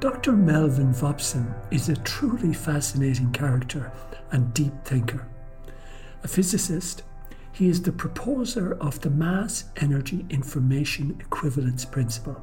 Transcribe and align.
Dr. 0.00 0.32
Melvin 0.32 0.94
Vopson 0.94 1.54
is 1.70 1.90
a 1.90 1.96
truly 1.96 2.54
fascinating 2.54 3.32
character 3.32 3.92
and 4.32 4.54
deep 4.54 4.72
thinker. 4.82 5.28
A 6.24 6.28
physicist, 6.28 7.02
he 7.52 7.68
is 7.68 7.82
the 7.82 7.92
proposer 7.92 8.78
of 8.80 8.98
the 9.02 9.10
mass 9.10 9.64
energy 9.76 10.24
information 10.30 11.18
equivalence 11.20 11.84
principle, 11.84 12.42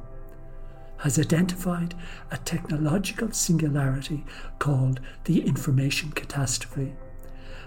has 0.98 1.18
identified 1.18 1.96
a 2.30 2.36
technological 2.36 3.32
singularity 3.32 4.24
called 4.60 5.00
the 5.24 5.44
information 5.44 6.12
catastrophe, 6.12 6.94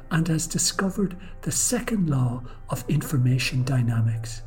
and 0.10 0.30
has 0.30 0.48
discovered 0.48 1.18
the 1.42 1.52
second 1.52 2.10
law 2.10 2.42
of 2.70 2.86
information 2.88 3.66
dynamics. 3.66 4.42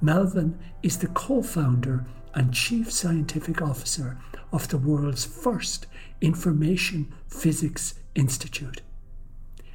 Melvin 0.00 0.56
is 0.84 0.98
the 0.98 1.08
co 1.08 1.42
founder 1.42 2.06
and 2.34 2.52
chief 2.52 2.92
scientific 2.92 3.60
officer 3.62 4.18
of 4.52 4.68
the 4.68 4.78
world's 4.78 5.24
first 5.24 5.86
Information 6.20 7.12
Physics 7.28 7.94
Institute. 8.14 8.82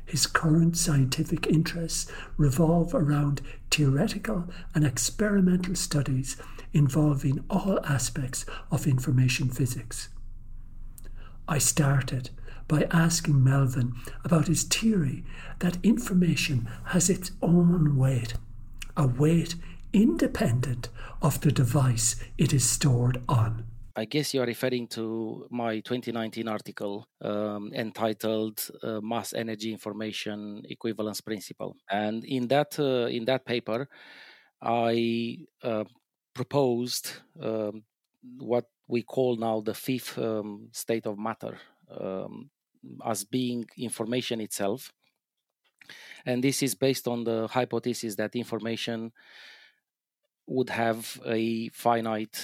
His 0.05 0.27
current 0.27 0.77
scientific 0.77 1.47
interests 1.47 2.11
revolve 2.37 2.93
around 2.93 3.41
theoretical 3.71 4.47
and 4.75 4.85
experimental 4.85 5.75
studies 5.75 6.37
involving 6.73 7.43
all 7.49 7.79
aspects 7.85 8.45
of 8.69 8.85
information 8.85 9.49
physics. 9.49 10.09
I 11.47 11.57
started 11.57 12.29
by 12.67 12.87
asking 12.91 13.43
Melvin 13.43 13.93
about 14.23 14.47
his 14.47 14.63
theory 14.63 15.23
that 15.59 15.77
information 15.83 16.69
has 16.85 17.09
its 17.09 17.31
own 17.41 17.97
weight, 17.97 18.35
a 18.95 19.07
weight 19.07 19.55
independent 19.93 20.89
of 21.21 21.39
the 21.41 21.51
device 21.51 22.15
it 22.37 22.51
is 22.51 22.67
stored 22.67 23.21
on. 23.29 23.65
I 23.95 24.05
guess 24.05 24.33
you 24.33 24.41
are 24.41 24.47
referring 24.47 24.87
to 24.87 25.45
my 25.51 25.79
2019 25.81 26.47
article 26.47 27.07
um, 27.21 27.71
entitled 27.75 28.67
uh, 28.81 28.99
"Mass 29.01 29.33
Energy 29.33 29.71
Information 29.71 30.63
Equivalence 30.67 31.21
Principle," 31.21 31.77
and 31.91 32.25
in 32.25 32.47
that 32.47 32.79
uh, 32.79 33.05
in 33.05 33.25
that 33.25 33.45
paper, 33.45 33.87
I 34.59 35.45
uh, 35.61 35.83
proposed 36.33 37.11
um, 37.39 37.83
what 38.39 38.65
we 38.87 39.03
call 39.03 39.35
now 39.35 39.61
the 39.61 39.75
fifth 39.75 40.17
um, 40.17 40.69
state 40.71 41.05
of 41.05 41.19
matter 41.19 41.59
um, 41.91 42.49
as 43.05 43.23
being 43.23 43.65
information 43.77 44.41
itself, 44.41 44.91
and 46.25 46.43
this 46.43 46.63
is 46.63 46.73
based 46.73 47.07
on 47.07 47.25
the 47.25 47.47
hypothesis 47.47 48.15
that 48.15 48.35
information 48.35 49.11
would 50.47 50.69
have 50.69 51.19
a 51.25 51.69
finite 51.69 52.41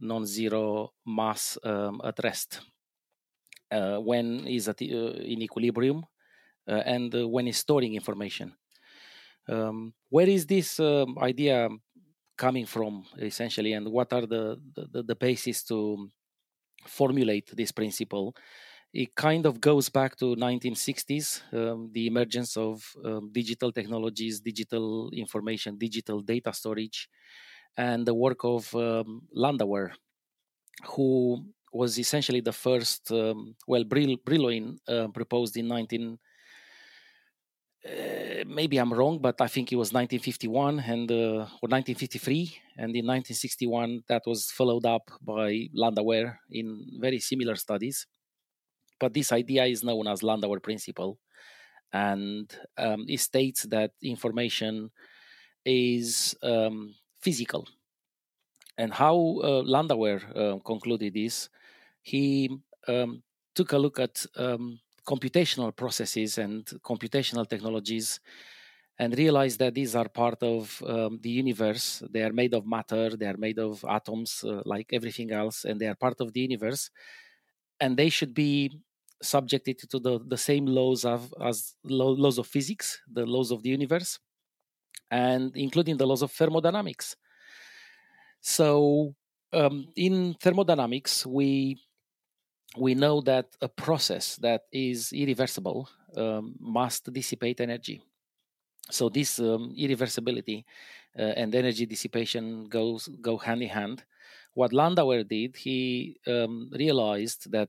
non-zero 0.00 0.92
mass 1.06 1.58
um, 1.62 2.00
at 2.04 2.18
rest 2.22 2.60
uh, 3.70 3.98
when 3.98 4.46
is 4.46 4.68
at, 4.68 4.80
uh, 4.82 4.84
in 4.84 5.42
equilibrium 5.42 6.04
uh, 6.68 6.82
and 6.84 7.14
uh, 7.14 7.28
when 7.28 7.46
is 7.48 7.58
storing 7.58 7.94
information. 7.94 8.54
Um, 9.48 9.92
where 10.08 10.28
is 10.28 10.46
this 10.46 10.80
um, 10.80 11.18
idea 11.18 11.68
coming 12.36 12.66
from 12.66 13.04
essentially, 13.18 13.74
and 13.74 13.86
what 13.88 14.12
are 14.12 14.26
the 14.26 14.58
the, 14.74 15.02
the 15.02 15.14
basis 15.14 15.62
to 15.64 16.08
formulate 16.86 17.54
this 17.54 17.72
principle? 17.72 18.34
It 18.94 19.16
kind 19.16 19.44
of 19.44 19.60
goes 19.60 19.88
back 19.88 20.14
to 20.18 20.36
1960s, 20.36 21.42
um, 21.52 21.90
the 21.92 22.06
emergence 22.06 22.56
of 22.56 22.94
um, 23.04 23.28
digital 23.32 23.72
technologies, 23.72 24.38
digital 24.38 25.10
information, 25.12 25.76
digital 25.76 26.20
data 26.20 26.52
storage, 26.52 27.08
and 27.76 28.06
the 28.06 28.14
work 28.14 28.44
of 28.44 28.72
um, 28.76 29.22
Landauer, 29.36 29.90
who 30.90 31.44
was 31.72 31.98
essentially 31.98 32.40
the 32.40 32.52
first. 32.52 33.10
Um, 33.10 33.56
well, 33.66 33.82
Brill, 33.82 34.16
Brillouin 34.24 34.78
uh, 34.86 35.08
proposed 35.08 35.56
in 35.56 35.66
19. 35.66 36.16
Uh, 37.84 38.44
maybe 38.46 38.78
I'm 38.78 38.94
wrong, 38.94 39.18
but 39.18 39.40
I 39.40 39.48
think 39.48 39.72
it 39.72 39.76
was 39.76 39.92
1951 39.92 40.78
and 40.78 41.10
uh, 41.10 41.50
or 41.60 41.66
1953, 41.66 42.60
and 42.78 42.94
in 42.94 43.04
1961 43.06 44.04
that 44.06 44.22
was 44.24 44.52
followed 44.52 44.86
up 44.86 45.10
by 45.20 45.68
Landauer 45.76 46.36
in 46.48 46.86
very 47.00 47.18
similar 47.18 47.56
studies. 47.56 48.06
But 49.04 49.12
this 49.12 49.32
idea 49.32 49.64
is 49.66 49.84
known 49.84 50.08
as 50.08 50.22
Landauer 50.22 50.62
principle, 50.62 51.18
and 51.92 52.48
um, 52.78 53.04
it 53.06 53.20
states 53.20 53.64
that 53.64 53.90
information 54.02 54.90
is 55.66 56.34
um, 56.42 56.94
physical. 57.20 57.68
And 58.78 58.94
how 58.94 59.14
uh, 59.42 59.62
Landauer 59.74 60.18
uh, 60.34 60.58
concluded 60.64 61.12
this, 61.12 61.50
he 62.00 62.48
um, 62.88 63.22
took 63.54 63.72
a 63.72 63.78
look 63.84 64.00
at 64.00 64.24
um, 64.36 64.80
computational 65.06 65.76
processes 65.76 66.38
and 66.38 66.64
computational 66.82 67.46
technologies 67.46 68.20
and 68.98 69.18
realized 69.18 69.58
that 69.58 69.74
these 69.74 69.94
are 69.94 70.08
part 70.08 70.42
of 70.42 70.82
um, 70.86 71.20
the 71.22 71.28
universe. 71.28 72.02
They 72.10 72.22
are 72.22 72.32
made 72.32 72.54
of 72.54 72.66
matter, 72.66 73.10
they 73.10 73.26
are 73.26 73.36
made 73.36 73.58
of 73.58 73.84
atoms 73.86 74.42
uh, 74.48 74.62
like 74.64 74.94
everything 74.94 75.30
else, 75.30 75.66
and 75.66 75.78
they 75.78 75.88
are 75.88 75.94
part 76.06 76.22
of 76.22 76.32
the 76.32 76.40
universe. 76.40 76.90
And 77.78 77.98
they 77.98 78.08
should 78.08 78.32
be 78.32 78.80
subjected 79.24 79.78
to 79.90 79.98
the, 79.98 80.20
the 80.26 80.36
same 80.36 80.66
laws 80.66 81.04
of, 81.04 81.32
as 81.40 81.74
laws 81.84 82.38
of 82.38 82.46
physics, 82.46 83.00
the 83.10 83.26
laws 83.26 83.50
of 83.50 83.62
the 83.62 83.70
universe 83.70 84.18
and 85.10 85.56
including 85.56 85.96
the 85.96 86.06
laws 86.06 86.22
of 86.22 86.32
thermodynamics. 86.32 87.16
So, 88.40 89.14
um, 89.52 89.88
in 89.96 90.34
thermodynamics, 90.40 91.24
we 91.24 91.78
we 92.76 92.94
know 92.94 93.20
that 93.20 93.46
a 93.60 93.68
process 93.68 94.36
that 94.36 94.62
is 94.72 95.12
irreversible 95.12 95.88
um, 96.16 96.56
must 96.58 97.12
dissipate 97.12 97.60
energy. 97.60 98.02
So 98.90 99.08
this 99.08 99.38
um, 99.38 99.72
irreversibility 99.78 100.64
uh, 101.16 101.22
and 101.36 101.54
energy 101.54 101.86
dissipation 101.86 102.64
goes 102.64 103.08
go 103.20 103.38
hand 103.38 103.62
in 103.62 103.68
hand. 103.68 104.04
What 104.54 104.72
Landauer 104.72 105.26
did, 105.26 105.56
he 105.56 106.18
um, 106.26 106.70
realized 106.72 107.50
that 107.52 107.68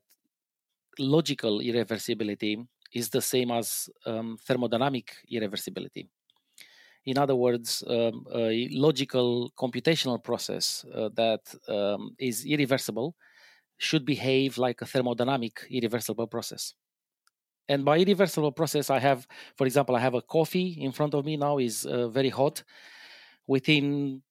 logical 1.00 1.60
irreversibility 1.60 2.66
is 2.94 3.10
the 3.10 3.22
same 3.22 3.52
as 3.52 3.90
um, 4.06 4.38
thermodynamic 4.48 5.10
irreversibility. 5.32 6.08
In 7.06 7.18
other 7.18 7.36
words, 7.36 7.84
um, 7.88 8.26
a 8.34 8.68
logical 8.72 9.52
computational 9.58 10.24
process 10.24 10.86
uh, 10.94 11.10
that 11.14 11.42
um, 11.68 12.16
is 12.18 12.46
irreversible 12.46 13.16
should 13.78 14.06
behave 14.06 14.58
like 14.58 14.82
a 14.82 14.86
thermodynamic 14.86 15.70
irreversible 15.70 16.28
process. 16.28 16.74
And 17.68 17.84
by 17.84 18.00
irreversible 18.00 18.52
process, 18.52 18.90
I 18.90 19.00
have, 19.00 19.28
for 19.56 19.66
example, 19.66 19.96
I 19.96 20.00
have 20.00 20.14
a 20.14 20.22
coffee 20.22 20.78
in 20.80 20.92
front 20.92 21.14
of 21.14 21.26
me 21.26 21.36
now 21.36 21.58
is 21.58 21.86
uh, 21.86 22.08
very 22.10 22.30
hot. 22.30 22.64
Within 23.48 24.22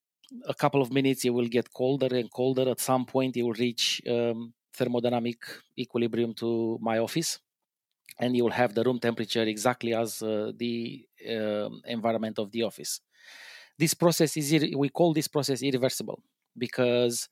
a 0.49 0.55
couple 0.55 0.81
of 0.83 0.93
minutes, 0.93 1.25
it 1.25 1.31
will 1.31 1.47
get 1.47 1.73
colder 1.73 2.15
and 2.17 2.31
colder. 2.31 2.69
At 2.69 2.81
some 2.81 3.05
point, 3.05 3.37
it 3.37 3.43
will 3.43 3.53
reach 3.53 4.01
um, 4.09 4.55
thermodynamic 4.77 5.39
equilibrium 5.79 6.35
to 6.35 6.79
my 6.81 6.99
office 6.99 7.39
and 8.19 8.37
you 8.37 8.45
will 8.45 8.51
have 8.51 8.75
the 8.75 8.83
room 8.83 8.99
temperature 8.99 9.43
exactly 9.43 9.95
as 9.95 10.23
uh, 10.23 10.53
the 10.57 11.07
uh, 11.29 11.69
environment 11.87 12.39
of 12.39 12.51
the 12.53 12.63
office. 12.63 13.01
This 13.79 13.95
process 13.95 14.37
is 14.37 14.53
we 14.77 14.89
call 14.89 15.13
this 15.13 15.29
process 15.29 15.63
irreversible 15.63 16.23
because 16.57 17.29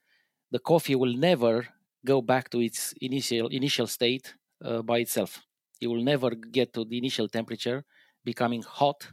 the 0.51 0.59
coffee 0.59 0.97
will 0.97 1.15
never 1.15 1.67
go 2.05 2.21
back 2.21 2.51
to 2.51 2.61
its 2.61 2.95
initial 3.01 3.47
initial 3.49 3.87
state 3.87 4.35
uh, 4.65 4.83
by 4.83 4.99
itself. 4.99 5.41
It 5.81 5.87
will 5.87 6.03
never 6.03 6.31
get 6.31 6.73
to 6.75 6.85
the 6.85 6.99
initial 6.99 7.29
temperature, 7.29 7.85
becoming 8.25 8.63
hot, 8.63 9.07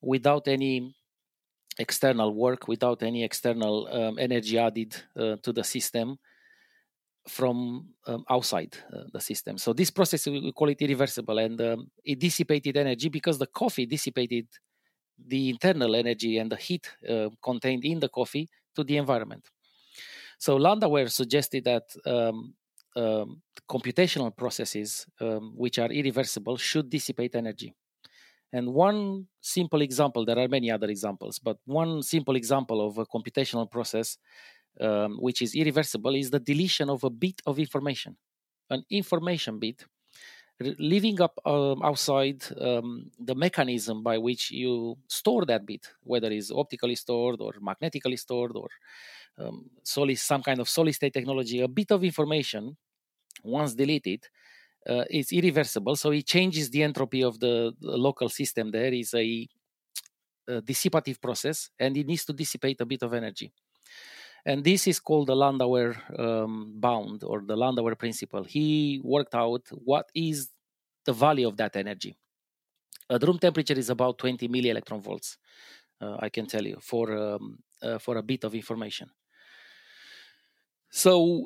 without 0.00 0.46
any 0.48 0.94
external 1.78 2.32
work, 2.34 2.68
without 2.68 3.02
any 3.02 3.24
external 3.24 3.88
um, 3.90 4.18
energy 4.18 4.58
added 4.58 4.94
uh, 5.16 5.36
to 5.42 5.52
the 5.52 5.64
system 5.64 6.18
from 7.28 7.88
um, 8.06 8.24
outside 8.28 8.76
uh, 8.92 9.04
the 9.12 9.20
system. 9.20 9.56
So 9.58 9.72
this 9.72 9.90
process 9.90 10.26
we 10.26 10.52
call 10.52 10.68
it 10.68 10.80
irreversible, 10.80 11.38
and 11.38 11.60
um, 11.60 11.90
it 12.04 12.18
dissipated 12.18 12.76
energy 12.76 13.08
because 13.08 13.38
the 13.38 13.46
coffee 13.46 13.86
dissipated 13.86 14.46
the 15.26 15.48
internal 15.48 15.94
energy 15.94 16.38
and 16.38 16.50
the 16.50 16.56
heat 16.56 16.90
uh, 17.08 17.30
contained 17.42 17.84
in 17.84 18.00
the 18.00 18.08
coffee 18.08 18.48
to 18.74 18.84
the 18.84 18.96
environment. 18.96 19.48
So 20.38 20.58
Landauer 20.58 21.10
suggested 21.10 21.64
that 21.64 21.84
um, 22.04 22.54
um 22.96 23.42
computational 23.68 24.36
processes, 24.36 25.06
um, 25.20 25.52
which 25.56 25.78
are 25.78 25.90
irreversible, 25.90 26.56
should 26.56 26.90
dissipate 26.90 27.34
energy. 27.34 27.74
And 28.52 28.72
one 28.72 29.26
simple 29.40 29.82
example, 29.82 30.24
there 30.24 30.38
are 30.38 30.46
many 30.46 30.70
other 30.70 30.88
examples, 30.88 31.40
but 31.40 31.56
one 31.64 32.02
simple 32.02 32.36
example 32.36 32.86
of 32.86 32.98
a 32.98 33.06
computational 33.06 33.68
process 33.68 34.16
um, 34.80 35.16
which 35.18 35.42
is 35.42 35.54
irreversible, 35.54 36.14
is 36.14 36.30
the 36.30 36.40
deletion 36.40 36.90
of 36.90 37.04
a 37.04 37.10
bit 37.10 37.40
of 37.46 37.58
information. 37.58 38.16
An 38.70 38.84
information 38.90 39.58
bit 39.58 39.84
leaving 40.60 41.20
up 41.20 41.38
um, 41.44 41.82
outside 41.82 42.42
um, 42.60 43.10
the 43.18 43.34
mechanism 43.34 44.02
by 44.02 44.18
which 44.18 44.50
you 44.50 44.96
store 45.08 45.44
that 45.46 45.66
bit, 45.66 45.88
whether 46.02 46.30
it's 46.30 46.50
optically 46.50 46.94
stored 46.94 47.40
or 47.40 47.52
magnetically 47.60 48.16
stored 48.16 48.52
or 48.54 48.68
um, 49.38 49.68
solid, 49.82 50.16
some 50.18 50.42
kind 50.42 50.60
of 50.60 50.68
solid 50.68 50.94
state 50.94 51.12
technology, 51.12 51.60
a 51.60 51.68
bit 51.68 51.90
of 51.90 52.04
information, 52.04 52.76
once 53.42 53.74
deleted, 53.74 54.28
uh, 54.88 55.04
is 55.10 55.32
irreversible. 55.32 55.96
So 55.96 56.12
it 56.12 56.26
changes 56.26 56.70
the 56.70 56.82
entropy 56.82 57.22
of 57.22 57.40
the, 57.40 57.72
the 57.80 57.96
local 57.96 58.28
system. 58.28 58.70
There 58.70 58.92
is 58.92 59.12
a, 59.14 59.48
a 60.46 60.62
dissipative 60.62 61.20
process, 61.20 61.70
and 61.78 61.96
it 61.96 62.06
needs 62.06 62.24
to 62.26 62.32
dissipate 62.32 62.80
a 62.80 62.86
bit 62.86 63.02
of 63.02 63.12
energy. 63.12 63.52
And 64.46 64.62
this 64.62 64.86
is 64.86 65.00
called 65.00 65.28
the 65.28 65.34
Landauer 65.34 65.96
um, 66.18 66.74
bound 66.76 67.24
or 67.24 67.40
the 67.40 67.56
Landauer 67.56 67.98
principle. 67.98 68.44
He 68.44 69.00
worked 69.02 69.34
out 69.34 69.62
what 69.70 70.10
is 70.14 70.50
the 71.06 71.12
value 71.12 71.48
of 71.48 71.56
that 71.56 71.76
energy. 71.76 72.16
At 73.10 73.22
room 73.22 73.38
temperature 73.38 73.74
is 73.74 73.90
about 73.90 74.18
20 74.18 74.48
milli 74.48 74.66
electron 74.66 75.00
volts. 75.00 75.38
Uh, 76.00 76.16
I 76.20 76.28
can 76.28 76.46
tell 76.46 76.66
you 76.66 76.78
for 76.80 77.16
um, 77.16 77.58
uh, 77.82 77.98
for 77.98 78.16
a 78.16 78.22
bit 78.22 78.44
of 78.44 78.54
information. 78.54 79.10
So 80.90 81.44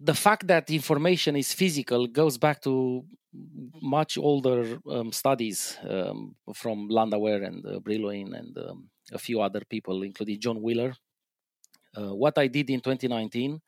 the 0.00 0.14
fact 0.14 0.46
that 0.46 0.70
information 0.70 1.36
is 1.36 1.52
physical 1.52 2.06
goes 2.06 2.38
back 2.38 2.60
to 2.62 3.04
much 3.80 4.18
older 4.18 4.78
um, 4.90 5.12
studies 5.12 5.76
um, 5.88 6.34
from 6.54 6.88
Landauer 6.88 7.44
and 7.46 7.64
uh, 7.66 7.78
Brillouin 7.80 8.36
and 8.36 8.56
um, 8.58 8.88
a 9.12 9.18
few 9.18 9.40
other 9.40 9.62
people, 9.68 10.02
including 10.02 10.40
John 10.40 10.62
Wheeler. 10.62 10.94
Uh, 11.96 12.14
what 12.14 12.36
I 12.38 12.46
did 12.46 12.70
in 12.70 12.80
2019, 12.80 13.60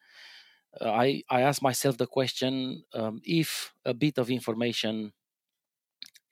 uh, 0.80 0.90
I, 0.90 1.22
I 1.30 1.42
asked 1.42 1.62
myself 1.62 1.96
the 1.96 2.06
question 2.06 2.84
um, 2.92 3.20
if 3.25 3.72
a 3.84 3.94
bit 3.94 4.19
of 4.19 4.30
information 4.30 5.12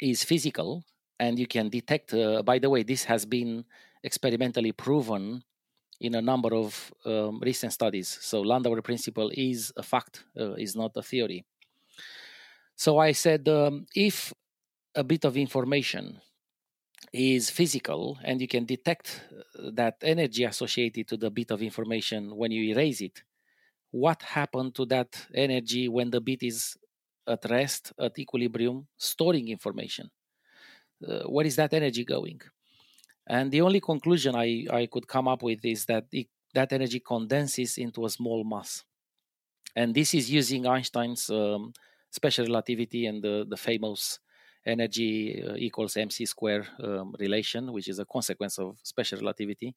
is 0.00 0.22
physical 0.22 0.84
and 1.18 1.38
you 1.38 1.46
can 1.46 1.68
detect, 1.68 2.12
uh, 2.12 2.42
by 2.42 2.58
the 2.58 2.68
way, 2.68 2.82
this 2.82 3.04
has 3.04 3.24
been 3.24 3.64
experimentally 4.02 4.72
proven 4.72 5.42
in 6.00 6.14
a 6.14 6.22
number 6.22 6.54
of 6.54 6.92
um, 7.06 7.40
recent 7.42 7.72
studies. 7.72 8.18
So 8.20 8.42
Landauer 8.42 8.84
principle 8.84 9.30
is 9.34 9.72
a 9.76 9.82
fact, 9.82 10.24
uh, 10.38 10.52
is 10.54 10.76
not 10.76 10.92
a 10.96 11.02
theory. 11.02 11.44
So 12.76 12.98
I 12.98 13.12
said, 13.12 13.48
um, 13.48 13.86
if 13.94 14.34
a 14.94 15.02
bit 15.02 15.24
of 15.24 15.36
information 15.36 16.20
is 17.12 17.50
physical 17.50 18.18
and 18.24 18.40
you 18.40 18.48
can 18.48 18.64
detect 18.64 19.22
uh, 19.30 19.70
that 19.72 19.96
energy 20.02 20.44
associated 20.44 21.08
to 21.08 21.16
the 21.16 21.30
bit 21.30 21.50
of 21.50 21.62
information 21.62 22.34
when 22.36 22.50
you 22.50 22.72
erase 22.72 23.00
it, 23.00 23.22
what 23.90 24.22
happened 24.22 24.74
to 24.74 24.84
that 24.86 25.26
energy 25.34 25.88
when 25.88 26.10
the 26.10 26.20
bit 26.20 26.42
is 26.42 26.76
at 27.26 27.44
rest, 27.50 27.92
at 27.98 28.18
equilibrium, 28.18 28.86
storing 28.96 29.48
information? 29.48 30.10
Uh, 31.06 31.22
where 31.24 31.46
is 31.46 31.56
that 31.56 31.72
energy 31.72 32.04
going? 32.04 32.40
And 33.26 33.50
the 33.50 33.60
only 33.60 33.80
conclusion 33.80 34.36
I, 34.36 34.66
I 34.70 34.86
could 34.86 35.08
come 35.08 35.28
up 35.28 35.42
with 35.42 35.64
is 35.64 35.84
that 35.86 36.06
it, 36.12 36.28
that 36.54 36.72
energy 36.72 37.00
condenses 37.00 37.78
into 37.78 38.04
a 38.04 38.10
small 38.10 38.44
mass. 38.44 38.84
And 39.74 39.94
this 39.94 40.14
is 40.14 40.30
using 40.30 40.66
Einstein's 40.66 41.28
um, 41.28 41.72
special 42.10 42.46
relativity 42.46 43.06
and 43.06 43.22
the, 43.22 43.44
the 43.48 43.56
famous 43.56 44.20
energy 44.66 45.42
uh, 45.42 45.54
equals 45.56 45.96
mc 45.96 46.26
square 46.26 46.66
um, 46.82 47.14
relation, 47.18 47.72
which 47.72 47.88
is 47.88 47.98
a 47.98 48.04
consequence 48.04 48.58
of 48.58 48.76
special 48.82 49.18
relativity, 49.18 49.74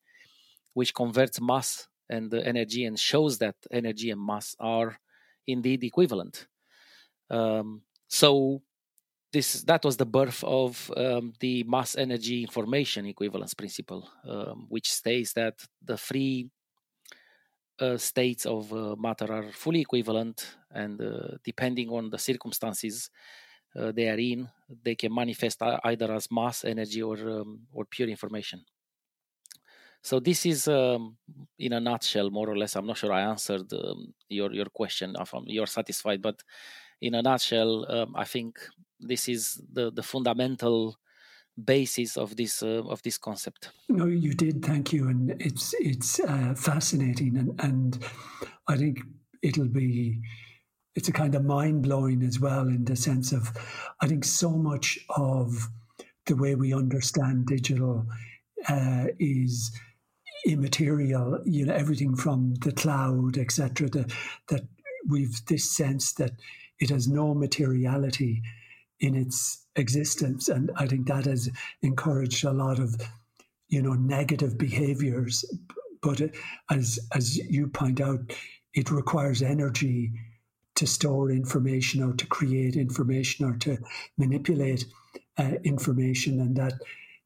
which 0.74 0.94
converts 0.94 1.40
mass 1.42 1.88
and 2.10 2.34
energy 2.34 2.86
and 2.86 3.00
shows 3.00 3.38
that 3.38 3.56
energy 3.72 4.10
and 4.12 4.26
mass 4.26 4.56
are 4.60 5.00
indeed 5.48 5.84
equivalent. 5.84 6.48
Um, 7.30 7.84
so 8.08 8.62
this 9.32 9.62
that 9.64 9.86
was 9.86 9.98
the 9.98 10.06
birth 10.06 10.44
of 10.44 10.92
um, 10.98 11.34
the 11.40 11.64
mass 11.64 11.96
energy 11.96 12.42
information 12.42 13.06
equivalence 13.06 13.54
principle, 13.54 14.10
um, 14.28 14.66
which 14.70 14.92
states 14.92 15.34
that 15.34 15.54
the 15.86 15.98
free 15.98 16.50
uh, 17.80 17.98
states 17.98 18.46
of 18.46 18.74
uh, 18.74 18.96
matter 18.98 19.32
are 19.32 19.52
fully 19.52 19.82
equivalent, 19.82 20.58
and 20.72 21.00
uh, 21.02 21.38
depending 21.44 21.90
on 21.90 22.10
the 22.10 22.18
circumstances 22.18 23.12
uh, 23.76 23.92
they 23.92 24.10
are 24.10 24.18
in, 24.18 24.50
they 24.84 24.96
can 24.96 25.14
manifest 25.14 25.62
either 25.62 26.12
as 26.12 26.32
mass 26.32 26.66
energy 26.66 27.02
or 27.02 27.18
um, 27.30 27.62
or 27.72 27.86
pure 27.86 28.10
information. 28.10 28.64
So 30.02 30.20
this 30.20 30.46
is, 30.46 30.68
um, 30.68 31.18
in 31.58 31.74
a 31.74 31.80
nutshell, 31.80 32.30
more 32.30 32.50
or 32.50 32.58
less. 32.58 32.76
I'm 32.76 32.88
not 32.88 32.98
sure 32.98 33.12
I 33.12 33.22
answered 33.22 33.72
um, 33.74 34.14
your 34.30 34.54
your 34.54 34.68
question. 34.68 35.16
If 35.20 35.34
you're 35.46 35.68
satisfied, 35.68 36.22
but 36.22 36.42
in 37.02 37.16
a 37.16 37.22
nutshell, 37.22 37.86
um, 37.92 38.16
I 38.16 38.26
think 38.26 38.60
this 39.00 39.28
is 39.28 39.62
the 39.72 39.92
the 39.92 40.04
fundamental 40.04 40.98
basis 41.62 42.18
of 42.18 42.36
this 42.36 42.64
uh, 42.64 42.84
of 42.88 43.02
this 43.04 43.18
concept. 43.18 43.72
No, 43.90 44.06
you 44.06 44.34
did. 44.34 44.64
Thank 44.64 44.94
you, 44.94 45.10
and 45.10 45.32
it's 45.42 45.74
it's 45.80 46.20
uh, 46.20 46.54
fascinating, 46.56 47.38
and 47.38 47.60
and 47.60 48.06
I 48.68 48.78
think 48.78 49.02
it'll 49.42 49.68
be 49.68 50.22
it's 51.00 51.08
a 51.08 51.14
kind 51.14 51.34
of 51.34 51.46
mind 51.46 51.82
blowing 51.82 52.22
as 52.24 52.42
well 52.42 52.68
in 52.68 52.84
the 52.84 52.96
sense 52.98 53.32
of 53.32 53.54
I 54.02 54.08
think 54.08 54.26
so 54.26 54.50
much 54.50 55.00
of 55.16 55.70
the 56.26 56.36
way 56.36 56.56
we 56.56 56.74
understand 56.74 57.46
digital 57.46 58.06
uh, 58.68 59.06
is 59.18 59.72
immaterial. 60.46 61.40
You 61.46 61.68
know, 61.68 61.74
everything 61.74 62.18
from 62.18 62.56
the 62.56 62.74
cloud, 62.74 63.38
etc. 63.38 63.88
That 63.88 64.68
we've 65.08 65.40
this 65.46 65.72
sense 65.72 66.12
that 66.16 66.34
it 66.82 66.90
has 66.90 67.08
no 67.08 67.34
materiality 67.34 68.42
in 69.00 69.16
its 69.16 69.66
existence. 69.78 70.50
And 70.50 70.70
I 70.76 70.86
think 70.86 71.08
that 71.08 71.24
has 71.24 71.50
encouraged 71.82 72.44
a 72.44 72.52
lot 72.52 72.78
of, 72.78 72.98
you 73.70 73.82
know, 73.82 73.94
negative 73.94 74.58
behaviors. 74.58 75.46
But 76.02 76.20
as 76.70 77.00
as 77.16 77.38
you 77.38 77.68
point 77.68 78.02
out, 78.02 78.20
it 78.74 78.92
requires 78.92 79.42
energy 79.42 80.12
to 80.76 80.88
store 80.88 81.32
information 81.32 82.04
or 82.04 82.14
to 82.14 82.26
create 82.28 82.76
information 82.76 83.46
or 83.46 83.58
to 83.58 83.78
manipulate 84.18 84.86
uh, 85.38 85.54
information, 85.64 86.40
and 86.40 86.56
that 86.56 86.74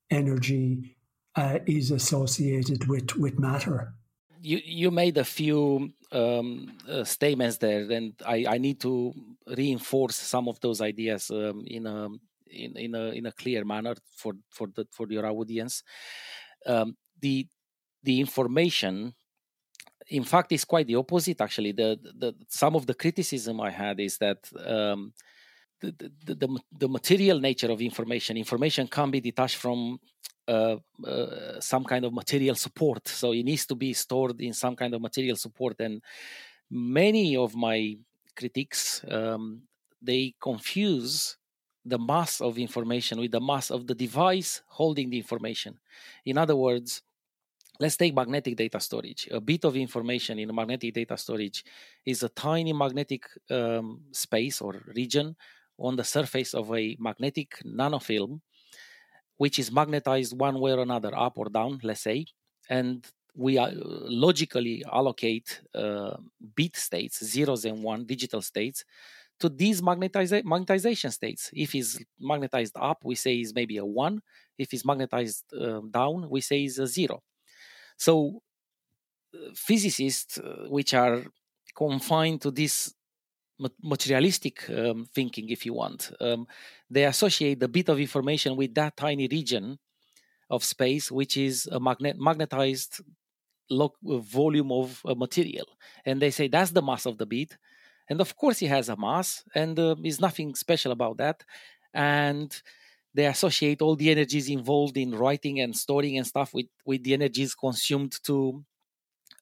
energy 0.09 0.95
uh, 1.35 1.59
is 1.65 1.91
associated 1.91 2.87
with 2.87 3.15
with 3.15 3.39
matter. 3.39 3.93
You 4.41 4.59
you 4.63 4.91
made 4.91 5.17
a 5.17 5.23
few 5.23 5.93
um, 6.11 6.71
uh, 6.87 7.03
statements 7.03 7.57
there, 7.57 7.89
and 7.91 8.13
I, 8.25 8.45
I 8.47 8.57
need 8.57 8.79
to 8.81 9.13
reinforce 9.47 10.15
some 10.15 10.47
of 10.47 10.59
those 10.59 10.81
ideas 10.81 11.31
um, 11.31 11.63
in 11.65 11.87
a 11.87 12.09
in, 12.47 12.77
in 12.77 12.95
a 12.95 13.05
in 13.09 13.25
a 13.25 13.31
clear 13.31 13.65
manner 13.65 13.95
for 14.15 14.33
for 14.49 14.67
the 14.75 14.85
for 14.91 15.07
your 15.09 15.25
audience. 15.25 15.83
Um, 16.65 16.95
the 17.21 17.47
the 18.03 18.19
information 18.19 19.13
in 20.07 20.23
fact 20.23 20.51
it's 20.51 20.65
quite 20.65 20.87
the 20.87 20.95
opposite 20.95 21.39
actually. 21.41 21.71
The, 21.71 21.99
the 22.17 22.33
some 22.47 22.75
of 22.75 22.85
the 22.85 22.93
criticism 22.93 23.61
i 23.61 23.69
had 23.69 23.99
is 23.99 24.17
that 24.17 24.39
um, 24.65 25.13
the, 25.79 26.11
the, 26.25 26.35
the, 26.35 26.59
the, 26.79 26.87
material 26.87 27.39
nature 27.39 27.71
of 27.71 27.81
information 27.81 28.37
information 28.37 28.87
can 28.87 29.11
be 29.11 29.19
detached 29.19 29.57
from 29.57 29.99
uh, 30.47 30.77
uh, 31.05 31.59
some 31.59 31.83
kind 31.83 32.05
of 32.05 32.13
material 32.13 32.55
support. 32.55 33.07
So 33.07 33.31
it 33.33 33.43
needs 33.43 33.65
to 33.67 33.75
be 33.75 33.93
stored 33.93 34.39
in 34.41 34.53
some 34.53 34.75
kind 34.75 34.93
of 34.93 35.01
material 35.01 35.35
support. 35.35 35.79
And 35.79 36.01
many 36.69 37.35
of 37.37 37.55
my 37.55 37.97
critics 38.35 39.03
um, 39.09 39.61
they 40.01 40.33
confuse 40.41 41.37
the 41.85 41.99
mass 41.99 42.41
of 42.41 42.57
information 42.57 43.19
with 43.19 43.31
the 43.31 43.41
mass 43.41 43.69
of 43.69 43.87
the 43.87 43.95
device 43.95 44.61
holding 44.67 45.09
the 45.09 45.17
information. 45.17 45.79
In 46.25 46.37
other 46.37 46.55
words 46.55 47.01
let's 47.79 47.97
take 47.97 48.13
magnetic 48.13 48.55
data 48.55 48.79
storage 48.79 49.27
a 49.31 49.41
bit 49.41 49.63
of 49.65 49.75
information 49.75 50.39
in 50.39 50.53
magnetic 50.53 50.93
data 50.93 51.17
storage 51.17 51.63
is 52.05 52.23
a 52.23 52.29
tiny 52.29 52.73
magnetic 52.73 53.23
um, 53.49 54.01
space 54.11 54.61
or 54.61 54.81
region 54.95 55.35
on 55.79 55.95
the 55.95 56.03
surface 56.03 56.53
of 56.53 56.73
a 56.75 56.95
magnetic 56.99 57.57
nanofilm 57.65 58.41
which 59.37 59.59
is 59.59 59.71
magnetized 59.71 60.37
one 60.37 60.59
way 60.59 60.71
or 60.71 60.79
another 60.79 61.15
up 61.17 61.37
or 61.37 61.45
down 61.49 61.79
let's 61.83 62.01
say 62.01 62.25
and 62.69 63.07
we 63.35 63.57
uh, 63.57 63.71
logically 63.73 64.83
allocate 64.93 65.59
uh, 65.73 66.15
bit 66.55 66.75
states, 66.75 67.23
zeros 67.25 67.65
and 67.65 67.81
one 67.81 68.05
digital 68.05 68.43
states, 68.43 68.85
to 69.39 69.49
these 69.49 69.81
magnetiza- 69.81 70.43
magnetization 70.43 71.13
states. 71.13 71.49
If 71.53 71.75
it's 71.75 71.99
magnetized 72.19 72.73
up, 72.75 73.03
we 73.05 73.15
say 73.15 73.39
is 73.39 73.53
maybe 73.55 73.77
a 73.77 73.85
one. 73.85 74.21
If 74.57 74.73
it's 74.73 74.85
magnetized 74.85 75.45
uh, 75.53 75.81
down, 75.91 76.29
we 76.29 76.41
say 76.41 76.65
is 76.65 76.79
a 76.79 76.87
zero. 76.87 77.23
So, 77.97 78.41
uh, 79.33 79.51
physicists, 79.55 80.37
uh, 80.37 80.65
which 80.69 80.93
are 80.93 81.23
confined 81.75 82.41
to 82.41 82.51
this 82.51 82.93
materialistic 83.81 84.69
um, 84.69 85.07
thinking, 85.13 85.49
if 85.49 85.65
you 85.65 85.73
want, 85.73 86.11
um, 86.19 86.47
they 86.89 87.05
associate 87.05 87.59
the 87.59 87.67
bit 87.67 87.89
of 87.89 87.99
information 87.99 88.55
with 88.55 88.73
that 88.75 88.97
tiny 88.97 89.27
region 89.27 89.79
of 90.49 90.63
space, 90.63 91.11
which 91.11 91.37
is 91.37 91.67
a 91.71 91.79
magnet- 91.79 92.19
magnetized 92.19 93.01
volume 94.03 94.71
of 94.71 95.01
material 95.15 95.65
and 96.05 96.21
they 96.21 96.29
say 96.29 96.47
that's 96.47 96.71
the 96.71 96.81
mass 96.81 97.05
of 97.05 97.17
the 97.17 97.25
bit 97.25 97.57
and 98.09 98.21
of 98.21 98.35
course 98.35 98.61
it 98.61 98.67
has 98.67 98.89
a 98.89 98.97
mass, 98.97 99.43
and 99.55 99.79
uh, 99.79 99.95
there's 100.01 100.19
nothing 100.19 100.55
special 100.55 100.91
about 100.91 101.17
that. 101.17 101.43
And 101.93 102.61
they 103.13 103.25
associate 103.25 103.81
all 103.81 103.95
the 103.95 104.09
energies 104.09 104.49
involved 104.49 104.97
in 104.97 105.11
writing 105.15 105.59
and 105.59 105.75
storing 105.75 106.17
and 106.17 106.27
stuff 106.27 106.53
with 106.53 106.67
with 106.85 107.03
the 107.03 107.13
energies 107.13 107.55
consumed 107.55 108.13
to 108.23 108.63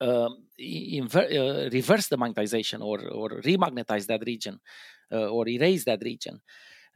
um, 0.02 0.44
inver- 0.60 1.32
uh, 1.32 1.70
reverse 1.72 2.08
the 2.08 2.18
magnetization 2.18 2.82
or 2.82 3.00
or 3.10 3.30
remagnetize 3.42 4.08
that 4.08 4.24
region 4.26 4.60
uh, 5.12 5.28
or 5.28 5.48
erase 5.48 5.86
that 5.86 6.02
region. 6.04 6.42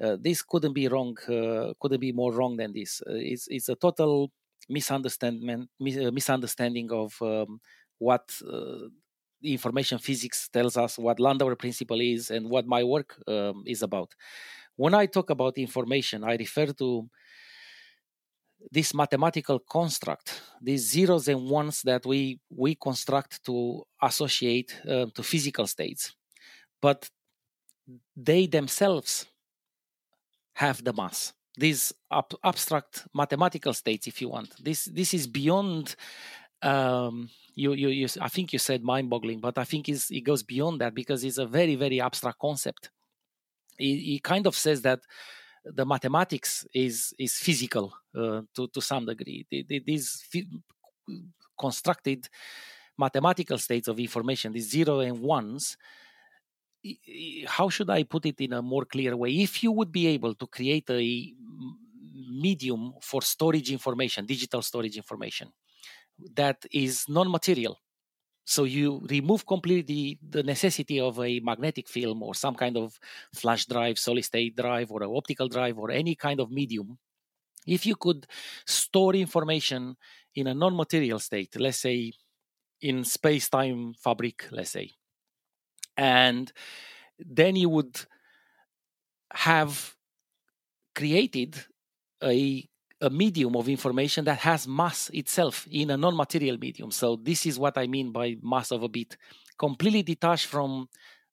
Uh, 0.02 0.18
this 0.20 0.42
couldn't 0.42 0.74
be 0.74 0.88
wrong. 0.88 1.16
Uh, 1.28 1.74
couldn't 1.80 2.02
be 2.02 2.12
more 2.12 2.34
wrong 2.34 2.58
than 2.58 2.74
this. 2.74 3.02
Uh, 3.08 3.14
it's 3.14 3.48
it's 3.48 3.70
a 3.70 3.76
total 3.76 4.32
misunderstanding 4.68 5.68
mis- 5.80 6.12
misunderstanding 6.12 6.92
of 6.92 7.16
um, 7.22 7.60
what 8.00 8.30
information 9.44 10.00
physics 10.00 10.50
tells 10.50 10.78
us, 10.78 10.98
what 10.98 11.20
Landauer 11.20 11.58
principle 11.58 12.02
is, 12.02 12.32
and 12.32 12.50
what 12.50 12.66
my 12.66 12.84
work 12.84 13.16
um, 13.28 13.64
is 13.66 13.84
about. 13.84 14.14
When 14.76 14.94
I 14.94 15.06
talk 15.08 15.30
about 15.30 15.58
information, 15.58 16.24
I 16.24 16.36
refer 16.36 16.68
to 16.74 17.10
this 18.72 18.94
mathematical 18.94 19.60
construct, 19.60 20.42
these 20.62 20.90
zeros 20.90 21.28
and 21.28 21.50
ones 21.50 21.82
that 21.84 22.06
we 22.06 22.40
we 22.50 22.76
construct 22.76 23.44
to 23.46 23.84
associate 24.02 24.76
uh, 24.88 25.06
to 25.14 25.24
physical 25.24 25.68
states, 25.68 26.16
but 26.82 27.10
they 28.16 28.48
themselves 28.48 29.28
have 30.54 30.84
the 30.84 30.94
mass. 30.94 31.34
These 31.58 31.94
ab- 32.12 32.40
abstract 32.44 33.08
mathematical 33.14 33.74
states, 33.74 34.08
if 34.08 34.22
you 34.22 34.30
want, 34.30 34.56
this 34.64 34.86
this 34.86 35.14
is 35.14 35.28
beyond. 35.28 35.96
Um, 36.62 37.30
you, 37.54 37.74
you, 37.74 37.90
you, 37.90 38.08
I 38.20 38.28
think 38.28 38.52
you 38.52 38.60
said 38.60 38.84
mind-boggling, 38.84 39.40
but 39.40 39.58
I 39.58 39.64
think 39.66 39.88
it 39.88 40.24
goes 40.26 40.44
beyond 40.44 40.82
that 40.82 40.94
because 40.96 41.24
it's 41.24 41.38
a 41.38 41.46
very, 41.46 41.76
very 41.76 42.02
abstract 42.02 42.40
concept. 42.40 42.90
He, 43.78 44.20
kind 44.20 44.48
of 44.48 44.56
says 44.56 44.82
that 44.84 45.02
the 45.64 45.86
mathematics 45.86 46.66
is 46.74 47.14
is 47.18 47.36
physical 47.36 47.94
uh, 48.16 48.42
to 48.56 48.68
to 48.68 48.82
some 48.82 49.06
degree. 49.06 49.46
These 49.50 50.26
constructed 51.58 52.28
mathematical 52.98 53.58
states 53.58 53.88
of 53.88 54.00
information, 54.00 54.54
these 54.54 54.70
zero 54.70 55.00
and 55.00 55.20
ones. 55.20 55.78
How 57.48 57.70
should 57.70 57.90
I 57.90 58.04
put 58.04 58.26
it 58.28 58.40
in 58.40 58.54
a 58.54 58.62
more 58.62 58.86
clear 58.86 59.18
way? 59.18 59.32
If 59.32 59.64
you 59.64 59.72
would 59.72 59.92
be 59.92 60.08
able 60.08 60.36
to 60.36 60.48
create 60.48 60.88
a 60.90 61.34
medium 62.30 62.94
for 63.02 63.22
storage 63.24 63.72
information, 63.72 64.26
digital 64.26 64.62
storage 64.62 64.96
information, 64.96 65.52
that 66.36 66.64
is 66.72 67.06
non-material, 67.10 67.80
so 68.46 68.64
you 68.64 69.06
remove 69.10 69.46
completely 69.46 70.20
the 70.22 70.44
necessity 70.44 71.00
of 71.00 71.20
a 71.20 71.40
magnetic 71.40 71.90
film 71.90 72.22
or 72.22 72.36
some 72.36 72.56
kind 72.56 72.78
of 72.78 73.00
flash 73.34 73.66
drive 73.66 73.98
solid 73.98 74.24
state 74.24 74.56
drive 74.56 74.92
or 74.92 75.02
an 75.04 75.10
optical 75.14 75.48
drive 75.48 75.78
or 75.80 75.90
any 75.92 76.16
kind 76.16 76.40
of 76.40 76.52
medium. 76.52 76.98
If 77.66 77.86
you 77.88 77.96
could 77.96 78.28
store 78.68 79.16
information 79.16 79.98
in 80.36 80.48
a 80.48 80.54
non-material 80.54 81.20
state 81.20 81.60
let's 81.60 81.80
say 81.80 82.14
in 82.82 83.04
space-time 83.04 83.94
fabric 83.96 84.48
let's 84.52 84.72
say 84.72 84.92
and 85.98 86.52
then 87.18 87.56
you 87.56 87.70
would 87.70 88.06
have 89.34 89.96
created 90.94 91.66
a 92.24 92.68
a 93.02 93.10
medium 93.10 93.56
of 93.56 93.68
information 93.68 94.26
that 94.26 94.40
has 94.40 94.68
mass 94.68 95.10
itself 95.14 95.68
in 95.70 95.90
a 95.92 95.98
non-material 95.98 96.58
medium. 96.58 96.92
So 96.92 97.18
this 97.18 97.46
is 97.46 97.60
what 97.60 97.78
I 97.78 97.88
mean 97.88 98.12
by 98.12 98.38
mass 98.42 98.72
of 98.72 98.84
a 98.84 98.88
bit, 98.88 99.18
completely 99.58 100.04
detached 100.04 100.46
from 100.48 100.88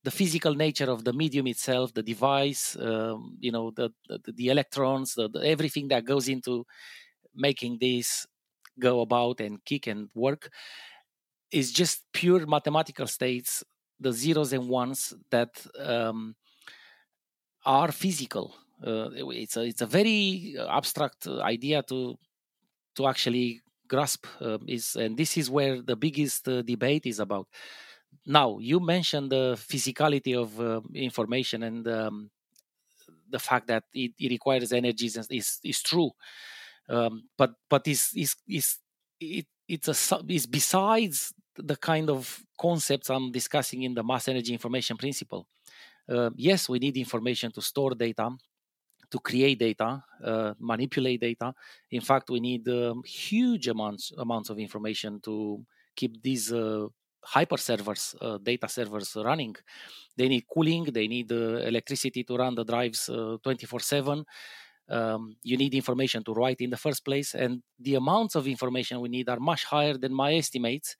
the 0.05 0.11
physical 0.11 0.55
nature 0.55 0.91
of 0.91 1.05
the 1.05 1.13
medium 1.13 1.47
itself, 1.47 1.95
the 1.95 2.03
device, 2.03 2.77
um, 2.81 3.37
you 3.39 3.53
know, 3.53 3.71
the 3.71 3.91
the, 4.09 4.33
the 4.33 4.49
electrons, 4.49 5.15
the, 5.15 5.29
the, 5.29 5.47
everything 5.47 5.89
that 5.89 6.05
goes 6.05 6.29
into 6.29 6.67
making 7.35 7.79
this 7.81 8.27
go 8.79 9.01
about 9.01 9.41
and 9.41 9.65
kick 9.65 9.87
and 9.87 10.09
work 10.15 10.51
is 11.53 11.71
just 11.71 12.03
pure 12.13 12.47
mathematical 12.47 13.07
states, 13.07 13.63
the 14.01 14.13
zeros 14.13 14.53
and 14.53 14.69
ones 14.69 15.15
that 15.31 15.65
um, 15.79 16.35
are 17.65 17.93
physical 17.93 18.55
uh, 18.87 19.11
it's 19.13 19.57
a 19.57 19.63
it's 19.63 19.81
a 19.81 19.87
very 19.87 20.57
uh, 20.59 20.67
abstract 20.77 21.27
uh, 21.27 21.41
idea 21.41 21.83
to 21.83 22.19
to 22.97 23.07
actually 23.07 23.61
grasp 23.89 24.27
uh, 24.41 24.59
is 24.67 24.97
and 24.97 25.17
this 25.17 25.37
is 25.37 25.51
where 25.51 25.83
the 25.83 25.97
biggest 25.97 26.49
uh, 26.49 26.63
debate 26.63 27.07
is 27.07 27.21
about. 27.21 27.47
Now 28.27 28.59
you 28.59 28.81
mentioned 28.81 29.31
the 29.31 29.55
physicality 29.57 30.37
of 30.37 30.61
uh, 30.61 30.81
information 30.95 31.63
and 31.63 31.87
um, 31.89 32.31
the 33.31 33.39
fact 33.39 33.69
that 33.69 33.85
it, 33.95 34.13
it 34.19 34.31
requires 34.31 34.73
energies 34.73 35.17
is 35.31 35.61
is 35.63 35.83
true. 35.83 36.11
Um, 36.89 37.29
but 37.39 37.53
but 37.71 37.87
is 37.87 38.11
is 38.17 38.35
is 38.49 38.79
it 39.21 39.47
it's 39.69 39.89
a 39.89 40.21
is 40.29 40.47
besides 40.47 41.33
the 41.57 41.77
kind 41.77 42.09
of 42.09 42.43
concepts 42.59 43.11
i'm 43.11 43.31
discussing 43.31 43.83
in 43.83 43.95
the 43.95 44.03
mass 44.03 44.27
energy 44.27 44.53
information 44.53 44.97
principle 44.97 45.47
yes 46.35 46.69
we 46.69 46.79
need 46.79 46.97
information 46.97 47.53
to 47.53 47.61
store 47.61 47.95
data 47.95 48.31
to 49.13 49.19
create 49.21 49.59
data, 49.59 50.03
uh, 50.25 50.55
manipulate 50.59 51.21
data. 51.21 51.55
In 51.91 52.01
fact, 52.01 52.31
we 52.31 52.41
need 52.41 52.69
um, 52.69 53.03
huge 53.05 53.69
amounts 53.69 54.13
amounts 54.19 54.51
of 54.51 54.59
information 54.59 55.21
to 55.23 55.65
keep 55.97 56.23
these 56.23 56.53
uh, 56.53 56.87
hyper 57.25 57.59
servers, 57.59 58.15
uh, 58.21 58.39
data 58.39 58.69
servers 58.69 59.17
running. 59.17 59.55
They 60.17 60.29
need 60.29 60.45
cooling, 60.53 60.85
they 60.85 61.09
need 61.09 61.31
uh, 61.33 61.59
electricity 61.73 62.25
to 62.25 62.37
run 62.37 62.55
the 62.55 62.65
drives 62.65 63.09
uh, 63.09 63.37
24 63.43 63.81
7. 63.81 64.25
Um, 64.89 65.37
you 65.43 65.57
need 65.57 65.75
information 65.75 66.25
to 66.25 66.33
write 66.35 66.61
in 66.61 66.71
the 66.71 66.77
first 66.77 67.05
place, 67.05 67.35
and 67.35 67.63
the 67.79 67.95
amounts 67.95 68.35
of 68.35 68.47
information 68.47 69.01
we 69.01 69.09
need 69.09 69.29
are 69.29 69.41
much 69.41 69.65
higher 69.65 69.97
than 69.97 70.13
my 70.13 70.35
estimates 70.35 70.97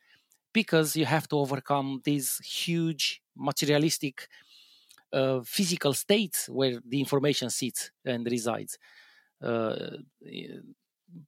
because 0.53 0.97
you 0.97 1.05
have 1.07 1.29
to 1.29 1.37
overcome 1.37 2.01
these 2.05 2.39
huge 2.39 3.23
materialistic 3.37 4.29
uh, 5.13 5.41
physical 5.45 5.93
states 5.93 6.49
where 6.49 6.81
the 6.87 7.01
information 7.01 7.51
sits 7.51 7.91
and 8.05 8.27
resides. 8.27 8.79
Uh, 9.43 9.77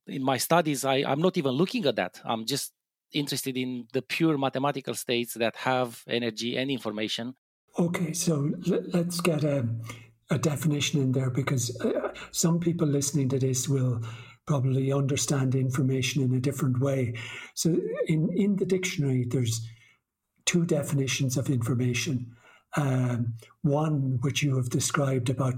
in 0.07 0.23
my 0.23 0.37
studies, 0.37 0.85
I, 0.85 1.03
I'm 1.05 1.21
not 1.21 1.37
even 1.37 1.51
looking 1.51 1.85
at 1.85 1.95
that. 1.97 2.21
I'm 2.23 2.45
just 2.45 2.73
interested 3.11 3.57
in 3.57 3.87
the 3.93 4.01
pure 4.01 4.37
mathematical 4.37 4.93
states 4.93 5.35
that 5.35 5.55
have 5.57 6.03
energy 6.07 6.57
and 6.57 6.71
information. 6.71 7.35
Okay, 7.77 8.13
so 8.13 8.51
let's 8.93 9.19
get 9.21 9.43
a, 9.43 9.67
a 10.29 10.37
definition 10.37 11.01
in 11.01 11.11
there 11.11 11.29
because 11.29 11.77
uh, 11.81 12.13
some 12.31 12.59
people 12.59 12.87
listening 12.87 13.29
to 13.29 13.39
this 13.39 13.67
will 13.67 14.01
probably 14.45 14.93
understand 14.93 15.55
information 15.55 16.21
in 16.21 16.33
a 16.33 16.39
different 16.39 16.79
way. 16.79 17.15
So, 17.55 17.75
in, 18.07 18.29
in 18.35 18.55
the 18.55 18.65
dictionary, 18.65 19.25
there's 19.27 19.67
two 20.45 20.65
definitions 20.65 21.35
of 21.37 21.49
information. 21.49 22.34
Um, 22.77 23.35
one, 23.61 24.19
which 24.21 24.43
you 24.43 24.55
have 24.57 24.69
described 24.69 25.29
about 25.29 25.55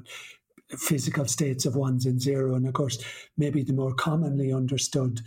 physical 0.70 1.26
states 1.26 1.66
of 1.66 1.76
ones 1.76 2.06
and 2.06 2.22
zero, 2.22 2.56
and 2.56 2.68
of 2.68 2.74
course, 2.74 3.04
maybe 3.38 3.64
the 3.64 3.74
more 3.74 3.94
commonly 3.94 4.54
understood 4.54 5.22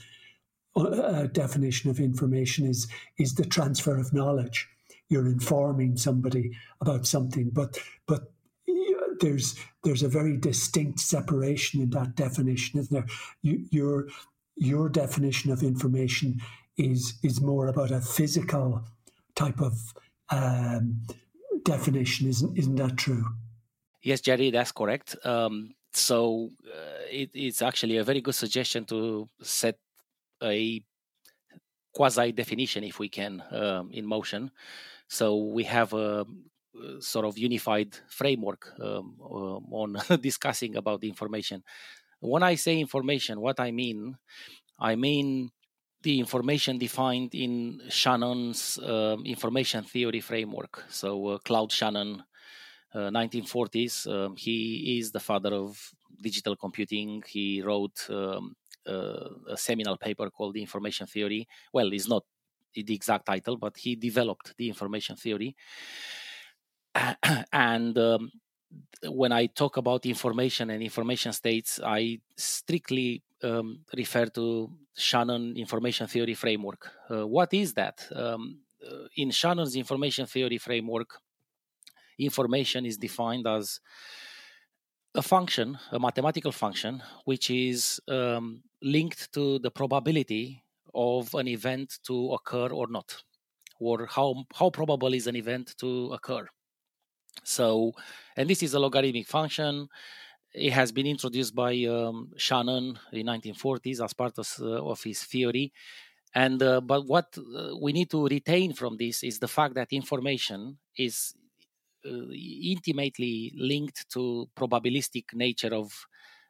uh, 0.77 0.83
uh, 0.83 1.27
definition 1.27 1.91
of 1.91 1.99
information 1.99 2.67
is 2.67 2.87
is 3.19 3.35
the 3.35 3.45
transfer 3.45 3.99
of 3.99 4.13
knowledge. 4.13 4.69
You're 5.09 5.27
informing 5.27 5.97
somebody 5.97 6.53
about 6.81 7.07
something, 7.07 7.51
but 7.51 7.79
but 8.07 8.33
there's 9.21 9.59
there's 9.85 10.03
a 10.03 10.09
very 10.09 10.37
distinct 10.37 11.01
separation 11.01 11.81
in 11.81 11.91
that 11.91 12.15
definition, 12.17 12.81
isn't 12.81 12.93
there? 12.93 13.07
You, 13.43 13.65
your 13.71 14.09
your 14.57 14.89
definition 14.89 15.51
of 15.51 15.63
information 15.63 16.41
is 16.77 17.15
is 17.23 17.41
more 17.41 17.69
about 17.69 17.91
a 17.91 18.01
physical 18.01 18.85
type 19.35 19.61
of 19.61 19.95
um, 20.31 21.03
definition, 21.71 22.29
isn't 22.29 22.59
isn't 22.59 22.77
that 22.77 22.97
true? 22.97 23.25
Yes, 24.03 24.21
Jerry, 24.21 24.51
that's 24.51 24.73
correct. 24.73 25.17
Um, 25.25 25.75
so 25.93 26.51
uh, 26.67 27.05
it, 27.11 27.31
it's 27.35 27.63
actually 27.63 27.97
a 27.99 28.05
very 28.05 28.21
good 28.21 28.35
suggestion 28.35 28.85
to 28.87 29.29
set 29.43 29.77
a 30.43 30.83
quasi 31.93 32.33
definition, 32.33 32.85
if 32.85 32.99
we 32.99 33.09
can, 33.09 33.43
um, 33.51 33.91
in 33.93 34.07
motion. 34.07 34.51
So 35.09 35.37
we 35.37 35.65
have 35.65 35.93
a, 35.93 36.25
a 36.75 37.03
sort 37.03 37.27
of 37.27 37.37
unified 37.37 37.97
framework 38.09 38.73
um, 38.81 39.17
um 39.21 39.67
on 39.73 39.97
discussing 40.21 40.77
about 40.77 41.01
the 41.01 41.09
information. 41.09 41.63
When 42.21 42.43
I 42.43 42.55
say 42.57 42.79
information, 42.79 43.41
what 43.41 43.59
I 43.61 43.71
mean, 43.71 44.17
I 44.79 44.95
mean 44.97 45.51
the 46.03 46.19
information 46.19 46.79
defined 46.79 47.35
in 47.35 47.83
Shannon's 47.89 48.79
uh, 48.79 49.17
information 49.25 49.85
theory 49.85 50.21
framework. 50.21 50.85
So 50.89 51.27
uh, 51.29 51.39
Claude 51.39 51.73
Shannon, 51.73 52.23
uh, 52.95 53.11
1940s. 53.11 54.07
Um, 54.07 54.37
he 54.37 54.99
is 54.99 55.13
the 55.13 55.21
father 55.21 55.55
of 55.55 55.79
digital 56.21 56.57
computing. 56.57 57.23
He 57.27 57.63
wrote 57.63 58.07
um, 58.09 58.57
a 58.87 59.57
seminal 59.57 59.97
paper 59.97 60.31
called 60.31 60.55
the 60.55 60.63
Information 60.63 61.07
Theory. 61.07 61.47
Well, 61.73 61.93
it's 61.93 62.09
not 62.09 62.25
the 62.75 62.95
exact 62.95 63.27
title, 63.27 63.57
but 63.57 63.77
he 63.77 63.97
developed 63.97 64.55
the 64.57 64.69
information 64.69 65.17
theory. 65.17 65.57
and 67.53 67.97
um, 67.99 68.31
when 69.09 69.33
I 69.33 69.47
talk 69.47 69.77
about 69.77 70.07
information 70.07 70.71
and 70.71 70.83
information 70.83 71.33
states, 71.33 71.81
I 71.85 72.21
strictly 72.37 73.23
um, 73.43 73.81
refer 73.97 74.27
to 74.27 74.71
Shannon 74.97 75.57
information 75.57 76.07
theory 76.07 76.35
framework. 76.35 76.91
Uh, 77.11 77.27
what 77.27 77.53
is 77.55 77.75
that? 77.75 78.07
Um, 78.15 78.61
uh, 78.85 79.09
in 79.17 79.31
Shannon's 79.31 79.77
information 79.77 80.27
theory 80.27 80.59
framework, 80.59 81.19
information 82.19 82.87
is 82.87 82.97
defined 82.97 83.47
as 83.47 83.81
a 85.15 85.23
function, 85.23 85.79
a 85.91 85.99
mathematical 85.99 86.53
function, 86.53 87.03
which 87.25 87.51
is 87.51 88.01
um, 88.09 88.63
linked 88.83 89.33
to 89.33 89.59
the 89.59 89.71
probability 89.71 90.63
of 90.95 91.35
an 91.35 91.49
event 91.49 91.99
to 92.05 92.33
occur 92.33 92.69
or 92.69 92.87
not, 92.89 93.23
or 93.79 94.07
how, 94.07 94.45
how 94.55 94.71
probable 94.71 95.15
is 95.15 95.27
an 95.27 95.37
event 95.37 95.75
to 95.79 96.13
occur. 96.13 96.47
So, 97.45 97.93
and 98.37 98.49
this 98.49 98.63
is 98.63 98.75
a 98.75 98.81
logarithmic 98.81 99.27
function. 99.27 99.89
It 100.55 100.73
has 100.73 100.93
been 100.93 101.07
introduced 101.07 101.55
by 101.55 101.85
um, 101.85 102.33
Shannon 102.37 102.99
in 103.13 103.27
1940s 103.27 104.05
as 104.05 104.13
part 104.13 104.39
of, 104.39 104.53
uh, 104.61 104.85
of 104.85 105.03
his 105.03 105.23
theory. 105.23 105.73
And 106.35 106.63
uh, 106.63 106.81
but 106.81 107.07
what 107.07 107.37
uh, 107.39 107.77
we 107.81 107.93
need 107.93 108.11
to 108.11 108.27
retain 108.27 108.73
from 108.73 108.97
this 108.97 109.23
is 109.23 109.39
the 109.39 109.49
fact 109.49 109.75
that 109.75 109.93
information 109.93 110.79
is 110.97 111.35
intimately 112.05 113.53
linked 113.57 114.09
to 114.11 114.49
probabilistic 114.57 115.35
nature 115.35 115.75
of 115.75 116.07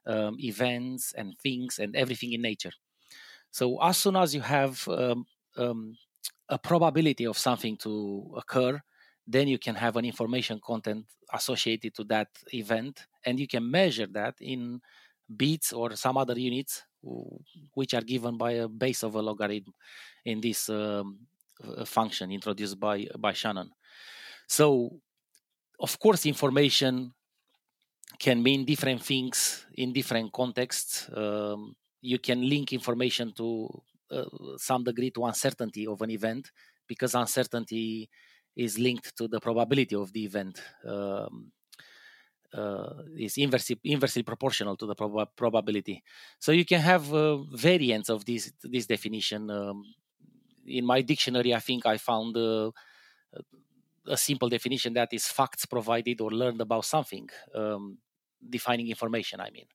um, 0.06 0.36
events 0.40 1.12
and 1.16 1.36
things 1.38 1.78
and 1.78 1.96
everything 1.96 2.32
in 2.32 2.42
nature. 2.42 2.72
So 3.50 3.82
as 3.82 3.96
soon 3.96 4.16
as 4.16 4.34
you 4.34 4.40
have 4.42 4.86
um, 4.88 5.26
um, 5.56 5.96
a 6.48 6.58
probability 6.58 7.26
of 7.26 7.38
something 7.38 7.76
to 7.78 8.34
occur, 8.36 8.80
then 9.32 9.48
you 9.48 9.58
can 9.58 9.74
have 9.74 9.96
an 9.96 10.04
information 10.04 10.60
content 10.64 11.06
associated 11.32 11.94
to 11.94 12.04
that 12.04 12.28
event 12.52 13.06
and 13.24 13.38
you 13.38 13.46
can 13.46 13.70
measure 13.70 14.06
that 14.06 14.34
in 14.40 14.80
bits 15.36 15.72
or 15.72 15.94
some 15.94 16.16
other 16.16 16.38
units 16.38 16.82
which 17.74 17.94
are 17.94 18.02
given 18.02 18.36
by 18.36 18.52
a 18.52 18.68
base 18.68 19.02
of 19.02 19.14
a 19.14 19.22
logarithm 19.22 19.72
in 20.24 20.40
this 20.40 20.68
um, 20.68 21.18
function 21.84 22.30
introduced 22.32 22.78
by 22.78 23.06
by 23.18 23.32
Shannon. 23.32 23.70
So, 24.46 25.00
of 25.78 25.98
course, 25.98 26.26
information 26.26 27.12
can 28.18 28.42
mean 28.42 28.64
different 28.64 29.02
things 29.02 29.66
in 29.74 29.92
different 29.92 30.32
contexts. 30.32 31.08
Um, 31.14 31.76
you 32.02 32.18
can 32.18 32.48
link 32.48 32.72
information 32.72 33.32
to 33.36 33.82
uh, 34.10 34.24
some 34.56 34.84
degree 34.84 35.10
to 35.12 35.24
uncertainty 35.24 35.86
of 35.86 36.02
an 36.02 36.10
event 36.10 36.50
because 36.86 37.14
uncertainty 37.14 38.10
is 38.56 38.78
linked 38.78 39.16
to 39.16 39.28
the 39.28 39.40
probability 39.40 39.94
of 39.94 40.12
the 40.12 40.24
event. 40.24 40.60
Um, 40.86 41.52
uh, 42.52 43.02
is 43.16 43.38
inversely, 43.38 43.78
inversely 43.84 44.24
proportional 44.24 44.76
to 44.76 44.86
the 44.86 44.94
prob- 44.94 45.36
probability. 45.36 46.02
So 46.40 46.50
you 46.50 46.64
can 46.64 46.80
have 46.80 47.12
uh, 47.14 47.36
variants 47.52 48.08
of 48.08 48.24
this 48.24 48.52
this 48.62 48.86
definition. 48.86 49.50
Um, 49.50 49.84
in 50.66 50.84
my 50.84 51.00
dictionary, 51.02 51.54
I 51.54 51.60
think 51.60 51.86
I 51.86 51.96
found 51.96 52.36
uh, 52.36 52.70
a 54.06 54.16
simple 54.16 54.48
definition 54.48 54.94
that 54.94 55.12
is 55.12 55.26
facts 55.26 55.66
provided 55.66 56.20
or 56.20 56.30
learned 56.30 56.60
about 56.60 56.84
something, 56.84 57.28
um, 57.54 57.98
defining 58.48 58.88
information. 58.88 59.40
I 59.40 59.50
mean. 59.50 59.66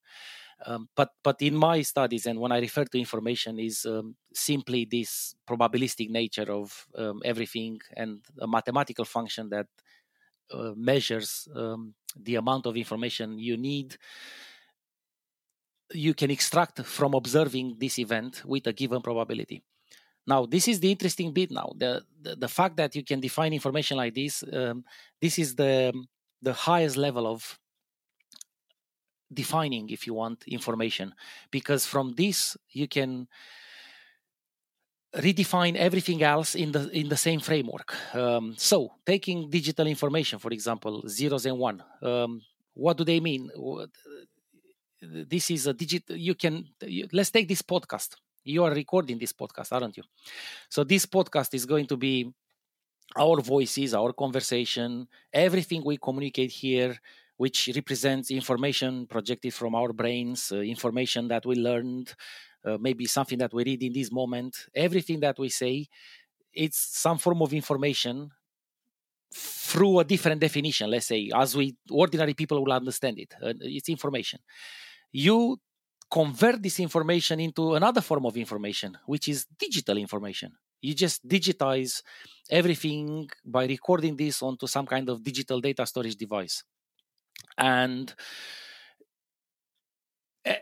Um, 0.65 0.87
but 0.95 1.09
but 1.23 1.41
in 1.41 1.55
my 1.55 1.81
studies 1.81 2.25
and 2.25 2.39
when 2.39 2.51
I 2.51 2.59
refer 2.59 2.85
to 2.85 2.97
information 2.97 3.59
is 3.59 3.85
um, 3.85 4.15
simply 4.33 4.85
this 4.85 5.35
probabilistic 5.47 6.09
nature 6.09 6.49
of 6.49 6.87
um, 6.97 7.21
everything 7.25 7.81
and 7.95 8.21
a 8.39 8.47
mathematical 8.47 9.05
function 9.05 9.49
that 9.49 9.67
uh, 10.51 10.71
measures 10.75 11.47
um, 11.55 11.93
the 12.15 12.35
amount 12.35 12.65
of 12.65 12.77
information 12.77 13.37
you 13.37 13.57
need. 13.57 13.97
You 15.93 16.13
can 16.13 16.31
extract 16.31 16.83
from 16.85 17.13
observing 17.13 17.75
this 17.79 17.99
event 17.99 18.41
with 18.45 18.65
a 18.65 18.73
given 18.73 19.01
probability. 19.01 19.63
Now 20.25 20.45
this 20.45 20.67
is 20.67 20.79
the 20.79 20.91
interesting 20.91 21.33
bit 21.33 21.51
now. 21.51 21.73
The 21.75 22.03
the, 22.21 22.35
the 22.35 22.47
fact 22.47 22.77
that 22.77 22.95
you 22.95 23.03
can 23.03 23.19
define 23.19 23.53
information 23.53 23.97
like 23.97 24.13
this 24.15 24.43
um, 24.53 24.85
this 25.21 25.37
is 25.37 25.55
the 25.55 25.93
the 26.41 26.53
highest 26.53 26.95
level 26.95 27.27
of 27.27 27.59
defining 29.35 29.89
if 29.89 30.07
you 30.07 30.13
want 30.13 30.43
information 30.47 31.13
because 31.51 31.85
from 31.85 32.13
this 32.15 32.57
you 32.71 32.87
can 32.87 33.27
redefine 35.15 35.75
everything 35.75 36.23
else 36.23 36.55
in 36.55 36.71
the 36.71 36.89
in 36.89 37.07
the 37.09 37.17
same 37.17 37.39
framework. 37.39 37.95
Um, 38.15 38.53
so 38.57 38.91
taking 39.05 39.49
digital 39.49 39.87
information 39.87 40.39
for 40.39 40.51
example 40.51 41.03
zeros 41.07 41.45
and 41.45 41.57
one 41.57 41.83
um, 42.01 42.41
what 42.73 42.97
do 42.97 43.03
they 43.05 43.19
mean? 43.19 43.49
This 45.01 45.51
is 45.51 45.67
a 45.67 45.73
digital 45.73 46.15
you 46.15 46.35
can 46.35 46.65
let's 47.13 47.31
take 47.31 47.47
this 47.47 47.61
podcast. 47.61 48.15
You 48.43 48.63
are 48.63 48.71
recording 48.73 49.17
this 49.17 49.33
podcast 49.33 49.71
aren't 49.71 49.97
you? 49.97 50.03
So 50.69 50.83
this 50.83 51.05
podcast 51.05 51.53
is 51.53 51.65
going 51.65 51.87
to 51.87 51.97
be 51.97 52.33
our 53.15 53.39
voices 53.41 53.93
our 53.93 54.11
conversation 54.13 55.07
everything 55.31 55.83
we 55.85 55.97
communicate 55.97 56.51
here 56.51 56.97
which 57.37 57.69
represents 57.75 58.31
information 58.31 59.07
projected 59.07 59.53
from 59.53 59.75
our 59.75 59.91
brains, 59.91 60.51
uh, 60.51 60.57
information 60.57 61.27
that 61.27 61.45
we 61.45 61.55
learned, 61.55 62.13
uh, 62.65 62.77
maybe 62.79 63.05
something 63.05 63.37
that 63.37 63.53
we 63.53 63.63
read 63.63 63.83
in 63.83 63.93
this 63.93 64.11
moment. 64.11 64.55
Everything 64.73 65.19
that 65.19 65.37
we 65.37 65.49
say, 65.49 65.87
it's 66.53 66.77
some 66.97 67.17
form 67.17 67.41
of 67.41 67.53
information 67.53 68.29
through 69.33 69.99
a 69.99 70.03
different 70.05 70.39
definition, 70.39 70.89
let's 70.89 71.07
say, 71.07 71.29
as 71.35 71.55
we 71.55 71.75
ordinary 71.91 72.33
people 72.33 72.63
will 72.63 72.71
understand 72.71 73.19
it. 73.19 73.33
Uh, 73.41 73.53
it's 73.61 73.89
information. 73.89 74.39
You 75.11 75.57
convert 76.09 76.63
this 76.63 76.79
information 76.79 77.39
into 77.41 77.75
another 77.75 77.99
form 78.01 78.25
of 78.25 78.37
information, 78.37 78.97
which 79.05 79.27
is 79.27 79.45
digital 79.59 79.97
information. 79.97 80.53
You 80.81 80.93
just 80.93 81.27
digitize 81.27 82.01
everything 82.49 83.29
by 83.43 83.65
recording 83.65 84.15
this 84.15 84.41
onto 84.41 84.67
some 84.67 84.85
kind 84.85 85.09
of 85.09 85.23
digital 85.23 85.59
data 85.59 85.85
storage 85.85 86.15
device 86.15 86.63
and 87.57 88.13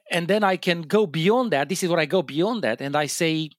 and 0.10 0.28
then 0.28 0.44
i 0.44 0.56
can 0.56 0.82
go 0.82 1.06
beyond 1.06 1.52
that 1.52 1.70
this 1.70 1.84
is 1.84 1.90
where 1.90 2.00
i 2.00 2.06
go 2.06 2.22
beyond 2.22 2.64
that 2.64 2.82
and 2.82 2.96
i 2.96 3.06
say 3.06 3.50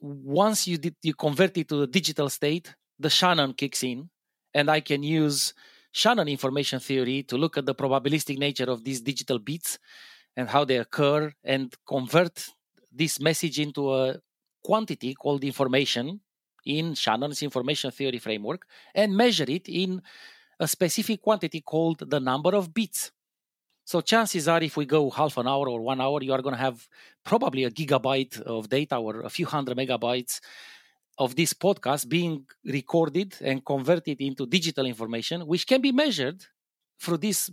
once 0.00 0.66
you 0.66 0.78
did 0.78 0.94
you 1.02 1.14
convert 1.14 1.56
it 1.56 1.68
to 1.68 1.76
the 1.76 1.86
digital 1.86 2.28
state 2.28 2.74
the 2.98 3.10
shannon 3.10 3.52
kicks 3.52 3.82
in 3.82 4.08
and 4.54 4.70
i 4.70 4.80
can 4.80 5.02
use 5.02 5.54
shannon 5.92 6.28
information 6.28 6.78
theory 6.78 7.22
to 7.22 7.36
look 7.36 7.56
at 7.56 7.66
the 7.66 7.74
probabilistic 7.74 8.38
nature 8.38 8.70
of 8.70 8.84
these 8.84 9.00
digital 9.00 9.38
bits 9.38 9.78
and 10.36 10.48
how 10.48 10.64
they 10.64 10.76
occur 10.76 11.32
and 11.44 11.74
convert 11.86 12.46
this 12.92 13.20
message 13.20 13.58
into 13.58 13.92
a 13.94 14.16
quantity 14.64 15.14
called 15.14 15.42
information 15.44 16.20
in 16.64 16.94
shannon's 16.94 17.42
information 17.42 17.90
theory 17.90 18.18
framework 18.18 18.66
and 18.94 19.16
measure 19.16 19.46
it 19.48 19.68
in 19.68 20.02
a 20.60 20.68
specific 20.68 21.22
quantity 21.22 21.62
called 21.62 22.08
the 22.08 22.20
number 22.20 22.54
of 22.54 22.72
bits. 22.72 23.10
So 23.84 24.00
chances 24.02 24.46
are, 24.46 24.62
if 24.62 24.76
we 24.76 24.84
go 24.84 25.10
half 25.10 25.36
an 25.38 25.48
hour 25.48 25.68
or 25.68 25.80
one 25.80 26.00
hour, 26.00 26.22
you 26.22 26.32
are 26.32 26.42
going 26.42 26.54
to 26.54 26.60
have 26.60 26.86
probably 27.24 27.64
a 27.64 27.70
gigabyte 27.70 28.40
of 28.42 28.68
data 28.68 28.96
or 28.96 29.22
a 29.22 29.30
few 29.30 29.46
hundred 29.46 29.76
megabytes 29.76 30.40
of 31.18 31.34
this 31.34 31.54
podcast 31.54 32.08
being 32.08 32.46
recorded 32.64 33.34
and 33.40 33.64
converted 33.64 34.20
into 34.20 34.46
digital 34.46 34.86
information, 34.86 35.46
which 35.46 35.66
can 35.66 35.80
be 35.80 35.92
measured 35.92 36.44
through 37.00 37.18
this 37.18 37.50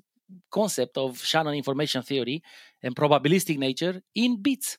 concept 0.52 0.98
of 0.98 1.18
Shannon 1.24 1.56
information 1.56 2.02
theory 2.04 2.44
and 2.84 2.96
probabilistic 2.96 3.58
nature 3.58 4.02
in 4.14 4.42
bits. 4.42 4.78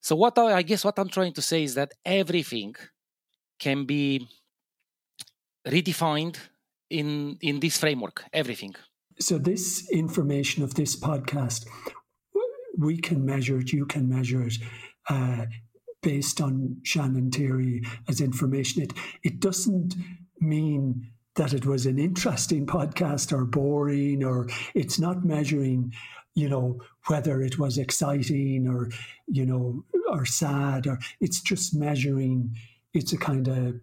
So 0.00 0.14
what 0.14 0.38
I, 0.38 0.58
I 0.58 0.62
guess 0.62 0.84
what 0.84 0.98
I'm 0.98 1.08
trying 1.08 1.32
to 1.32 1.42
say 1.42 1.64
is 1.64 1.74
that 1.74 1.94
everything 2.04 2.76
can 3.58 3.86
be 3.86 4.28
redefined 5.66 6.36
in 6.90 7.38
in 7.40 7.60
this 7.60 7.78
framework 7.78 8.24
everything. 8.32 8.74
So 9.20 9.38
this 9.38 9.88
information 9.90 10.62
of 10.62 10.74
this 10.74 10.96
podcast 10.96 11.66
we 12.78 12.96
can 12.96 13.24
measure 13.26 13.58
it 13.58 13.72
you 13.72 13.84
can 13.86 14.08
measure 14.08 14.42
it 14.42 14.54
uh, 15.10 15.46
based 16.02 16.40
on 16.40 16.76
shannon 16.84 17.30
theory 17.30 17.82
as 18.08 18.20
information. 18.20 18.82
It 18.82 18.92
it 19.22 19.40
doesn't 19.40 19.94
mean 20.40 21.10
that 21.34 21.52
it 21.52 21.66
was 21.66 21.86
an 21.86 21.98
interesting 21.98 22.66
podcast 22.66 23.32
or 23.32 23.44
boring 23.44 24.24
or 24.24 24.48
it's 24.74 24.98
not 24.98 25.24
measuring 25.24 25.92
you 26.34 26.48
know 26.48 26.80
whether 27.06 27.42
it 27.42 27.58
was 27.58 27.78
exciting 27.78 28.68
or 28.68 28.90
you 29.26 29.44
know 29.44 29.84
or 30.08 30.24
sad 30.24 30.86
or 30.86 30.98
it's 31.20 31.40
just 31.40 31.74
measuring. 31.74 32.54
It's 32.94 33.12
a 33.12 33.18
kind 33.18 33.48
of 33.48 33.80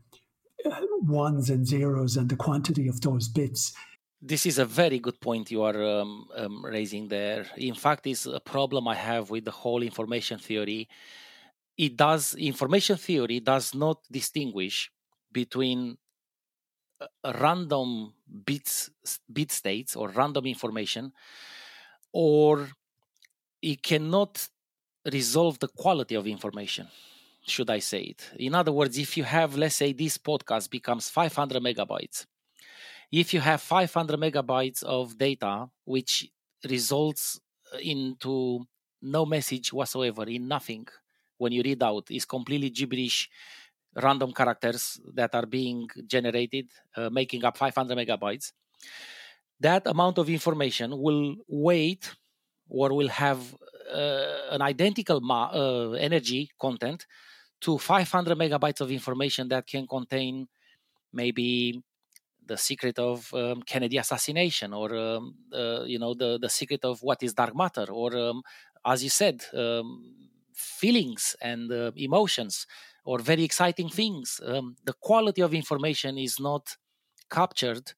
ones 1.02 1.50
and 1.50 1.66
zeros 1.68 2.18
and 2.18 2.30
the 2.30 2.36
quantity 2.36 2.88
of 2.88 3.02
those 3.02 3.28
bits. 3.28 3.74
This 4.22 4.46
is 4.46 4.58
a 4.58 4.66
very 4.66 5.00
good 5.00 5.20
point 5.22 5.52
you 5.52 5.62
are 5.64 5.84
um, 5.84 6.28
um, 6.36 6.66
raising 6.66 7.08
there. 7.08 7.46
In 7.58 7.76
fact, 7.76 8.08
it's 8.08 8.26
a 8.26 8.40
problem 8.40 8.88
I 8.88 8.96
have 8.96 9.30
with 9.30 9.46
the 9.46 9.52
whole 9.52 9.84
information 9.84 10.40
theory. 10.40 10.88
It 11.78 11.96
does 11.96 12.34
information 12.36 12.98
theory 12.98 13.40
does 13.40 13.76
not 13.76 14.00
distinguish 14.12 14.90
between 15.32 15.98
random 17.24 18.14
bits 18.46 18.90
bit 19.32 19.52
states 19.52 19.96
or 19.96 20.10
random 20.10 20.46
information 20.46 21.12
or 22.14 22.70
it 23.62 23.84
cannot 23.84 24.48
resolve 25.12 25.60
the 25.60 25.68
quality 25.68 26.16
of 26.16 26.26
information 26.26 26.88
should 27.48 27.70
i 27.70 27.80
say 27.80 28.02
it? 28.02 28.32
In 28.38 28.56
other 28.56 28.72
words 28.72 28.98
if 28.98 29.18
you 29.18 29.24
have 29.24 29.56
let's 29.56 29.76
say 29.76 29.94
this 29.94 30.18
podcast 30.18 30.70
becomes 30.70 31.10
500 31.10 31.62
megabytes 31.62 32.26
if 33.12 33.34
you 33.34 33.40
have 33.40 33.62
500 33.62 34.20
megabytes 34.20 34.84
of 34.84 35.18
data 35.18 35.68
which 35.86 36.30
results 36.70 37.40
into 37.82 38.66
no 39.02 39.26
message 39.26 39.72
whatsoever 39.74 40.24
in 40.24 40.48
nothing 40.48 40.88
when 41.38 41.52
you 41.52 41.62
read 41.64 41.84
out 41.84 42.10
is 42.10 42.26
completely 42.26 42.70
gibberish 42.70 43.30
random 43.96 44.34
characters 44.34 45.00
that 45.14 45.34
are 45.34 45.46
being 45.46 45.88
generated, 46.08 46.70
uh, 46.98 47.10
making 47.10 47.44
up 47.46 47.58
500 47.58 47.98
megabytes, 47.98 48.52
that 49.60 49.88
amount 49.88 50.18
of 50.18 50.30
information 50.30 50.92
will 50.98 51.36
weight 51.48 52.14
or 52.70 52.94
will 52.94 53.08
have 53.08 53.56
uh, 53.94 54.52
an 54.52 54.62
identical 54.62 55.22
ma- 55.22 55.52
uh, 55.54 55.92
energy 55.92 56.50
content 56.60 57.06
to 57.62 57.78
500 57.78 58.38
megabytes 58.38 58.82
of 58.82 58.92
information 58.92 59.48
that 59.50 59.68
can 59.68 59.88
contain 59.88 60.48
maybe 61.14 61.82
the 62.46 62.58
secret 62.58 63.00
of 63.00 63.34
um, 63.34 63.62
Kennedy 63.64 63.98
assassination, 63.98 64.74
or 64.74 64.96
um, 64.96 65.36
uh, 65.54 65.84
you 65.84 66.00
know 66.00 66.14
the 66.14 66.38
the 66.40 66.50
secret 66.50 66.86
of 66.86 67.02
what 67.02 67.24
is 67.24 67.34
dark 67.34 67.56
matter, 67.56 67.86
or 67.92 68.16
um, 68.18 68.44
as 68.86 69.04
you 69.04 69.10
said, 69.10 69.44
um, 69.54 70.30
feelings 70.54 71.36
and 71.42 71.72
uh, 71.72 71.92
emotions 71.96 72.68
or 73.06 73.20
very 73.20 73.44
exciting 73.44 73.90
things. 73.90 74.42
Um, 74.44 74.76
the 74.84 74.94
quality 74.94 75.42
of 75.42 75.54
information 75.54 76.18
is 76.18 76.40
not 76.40 76.76
captured 77.30 77.94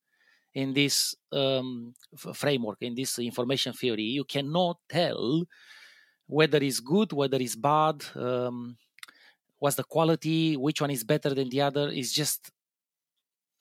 in 0.53 0.73
this 0.73 1.15
um, 1.31 1.93
f- 2.13 2.35
framework, 2.35 2.77
in 2.81 2.95
this 2.95 3.19
information 3.19 3.73
theory. 3.73 4.03
You 4.03 4.25
cannot 4.25 4.77
tell 4.89 5.45
whether 6.27 6.57
it's 6.57 6.79
good, 6.79 7.13
whether 7.13 7.37
it's 7.37 7.55
bad, 7.55 8.03
um, 8.15 8.77
what's 9.59 9.75
the 9.75 9.83
quality, 9.83 10.55
which 10.57 10.81
one 10.81 10.91
is 10.91 11.03
better 11.03 11.33
than 11.33 11.49
the 11.49 11.61
other. 11.61 11.89
is 11.89 12.13
just 12.13 12.51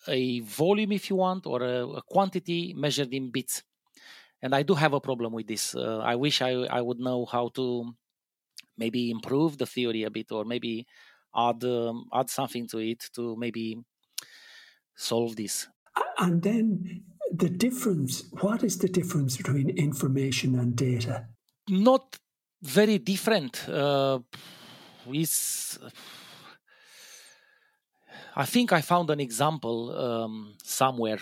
a 0.09 0.41
volume, 0.41 0.93
if 0.93 1.11
you 1.11 1.17
want, 1.17 1.47
or 1.47 1.63
a, 1.63 1.87
a 1.89 2.03
quantity 2.03 2.75
measured 2.77 3.13
in 3.13 3.31
bits. 3.31 3.63
And 4.43 4.55
I 4.55 4.63
do 4.63 4.75
have 4.75 4.93
a 4.93 5.01
problem 5.01 5.33
with 5.33 5.47
this. 5.47 5.75
Uh, 5.75 5.99
I 5.99 6.15
wish 6.17 6.43
I, 6.43 6.51
I 6.51 6.81
would 6.81 6.99
know 6.99 7.25
how 7.25 7.49
to 7.55 7.95
maybe 8.77 9.11
improve 9.11 9.59
the 9.59 9.67
theory 9.67 10.03
a 10.05 10.11
bit, 10.11 10.31
or 10.31 10.45
maybe 10.45 10.87
add 11.35 11.65
um, 11.65 12.07
add 12.13 12.31
something 12.31 12.69
to 12.69 12.79
it 12.79 13.05
to 13.15 13.35
maybe 13.37 13.79
solve 14.95 15.37
this. 15.37 15.67
And 16.19 16.43
then 16.43 17.03
the 17.33 17.49
difference. 17.49 18.25
What 18.41 18.63
is 18.63 18.79
the 18.79 18.89
difference 18.89 19.37
between 19.37 19.71
information 19.71 20.59
and 20.59 20.77
data? 20.77 21.27
Not 21.69 22.19
very 22.63 22.99
different. 22.99 23.69
Uh, 23.69 24.21
I 28.35 28.45
think 28.45 28.73
I 28.73 28.81
found 28.81 29.11
an 29.11 29.21
example 29.21 29.97
um, 29.97 30.55
somewhere. 30.63 31.19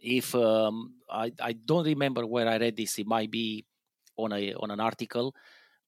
If 0.00 0.34
um, 0.34 0.94
I, 1.10 1.32
I 1.40 1.52
don't 1.52 1.84
remember 1.84 2.26
where 2.26 2.48
I 2.48 2.58
read 2.58 2.76
this, 2.76 2.98
it 2.98 3.06
might 3.06 3.30
be 3.30 3.64
on 4.16 4.32
a 4.32 4.52
on 4.54 4.70
an 4.70 4.80
article 4.80 5.34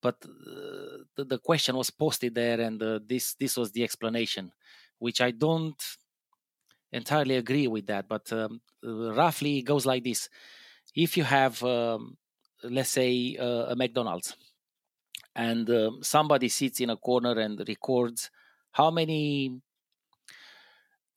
but 0.03 0.17
uh, 0.25 1.05
the, 1.17 1.25
the, 1.25 1.39
question 1.39 1.77
was 1.77 1.91
posted 1.91 2.35
there 2.35 2.61
and 2.61 2.83
uh, 2.83 2.99
this 3.07 3.35
this 3.35 3.57
was 3.57 3.73
the 3.73 3.83
explanation 3.83 4.53
which 4.99 5.21
i 5.21 5.31
don't 5.31 5.83
entirely 6.93 7.37
agree 7.37 7.67
with 7.67 7.87
that 7.87 8.09
but 8.09 8.33
um, 8.33 8.61
roughly 8.83 9.59
it 9.59 9.63
goes 9.63 9.85
like 9.85 10.05
this 10.05 10.29
if 10.95 11.17
you 11.17 11.25
have 11.25 11.63
um, 11.65 12.17
let's 12.63 12.91
say 12.91 13.37
uh, 13.39 13.67
a 13.69 13.77
mcdonald's 13.77 14.35
and 15.35 15.69
um, 15.71 15.99
somebody 16.03 16.49
sits 16.49 16.81
in 16.81 16.91
a 16.91 16.97
corner 16.97 17.39
and 17.39 17.63
records 17.67 18.31
how 18.73 18.91
many 18.91 19.61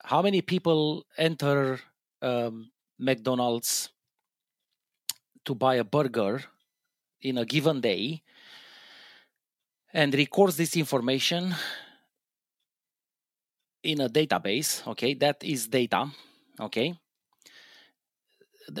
how 0.04 0.22
many 0.22 0.42
people 0.42 1.06
enter 1.16 1.80
um, 2.22 2.70
mcdonald's 2.98 3.90
to 5.44 5.54
buy 5.54 5.76
a 5.76 5.84
burger 5.84 6.42
in 7.22 7.38
a 7.38 7.44
given 7.44 7.80
day 7.80 8.22
and 9.92 10.14
records 10.14 10.56
this 10.56 10.76
information 10.76 11.54
in 13.82 14.00
a 14.00 14.08
database 14.08 14.86
okay? 14.88 15.14
That 15.14 15.42
is 15.42 15.68
data 15.68 16.10
okay? 16.60 16.94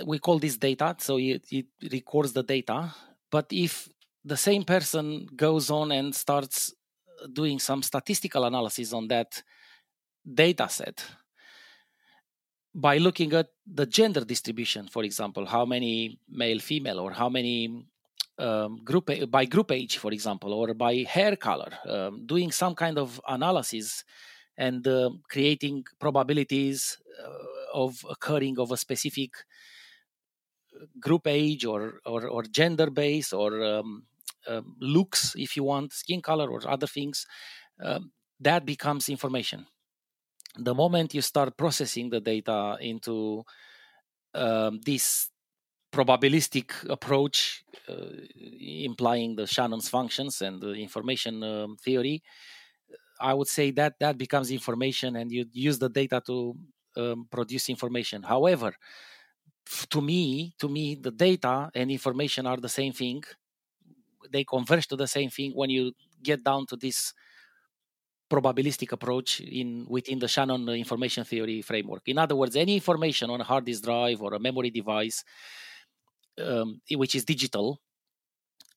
We 0.06 0.18
call 0.18 0.38
this 0.38 0.56
data 0.56 0.96
so 0.98 1.18
it, 1.18 1.44
it 1.50 1.66
records 1.92 2.32
the 2.32 2.42
data. 2.42 2.94
But 3.30 3.46
if 3.50 3.88
the 4.24 4.36
same 4.36 4.64
person 4.64 5.26
goes 5.36 5.70
on 5.70 5.92
and 5.92 6.14
starts 6.14 6.72
doing 7.32 7.58
some 7.58 7.82
statistical 7.82 8.44
analysis 8.44 8.92
on 8.92 9.08
that 9.08 9.42
data 10.34 10.68
set 10.68 11.04
by 12.74 12.98
looking 12.98 13.32
at 13.32 13.48
the 13.66 13.86
gender 13.86 14.24
distribution 14.24 14.88
for 14.88 15.04
example 15.04 15.46
how 15.46 15.64
many 15.64 16.18
male 16.28 16.58
female 16.58 16.98
or 16.98 17.12
how 17.12 17.28
many 17.28 17.86
um, 18.38 18.80
group 18.84 19.10
by 19.30 19.44
group 19.44 19.70
age, 19.70 19.98
for 19.98 20.12
example, 20.12 20.52
or 20.52 20.74
by 20.74 21.04
hair 21.08 21.36
color, 21.36 21.70
um, 21.88 22.26
doing 22.26 22.50
some 22.50 22.74
kind 22.74 22.98
of 22.98 23.20
analysis 23.28 24.04
and 24.56 24.86
uh, 24.86 25.10
creating 25.28 25.84
probabilities 25.98 26.98
uh, 27.22 27.78
of 27.78 28.04
occurring 28.08 28.58
of 28.58 28.70
a 28.70 28.76
specific 28.76 29.30
uh, 30.74 30.86
group 31.00 31.26
age 31.26 31.64
or 31.64 32.00
or, 32.06 32.26
or 32.28 32.42
gender 32.44 32.90
base 32.90 33.32
or 33.32 33.62
um, 33.64 34.04
looks, 34.80 35.34
if 35.36 35.56
you 35.56 35.64
want, 35.64 35.92
skin 35.92 36.20
color 36.20 36.48
or 36.50 36.60
other 36.68 36.86
things, 36.86 37.26
um, 37.82 38.12
that 38.40 38.64
becomes 38.64 39.08
information. 39.08 39.66
The 40.56 40.74
moment 40.74 41.14
you 41.14 41.22
start 41.22 41.56
processing 41.56 42.10
the 42.10 42.20
data 42.20 42.76
into 42.80 43.44
um, 44.34 44.80
this 44.84 45.30
probabilistic 45.92 46.88
approach 46.90 47.64
uh, 47.88 48.10
implying 48.60 49.36
the 49.36 49.46
Shannon's 49.46 49.88
functions 49.88 50.42
and 50.42 50.60
the 50.60 50.72
information 50.72 51.42
um, 51.42 51.76
theory, 51.76 52.22
I 53.20 53.32
would 53.34 53.48
say 53.48 53.70
that 53.72 53.94
that 54.00 54.18
becomes 54.18 54.50
information 54.50 55.16
and 55.16 55.30
you 55.30 55.46
use 55.52 55.78
the 55.78 55.88
data 55.88 56.20
to 56.26 56.56
um, 56.96 57.28
produce 57.30 57.68
information. 57.68 58.22
However, 58.22 58.74
to 59.90 60.00
me, 60.00 60.54
to 60.58 60.68
me, 60.68 60.96
the 60.96 61.10
data 61.10 61.70
and 61.74 61.90
information 61.90 62.46
are 62.46 62.56
the 62.56 62.68
same 62.68 62.92
thing. 62.92 63.22
They 64.30 64.44
converge 64.44 64.86
to 64.88 64.96
the 64.96 65.06
same 65.06 65.30
thing 65.30 65.52
when 65.54 65.70
you 65.70 65.92
get 66.22 66.42
down 66.44 66.66
to 66.66 66.76
this 66.76 67.12
probabilistic 68.30 68.92
approach 68.92 69.40
in 69.40 69.86
within 69.88 70.18
the 70.18 70.28
Shannon 70.28 70.68
information 70.68 71.24
theory 71.24 71.62
framework. 71.62 72.02
In 72.06 72.18
other 72.18 72.36
words, 72.36 72.56
any 72.56 72.74
information 72.74 73.30
on 73.30 73.40
a 73.40 73.44
hard 73.44 73.64
disk 73.64 73.84
drive 73.84 74.22
or 74.22 74.34
a 74.34 74.40
memory 74.40 74.70
device 74.70 75.24
um, 76.40 76.80
which 76.90 77.14
is 77.14 77.24
digital, 77.24 77.80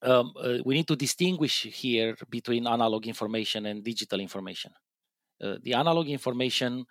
um, 0.01 0.33
uh, 0.39 0.57
we 0.63 0.75
need 0.75 0.87
to 0.87 0.95
distinguish 0.95 1.63
here 1.63 2.15
between 2.29 2.67
analog 2.67 3.07
information 3.07 3.65
and 3.65 3.83
digital 3.83 4.19
information. 4.19 4.71
Uh, 5.41 5.57
the 5.63 5.73
analog 5.73 6.07
information 6.07 6.85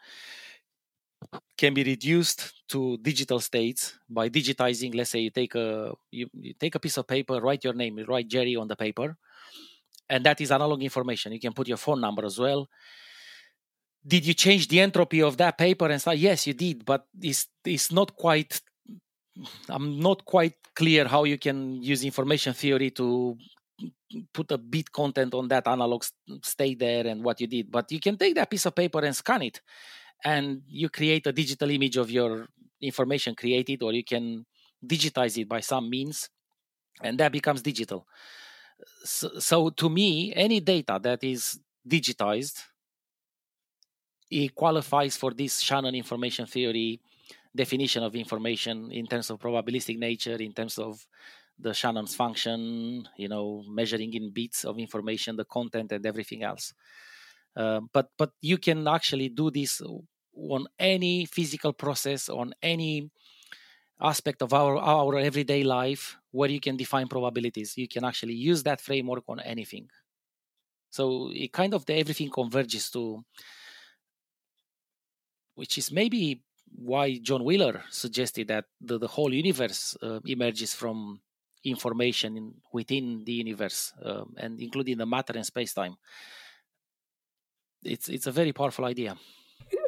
can 1.56 1.74
be 1.74 1.82
reduced 1.82 2.52
to 2.68 2.96
digital 2.98 3.40
states 3.40 3.98
by 4.08 4.28
digitizing. 4.28 4.94
Let's 4.94 5.10
say 5.10 5.20
you 5.20 5.30
take 5.30 5.54
a 5.54 5.92
you, 6.10 6.28
you 6.34 6.54
take 6.54 6.74
a 6.74 6.80
piece 6.80 6.96
of 6.96 7.06
paper, 7.06 7.40
write 7.40 7.64
your 7.64 7.74
name, 7.74 8.04
write 8.06 8.28
Jerry 8.28 8.56
on 8.56 8.68
the 8.68 8.76
paper, 8.76 9.16
and 10.08 10.24
that 10.24 10.40
is 10.40 10.50
analog 10.50 10.82
information. 10.82 11.32
You 11.32 11.40
can 11.40 11.52
put 11.52 11.68
your 11.68 11.78
phone 11.78 12.00
number 12.00 12.24
as 12.24 12.38
well. 12.38 12.68
Did 14.06 14.26
you 14.26 14.34
change 14.34 14.68
the 14.68 14.80
entropy 14.80 15.22
of 15.22 15.36
that 15.38 15.58
paper 15.58 15.88
and 15.88 16.00
say 16.00 16.14
yes, 16.14 16.46
you 16.46 16.54
did, 16.54 16.84
but 16.84 17.06
it's 17.20 17.48
it's 17.64 17.90
not 17.90 18.14
quite 18.14 18.60
I'm 19.68 20.00
not 20.00 20.24
quite 20.24 20.54
clear 20.74 21.06
how 21.06 21.24
you 21.24 21.38
can 21.38 21.82
use 21.82 22.04
information 22.04 22.52
theory 22.54 22.90
to 22.92 23.36
put 24.32 24.50
a 24.52 24.58
bit 24.58 24.92
content 24.92 25.34
on 25.34 25.48
that 25.48 25.66
analog 25.66 26.04
state 26.42 26.78
there 26.78 27.06
and 27.06 27.22
what 27.22 27.40
you 27.40 27.46
did. 27.46 27.70
But 27.70 27.90
you 27.92 28.00
can 28.00 28.16
take 28.16 28.34
that 28.36 28.50
piece 28.50 28.66
of 28.66 28.74
paper 28.74 29.00
and 29.04 29.14
scan 29.14 29.42
it, 29.42 29.60
and 30.24 30.62
you 30.68 30.88
create 30.88 31.26
a 31.26 31.32
digital 31.32 31.70
image 31.70 31.96
of 31.96 32.10
your 32.10 32.48
information 32.80 33.34
created, 33.34 33.82
or 33.82 33.92
you 33.92 34.04
can 34.04 34.44
digitize 34.84 35.40
it 35.40 35.48
by 35.48 35.60
some 35.60 35.88
means, 35.88 36.28
and 37.02 37.18
that 37.18 37.32
becomes 37.32 37.62
digital. 37.62 38.06
So, 39.04 39.38
so 39.38 39.70
to 39.70 39.88
me, 39.88 40.32
any 40.34 40.60
data 40.60 40.98
that 41.02 41.24
is 41.24 41.58
digitized, 41.88 42.62
it 44.30 44.54
qualifies 44.54 45.16
for 45.16 45.32
this 45.32 45.60
Shannon 45.60 45.94
information 45.94 46.46
theory 46.46 47.00
definition 47.54 48.02
of 48.02 48.14
information 48.14 48.92
in 48.92 49.06
terms 49.06 49.30
of 49.30 49.38
probabilistic 49.40 49.98
nature, 49.98 50.36
in 50.36 50.52
terms 50.52 50.78
of 50.78 51.06
the 51.58 51.72
Shannon's 51.72 52.14
function, 52.14 53.08
you 53.16 53.28
know, 53.28 53.62
measuring 53.66 54.12
in 54.12 54.30
bits 54.30 54.64
of 54.64 54.78
information, 54.78 55.36
the 55.36 55.44
content, 55.44 55.90
and 55.92 56.04
everything 56.04 56.42
else. 56.42 56.74
Uh, 57.56 57.80
but 57.92 58.10
but 58.18 58.30
you 58.42 58.58
can 58.58 58.86
actually 58.86 59.30
do 59.30 59.50
this 59.50 59.80
on 60.36 60.66
any 60.78 61.24
physical 61.24 61.72
process, 61.72 62.28
on 62.28 62.54
any 62.62 63.10
aspect 64.00 64.42
of 64.42 64.52
our, 64.52 64.76
our 64.76 65.16
everyday 65.16 65.64
life 65.64 66.18
where 66.30 66.50
you 66.50 66.60
can 66.60 66.76
define 66.76 67.08
probabilities. 67.08 67.78
You 67.78 67.88
can 67.88 68.04
actually 68.04 68.34
use 68.34 68.62
that 68.64 68.80
framework 68.80 69.24
on 69.28 69.40
anything. 69.40 69.88
So 70.90 71.30
it 71.32 71.52
kind 71.52 71.74
of 71.74 71.86
the, 71.86 71.94
everything 71.94 72.30
converges 72.30 72.90
to, 72.90 73.24
which 75.54 75.78
is 75.78 75.90
maybe 75.90 76.42
why 76.74 77.18
John 77.18 77.44
Wheeler 77.44 77.84
suggested 77.90 78.48
that 78.48 78.66
the, 78.80 78.98
the 78.98 79.08
whole 79.08 79.32
universe 79.32 79.96
uh, 80.02 80.20
emerges 80.26 80.74
from 80.74 81.20
information 81.64 82.36
in, 82.36 82.54
within 82.72 83.24
the 83.24 83.32
universe 83.32 83.92
um, 84.02 84.34
and 84.36 84.60
including 84.60 84.98
the 84.98 85.06
matter 85.06 85.32
and 85.34 85.46
space 85.46 85.72
time. 85.72 85.96
It's 87.84 88.08
it's 88.08 88.26
a 88.26 88.32
very 88.32 88.52
powerful 88.52 88.84
idea. 88.84 89.16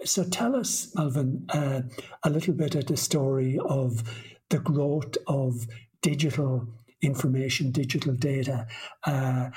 So 0.05 0.24
tell 0.24 0.57
us, 0.57 0.92
Melvin, 0.94 1.46
uh, 1.51 1.83
a 2.24 2.31
little 2.31 2.55
bit 2.55 2.74
of 2.74 2.87
the 2.87 2.96
story 2.96 3.59
of 3.68 4.03
the 4.48 4.59
growth 4.59 5.16
of 5.27 5.66
digital 6.03 6.66
information, 7.03 7.70
digital 7.70 8.14
data, 8.14 8.66
uh, 9.05 9.51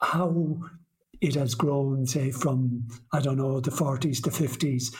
how 0.00 0.58
it 1.20 1.34
has 1.36 1.54
grown, 1.54 2.06
say, 2.06 2.30
from, 2.30 2.86
I 3.12 3.20
don't 3.20 3.38
know, 3.38 3.60
the 3.60 3.70
40s 3.70 4.22
to 4.24 4.30
50s 4.30 4.94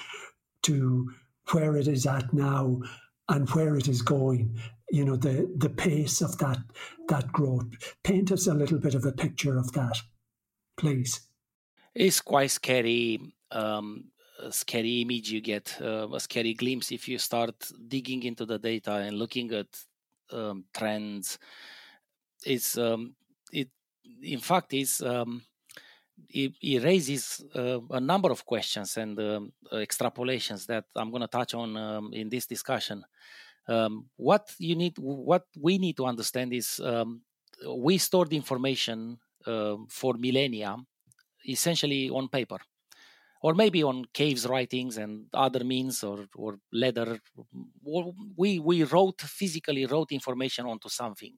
to 0.63 1.11
where 1.51 1.77
it 1.77 1.89
is 1.89 2.07
at 2.07 2.33
now 2.33 2.81
and 3.29 3.51
where 3.51 3.77
it 3.77 3.89
is 3.89 4.03
going. 4.03 4.57
You 4.91 5.05
know, 5.05 5.17
the, 5.17 5.53
the 5.57 5.71
pace 5.71 6.21
of 6.21 6.39
that, 6.39 6.59
that 7.09 7.33
growth. 7.33 7.67
Paint 8.05 8.31
us 8.31 8.47
a 8.47 8.55
little 8.55 8.79
bit 8.79 8.95
of 8.95 9.05
a 9.05 9.13
picture 9.13 9.59
of 9.59 9.73
that, 9.73 10.01
please. 10.77 11.21
It's 11.95 12.21
quite 12.21 12.51
scary. 12.51 13.21
Um, 13.51 14.13
scary 14.51 15.03
image 15.03 15.31
you 15.31 15.41
get, 15.41 15.77
uh, 15.81 16.09
a 16.13 16.19
scary 16.19 16.55
glimpse 16.55 16.91
if 16.91 17.07
you 17.07 17.19
start 17.19 17.55
digging 17.87 18.23
into 18.25 18.45
the 18.45 18.59
data 18.59 18.95
and 18.95 19.19
looking 19.19 19.53
at 19.53 19.67
um, 20.33 20.65
trends. 20.75 21.39
It's 22.45 22.77
um, 22.77 23.15
it 23.53 23.69
in 24.23 24.41
fact 24.41 24.75
is 24.75 25.01
um, 25.03 25.43
it, 26.29 26.53
it, 26.61 26.83
raises 26.83 27.45
uh, 27.55 27.79
a 27.91 28.01
number 28.01 28.31
of 28.31 28.45
questions 28.45 28.97
and 28.97 29.19
um, 29.21 29.53
extrapolations 29.73 30.67
that 30.67 30.87
I'm 30.97 31.11
going 31.11 31.23
to 31.23 31.29
touch 31.29 31.55
on 31.55 31.77
um, 31.77 32.13
in 32.13 32.29
this 32.29 32.47
discussion. 32.47 33.05
Um, 33.69 34.07
what 34.17 34.53
you 34.59 34.75
need, 34.75 34.99
what 34.99 35.45
we 35.57 35.79
need 35.79 35.97
to 35.99 36.07
understand 36.07 36.53
is 36.53 36.81
we 37.77 37.99
stored 37.99 38.33
information 38.33 39.19
uh, 39.47 39.77
for 39.89 40.15
millennia 40.15 40.77
essentially 41.47 42.11
on 42.11 42.29
paper. 42.29 42.59
Or 43.43 43.55
maybe 43.55 43.83
on 43.83 44.05
caves 44.13 44.47
writings 44.47 44.99
and 44.99 45.27
other 45.35 45.65
means 45.65 46.05
or, 46.05 46.27
or 46.37 46.59
leather. 46.73 47.19
We, 48.37 48.61
we 48.61 48.85
wrote 48.85 49.21
physically 49.23 49.85
wrote 49.87 50.13
information 50.13 50.65
onto 50.67 50.89
something. 50.89 51.37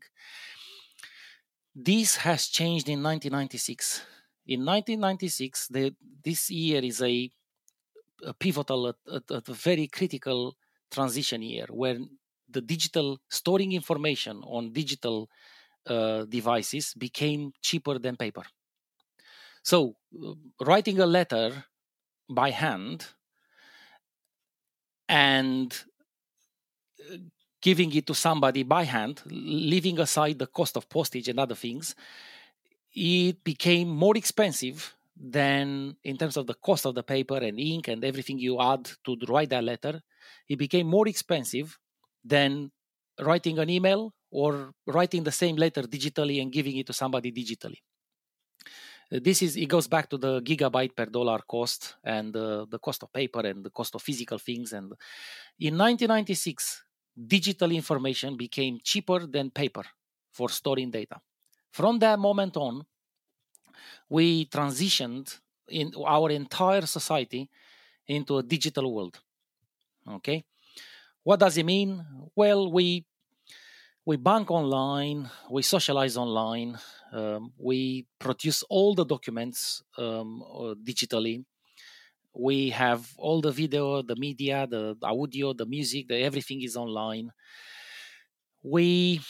This 1.74 2.16
has 2.16 2.48
changed 2.48 2.88
in 2.88 3.02
1996 3.02 4.02
in 4.46 4.60
1996 4.60 5.68
the, 5.68 5.94
this 6.22 6.50
year 6.50 6.82
is 6.84 7.00
a, 7.02 7.30
a 8.26 8.34
pivotal 8.34 8.88
a, 8.88 8.94
a, 9.08 9.22
a 9.30 9.52
very 9.52 9.86
critical 9.86 10.56
transition 10.90 11.42
year 11.42 11.66
where 11.70 11.98
the 12.48 12.60
digital 12.60 13.18
storing 13.30 13.72
information 13.72 14.42
on 14.44 14.72
digital 14.72 15.28
uh, 15.86 16.24
devices 16.24 16.94
became 16.94 17.52
cheaper 17.62 17.98
than 17.98 18.16
paper 18.16 18.42
so 19.64 19.96
uh, 20.22 20.35
writing 20.61 21.00
a 21.00 21.07
letter 21.07 21.64
by 22.29 22.50
hand 22.50 23.07
and 25.09 25.85
uh, 27.11 27.16
giving 27.62 27.92
it 27.94 28.07
to 28.07 28.14
somebody 28.14 28.62
by 28.62 28.85
hand, 28.85 29.22
leaving 29.27 29.98
aside 29.98 30.38
the 30.38 30.46
cost 30.46 30.77
of 30.77 30.88
postage 30.90 31.29
and 31.29 31.40
other 31.40 31.55
things, 31.55 31.94
it 32.94 33.42
became 33.42 33.88
more 33.88 34.16
expensive 34.16 34.94
than 35.16 35.96
in 36.05 36.18
terms 36.18 36.37
of 36.37 36.46
the 36.46 36.55
cost 36.55 36.85
of 36.85 36.94
the 36.94 37.03
paper 37.03 37.38
and 37.38 37.59
ink 37.59 37.88
and 37.88 38.05
everything 38.05 38.38
you 38.38 38.61
add 38.61 38.85
to 39.05 39.16
write 39.29 39.48
that 39.48 39.64
letter. 39.64 40.03
It 40.46 40.57
became 40.57 40.87
more 40.87 41.09
expensive 41.09 41.79
than 42.22 42.70
writing 43.18 43.59
an 43.59 43.70
email 43.70 44.12
or 44.31 44.72
writing 44.87 45.24
the 45.24 45.33
same 45.33 45.57
letter 45.57 45.83
digitally 45.83 46.42
and 46.42 46.53
giving 46.53 46.77
it 46.77 46.87
to 46.88 46.92
somebody 46.92 47.33
digitally 47.33 47.79
this 49.10 49.42
is 49.42 49.56
it 49.56 49.66
goes 49.66 49.86
back 49.86 50.08
to 50.08 50.18
the 50.18 50.40
gigabyte 50.42 50.94
per 50.96 51.06
dollar 51.06 51.40
cost 51.46 51.96
and 52.04 52.36
uh, 52.36 52.66
the 52.68 52.78
cost 52.78 53.02
of 53.02 53.12
paper 53.12 53.40
and 53.40 53.64
the 53.64 53.70
cost 53.70 53.94
of 53.94 54.02
physical 54.02 54.38
things 54.38 54.72
and 54.72 54.92
in 55.58 55.76
1996 55.76 56.84
digital 57.26 57.70
information 57.70 58.36
became 58.36 58.78
cheaper 58.82 59.26
than 59.26 59.50
paper 59.50 59.84
for 60.32 60.48
storing 60.48 60.90
data. 60.90 61.20
From 61.70 61.98
that 62.00 62.18
moment 62.18 62.56
on 62.56 62.84
we 64.08 64.46
transitioned 64.46 65.38
in 65.68 65.92
our 66.04 66.30
entire 66.30 66.86
society 66.86 67.48
into 68.06 68.38
a 68.38 68.42
digital 68.42 68.92
world 68.94 69.20
okay? 70.08 70.44
What 71.22 71.40
does 71.40 71.56
it 71.56 71.64
mean? 71.64 72.04
Well 72.34 72.70
we 72.70 73.06
we 74.06 74.16
bank 74.16 74.50
online, 74.50 75.30
we 75.50 75.62
socialize 75.62 76.18
online, 76.18 76.78
um, 77.14 77.53
we 77.59 78.07
produce 78.18 78.62
all 78.64 78.94
the 78.94 79.07
documents 79.07 79.83
um, 79.98 80.42
uh, 80.42 80.74
digitally. 80.90 81.44
We 82.35 82.70
have 82.70 83.14
all 83.18 83.40
the 83.40 83.53
video, 83.53 84.03
the 84.03 84.16
media, 84.16 84.66
the 84.68 84.96
audio, 85.03 85.53
the 85.55 85.66
music, 85.66 86.09
the, 86.09 86.18
everything 86.18 86.62
is 86.62 86.77
online. 86.77 87.31
We 88.62 89.20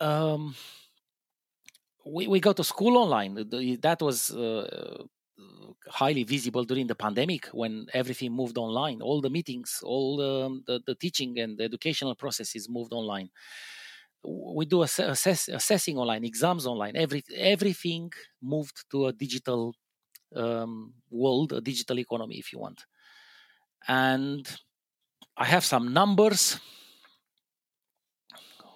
um, 0.00 0.54
we, 2.06 2.26
we 2.26 2.40
go 2.40 2.52
to 2.52 2.64
school 2.64 2.96
online. 2.96 3.34
That 3.80 3.98
was 4.00 4.30
uh, 4.30 5.04
highly 5.88 6.24
visible 6.24 6.64
during 6.64 6.86
the 6.86 6.94
pandemic 6.94 7.46
when 7.48 7.86
everything 7.92 8.32
moved 8.32 8.58
online. 8.58 9.02
All 9.02 9.20
the 9.20 9.30
meetings, 9.30 9.80
all 9.82 10.16
the, 10.16 10.62
the, 10.66 10.80
the 10.86 10.94
teaching 10.94 11.38
and 11.38 11.58
the 11.58 11.64
educational 11.64 12.14
processes 12.14 12.68
moved 12.68 12.92
online. 12.92 13.30
We 14.22 14.66
do 14.66 14.82
assess, 14.82 15.48
assessing 15.48 15.96
online, 15.98 16.24
exams 16.24 16.66
online. 16.66 16.96
Every 16.96 17.22
everything 17.34 18.12
moved 18.42 18.84
to 18.90 19.06
a 19.06 19.12
digital 19.12 19.74
um, 20.36 20.94
world, 21.10 21.52
a 21.52 21.60
digital 21.60 21.98
economy, 21.98 22.36
if 22.38 22.52
you 22.52 22.58
want. 22.58 22.84
And 23.88 24.46
I 25.36 25.46
have 25.46 25.64
some 25.64 25.92
numbers. 25.92 26.60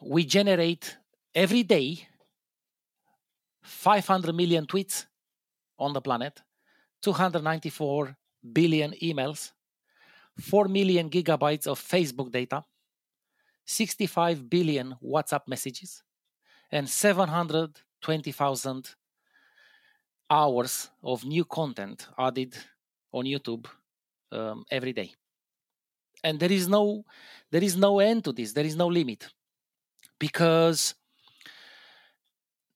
We 0.02 0.24
generate 0.24 0.96
every 1.34 1.62
day 1.62 2.08
500 3.62 4.34
million 4.34 4.66
tweets 4.66 5.06
on 5.78 5.92
the 5.92 6.00
planet 6.00 6.42
294 7.02 8.16
billion 8.52 8.92
emails, 9.02 9.52
4 10.40 10.68
million 10.68 11.10
gigabytes 11.10 11.66
of 11.66 11.80
Facebook 11.80 12.30
data, 12.30 12.64
65 13.64 14.48
billion 14.48 14.94
WhatsApp 15.02 15.42
messages, 15.46 16.02
and 16.70 16.88
720,000 16.88 18.94
hours 20.30 20.90
of 21.02 21.24
new 21.24 21.44
content 21.44 22.08
added 22.18 22.56
on 23.12 23.24
YouTube 23.24 23.66
um, 24.32 24.64
every 24.70 24.92
day. 24.92 25.12
And 26.22 26.40
there 26.40 26.52
is 26.52 26.68
no 26.68 27.04
there 27.50 27.62
is 27.62 27.76
no 27.76 28.00
end 28.00 28.24
to 28.24 28.32
this. 28.32 28.52
There 28.52 28.64
is 28.64 28.76
no 28.76 28.86
limit 28.86 29.28
because 30.18 30.94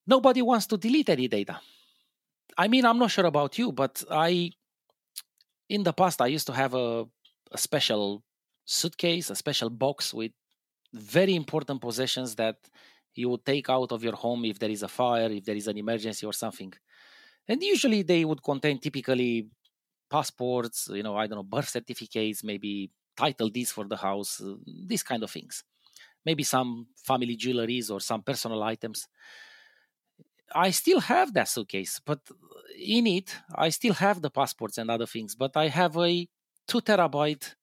nobody 0.07 0.43
wants 0.43 0.67
to 0.67 0.77
delete 0.77 1.09
any 1.09 1.29
data 1.29 1.59
I 2.59 2.67
mean, 2.67 2.85
I'm 2.85 2.99
not 2.99 3.13
sure 3.13 3.25
about 3.25 3.57
you, 3.57 3.71
but 3.71 4.03
I, 4.11 4.51
in 5.69 5.85
the 5.85 5.93
past, 5.93 6.21
I 6.21 6.27
used 6.27 6.49
to 6.49 6.53
have 6.53 6.75
a, 6.75 7.07
a 7.53 7.57
special 7.57 8.25
suitcase, 8.65 9.31
a 9.31 9.37
special 9.37 9.71
box 9.71 10.13
with 10.13 10.33
very 10.93 11.35
important 11.35 11.81
possessions 11.81 12.35
that 12.37 12.57
you 13.15 13.29
would 13.31 13.45
take 13.45 13.69
out 13.69 13.93
of 13.93 14.03
your 14.03 14.15
home 14.15 14.45
if 14.45 14.59
there 14.59 14.71
is 14.71 14.83
a 14.83 14.89
fire, 14.89 15.31
if 15.31 15.45
there 15.45 15.57
is 15.57 15.67
an 15.69 15.77
emergency 15.77 16.25
or 16.27 16.33
something. 16.33 16.73
And 17.49 17.63
usually 17.63 18.03
they 18.03 18.25
would 18.25 18.43
contain 18.43 18.79
typically 18.79 19.49
passports, 20.11 20.89
you 20.93 21.03
know, 21.03 21.17
I 21.17 21.27
don't 21.27 21.39
know, 21.39 21.43
birth 21.43 21.69
certificates, 21.69 22.45
maybe 22.45 22.91
title 23.17 23.49
deeds 23.49 23.73
for 23.73 23.85
the 23.87 23.97
house, 23.97 24.41
uh, 24.41 24.55
these 24.87 25.03
kind 25.03 25.23
of 25.23 25.31
things. 25.31 25.65
Maybe 26.25 26.43
some 26.43 26.89
family 27.05 27.37
jewelries 27.37 27.91
or 27.91 28.01
some 28.01 28.23
personal 28.23 28.63
items. 28.63 29.09
I 30.55 30.71
still 30.71 31.01
have 31.01 31.35
that 31.35 31.49
suitcase, 31.49 32.01
but 32.05 32.21
in 32.79 33.07
it, 33.07 33.37
I 33.55 33.69
still 33.69 33.95
have 33.95 34.23
the 34.23 34.31
passports 34.31 34.79
and 34.79 34.91
other 34.91 35.07
things, 35.07 35.35
but 35.35 35.57
I 35.57 35.69
have 35.69 35.97
a 35.97 36.27
two 36.67 36.81
terabyte 36.81 37.55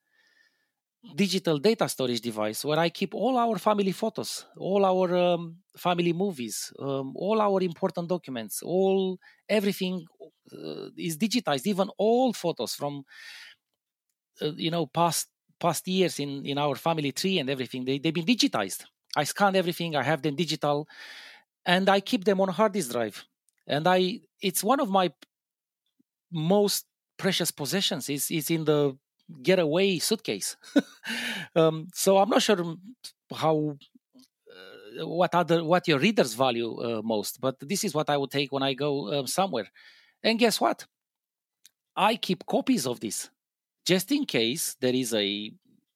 digital 1.16 1.58
data 1.60 1.88
storage 1.88 2.22
device 2.22 2.66
where 2.66 2.80
I 2.80 2.90
keep 2.90 3.14
all 3.14 3.38
our 3.38 3.58
family 3.58 3.92
photos, 3.92 4.46
all 4.58 4.84
our 4.86 5.16
um, 5.16 5.58
family 5.78 6.14
movies, 6.14 6.72
um, 6.80 7.14
all 7.16 7.42
our 7.42 7.62
important 7.62 8.10
documents, 8.10 8.62
all 8.64 9.20
everything 9.48 10.06
uh, 10.54 10.90
is 10.98 11.18
digitized, 11.18 11.68
even 11.68 11.90
all 11.98 12.34
photos 12.34 12.74
from 12.74 13.04
uh, 14.42 14.52
you 14.56 14.72
know 14.72 14.86
past 14.86 15.28
past 15.60 15.88
years 15.88 16.20
in 16.20 16.46
in 16.46 16.58
our 16.58 16.76
family 16.76 17.12
tree 17.12 17.40
and 17.40 17.50
everything 17.50 17.86
they, 17.86 17.98
they've 18.00 18.14
been 18.14 18.26
digitized. 18.26 18.86
I 19.16 19.24
scan 19.24 19.56
everything 19.56 19.96
i 19.96 20.04
have 20.04 20.22
them 20.22 20.36
digital 20.36 20.88
and 21.66 21.90
i 21.90 22.00
keep 22.02 22.26
them 22.26 22.42
on 22.42 22.50
hard 22.50 22.74
disk 22.74 22.92
drive. 22.92 23.26
And 23.68 23.88
i 23.88 24.22
it's 24.42 24.64
one 24.64 24.80
of 24.80 24.90
my 24.90 25.12
most 26.32 26.86
precious 27.18 27.52
possessions 27.52 28.10
is 28.10 28.30
is 28.32 28.50
in 28.50 28.66
the 28.66 28.98
getaway 29.42 30.00
suitcase 30.00 30.56
um, 31.56 31.88
so 31.94 32.18
i'm 32.18 32.30
not 32.30 32.42
sure 32.42 32.76
how 33.36 33.76
uh, 35.00 35.08
what 35.08 35.34
other 35.34 35.64
what 35.64 35.88
your 35.88 36.00
readers 36.00 36.34
value 36.34 36.78
uh, 36.80 37.02
most 37.04 37.42
but 37.42 37.56
this 37.60 37.84
is 37.84 37.94
what 37.94 38.10
i 38.10 38.18
would 38.18 38.32
take 38.32 38.52
when 38.52 38.64
i 38.64 38.74
go 38.74 39.14
um, 39.14 39.28
somewhere 39.28 39.68
and 40.24 40.40
guess 40.40 40.62
what 40.62 40.86
i 41.96 42.16
keep 42.16 42.46
copies 42.46 42.86
of 42.86 43.00
this 43.00 43.30
just 43.86 44.12
in 44.12 44.26
case 44.26 44.76
there 44.80 44.94
is 44.94 45.14
a 45.14 45.52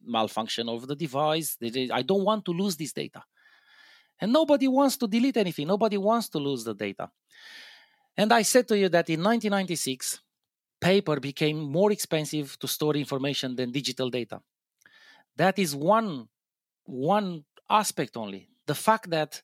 malfunction 0.05 0.69
of 0.69 0.87
the 0.87 0.95
device. 0.95 1.57
I 1.91 2.01
don't 2.01 2.23
want 2.23 2.45
to 2.45 2.51
lose 2.51 2.75
this 2.75 2.93
data. 2.93 3.23
And 4.21 4.33
nobody 4.33 4.67
wants 4.67 4.97
to 4.97 5.07
delete 5.07 5.37
anything, 5.37 5.67
nobody 5.67 5.97
wants 5.97 6.29
to 6.29 6.39
lose 6.39 6.63
the 6.63 6.73
data. 6.73 7.09
And 8.17 8.33
I 8.33 8.41
said 8.41 8.67
to 8.67 8.77
you 8.77 8.89
that 8.89 9.09
in 9.09 9.23
1996, 9.23 10.21
paper 10.79 11.19
became 11.19 11.59
more 11.59 11.91
expensive 11.91 12.57
to 12.59 12.67
store 12.67 12.95
information 12.95 13.55
than 13.55 13.71
digital 13.71 14.09
data. 14.09 14.41
That 15.35 15.59
is 15.59 15.75
one, 15.75 16.27
one 16.85 17.45
aspect 17.69 18.17
only. 18.17 18.49
The 18.65 18.75
fact 18.75 19.09
that 19.09 19.41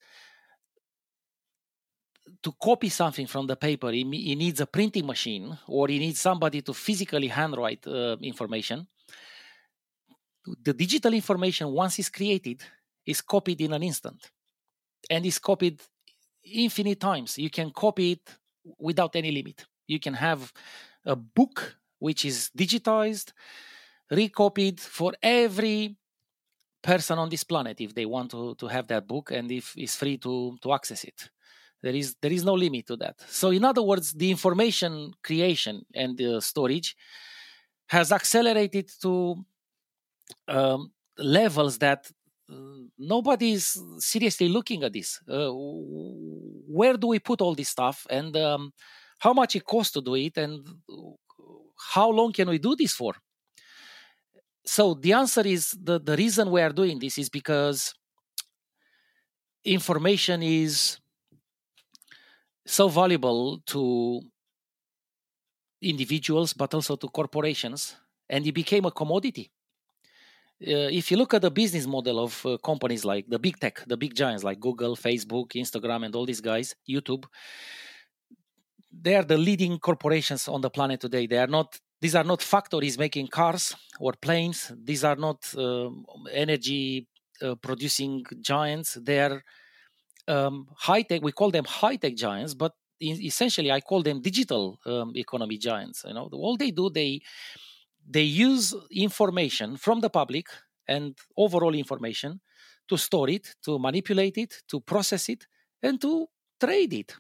to 2.42 2.52
copy 2.62 2.90
something 2.90 3.28
from 3.28 3.48
the 3.48 3.56
paper, 3.56 3.90
it, 3.90 4.06
it, 4.06 4.36
needs 4.36 4.60
a 4.60 4.66
printing 4.66 5.06
machine 5.06 5.58
or 5.68 5.90
it 5.90 6.00
needs 6.00 6.20
somebody 6.20 6.62
to 6.62 6.74
physically 6.74 7.28
handwrite 7.28 7.86
uh, 7.88 8.18
information. 8.22 8.88
The 10.64 10.74
digital 10.74 11.14
information, 11.14 11.70
once 11.70 12.00
it's 12.00 12.10
created, 12.10 12.62
is 13.06 13.22
copied 13.22 13.62
in 13.62 13.74
an 13.74 13.84
instant 13.84 14.32
and 15.10 15.26
is 15.26 15.40
copied 15.40 15.82
infinite 16.44 17.00
times. 17.00 17.38
You 17.38 17.50
can 17.50 17.72
copy 17.72 18.14
it 18.14 18.38
without 18.80 19.16
any 19.16 19.32
limit. 19.32 19.66
You 19.88 20.00
can 20.00 20.14
have 20.14 20.52
a 21.06 21.16
book 21.16 21.78
which 22.00 22.26
is 22.26 22.52
digitized, 22.58 23.32
recopied 24.12 24.80
for 24.80 25.14
every 25.22 25.96
person 26.82 27.18
on 27.18 27.30
this 27.30 27.44
planet 27.44 27.82
if 27.82 27.96
they 27.96 28.06
want 28.06 28.32
to, 28.32 28.56
to 28.56 28.68
have 28.68 28.88
that 28.88 29.08
book 29.08 29.32
and 29.32 29.52
if 29.52 29.74
it's 29.76 29.96
free 29.96 30.18
to, 30.18 30.58
to 30.62 30.74
access 30.74 31.04
it. 31.04 31.30
There 31.82 31.94
is 31.94 32.16
there 32.22 32.32
is 32.32 32.44
no 32.44 32.54
limit 32.54 32.88
to 32.88 32.96
that. 32.98 33.16
So 33.28 33.52
in 33.52 33.64
other 33.64 33.82
words 33.82 34.12
the 34.12 34.32
information 34.32 35.14
creation 35.24 35.86
and 35.94 36.18
the 36.18 36.42
storage 36.42 36.96
has 37.88 38.12
accelerated 38.12 38.90
to 39.02 39.46
um, 40.48 40.92
levels 41.18 41.78
that 41.80 42.10
uh, 42.52 42.56
nobody 42.98 43.54
is 43.54 43.80
seriously 44.00 44.50
looking 44.50 44.84
at 44.84 44.94
this. 44.94 45.20
Uh, 45.30 45.50
where 46.68 46.98
do 46.98 47.08
we 47.08 47.20
put 47.20 47.42
all 47.42 47.56
this 47.56 47.70
stuff? 47.70 48.08
And 48.10 48.36
um, 48.38 48.74
how 49.26 49.34
much 49.34 49.56
it 49.56 49.66
costs 49.66 49.94
to 49.94 50.02
do 50.02 50.14
it 50.14 50.38
and 50.38 50.54
how 51.94 52.10
long 52.12 52.32
can 52.32 52.48
we 52.48 52.60
do 52.60 52.76
this 52.76 52.94
for? 52.94 53.14
So 54.64 54.94
the 54.94 55.14
answer 55.14 55.46
is 55.56 55.76
the, 55.88 56.00
the 56.00 56.16
reason 56.16 56.52
we 56.52 56.62
are 56.62 56.74
doing 56.82 57.00
this 57.00 57.18
is 57.18 57.28
because 57.30 57.96
information 59.64 60.44
is 60.44 61.00
so 62.68 62.88
valuable 62.88 63.60
to 63.66 64.22
individuals 65.82 66.54
but 66.54 66.74
also 66.76 66.96
to 66.96 67.08
corporations 67.08 67.96
and 68.30 68.46
it 68.46 68.54
became 68.54 68.86
a 68.86 68.92
commodity. 68.92 69.50
Uh, 70.62 70.90
if 71.00 71.10
you 71.10 71.18
look 71.18 71.34
at 71.34 71.42
the 71.42 71.52
business 71.52 71.88
model 71.88 72.20
of 72.24 72.46
uh, 72.46 72.58
companies 72.60 73.04
like 73.04 73.26
the 73.28 73.40
big 73.40 73.60
tech 73.60 73.84
the 73.88 73.98
big 73.98 74.16
giants 74.16 74.42
like 74.42 74.58
google 74.58 74.96
facebook 74.96 75.50
instagram 75.64 76.06
and 76.06 76.16
all 76.16 76.26
these 76.26 76.40
guys 76.40 76.74
youtube 76.88 77.26
they 79.02 79.16
are 79.16 79.24
the 79.24 79.38
leading 79.38 79.78
corporations 79.80 80.48
on 80.48 80.62
the 80.62 80.70
planet 80.70 81.00
today 81.02 81.28
they 81.28 81.38
are 81.38 81.48
not 81.48 81.80
these 82.02 82.16
are 82.16 82.24
not 82.24 82.42
factories 82.42 82.98
making 82.98 83.28
cars 83.28 83.76
or 84.00 84.14
planes 84.14 84.72
these 84.84 85.04
are 85.04 85.16
not 85.16 85.40
uh, 85.58 85.90
energy 86.32 87.08
uh, 87.42 87.56
producing 87.56 88.24
giants 88.42 88.98
they 89.02 89.20
are 89.20 89.44
um, 90.28 90.68
high 90.76 91.02
tech. 91.02 91.22
We 91.22 91.32
call 91.32 91.52
them 91.52 91.66
high 91.66 91.96
tech 91.98 92.16
giants, 92.16 92.54
but 92.54 92.74
essentially 93.02 93.72
I 93.72 93.82
call 93.82 94.02
them 94.04 94.22
digital 94.22 94.80
um, 94.86 95.12
economy 95.16 95.58
giants. 95.58 96.04
You 96.08 96.14
know, 96.14 96.30
all 96.34 96.58
they 96.58 96.72
do 96.72 96.90
they 96.90 97.22
they 98.08 98.24
use 98.24 98.76
information 98.92 99.78
from 99.78 100.02
the 100.02 100.10
public 100.10 100.48
and 100.88 101.18
overall 101.38 101.74
information 101.74 102.40
to 102.88 102.98
store 102.98 103.30
it, 103.30 103.56
to 103.66 103.80
manipulate 103.80 104.38
it, 104.38 104.62
to 104.68 104.80
process 104.80 105.28
it, 105.30 105.48
and 105.82 106.00
to 106.02 106.28
trade 106.60 106.94
it, 106.94 107.16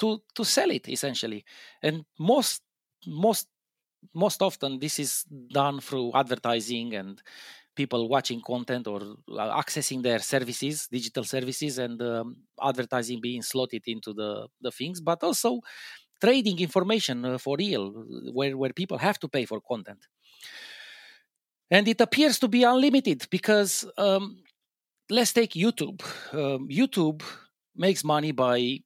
to 0.00 0.22
to 0.34 0.44
sell 0.44 0.70
it 0.70 0.88
essentially. 0.88 1.44
And 1.82 2.04
most 2.18 2.62
most 3.06 3.48
most 4.14 4.42
often 4.42 4.78
this 4.78 4.98
is 4.98 5.24
done 5.52 5.80
through 5.80 6.12
advertising 6.14 6.94
and 6.94 7.22
people 7.76 8.08
watching 8.08 8.40
content 8.40 8.86
or 8.86 9.00
uh, 9.28 9.60
accessing 9.62 10.02
their 10.02 10.18
services, 10.18 10.88
digital 10.90 11.24
services, 11.24 11.78
and 11.78 12.00
um, 12.02 12.36
advertising 12.62 13.20
being 13.20 13.42
slotted 13.42 13.82
into 13.86 14.12
the, 14.12 14.48
the 14.60 14.70
things, 14.70 15.00
but 15.00 15.22
also 15.22 15.60
trading 16.20 16.58
information 16.60 17.24
uh, 17.24 17.38
for 17.38 17.56
real, 17.58 17.90
where, 18.32 18.56
where 18.56 18.72
people 18.72 18.98
have 18.98 19.18
to 19.18 19.28
pay 19.28 19.44
for 19.44 19.60
content. 19.60 20.06
And 21.70 21.86
it 21.88 22.00
appears 22.00 22.38
to 22.40 22.48
be 22.48 22.64
unlimited 22.64 23.26
because 23.30 23.86
um, 23.96 24.42
let's 25.08 25.32
take 25.32 25.52
YouTube. 25.52 26.02
Um, 26.32 26.68
YouTube 26.68 27.22
makes 27.76 28.02
money 28.04 28.32
by 28.32 28.80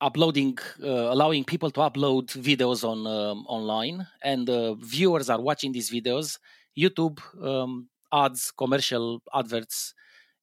uploading 0.00 0.58
uh, 0.82 1.12
allowing 1.14 1.44
people 1.44 1.70
to 1.70 1.80
upload 1.80 2.26
videos 2.36 2.84
on 2.84 3.06
um, 3.06 3.44
online 3.48 4.06
and 4.22 4.50
uh, 4.50 4.74
viewers 4.74 5.30
are 5.30 5.40
watching 5.40 5.72
these 5.72 5.90
videos 5.90 6.38
YouTube 6.76 7.20
um, 7.42 7.88
adds 8.12 8.50
commercial 8.50 9.22
adverts 9.32 9.94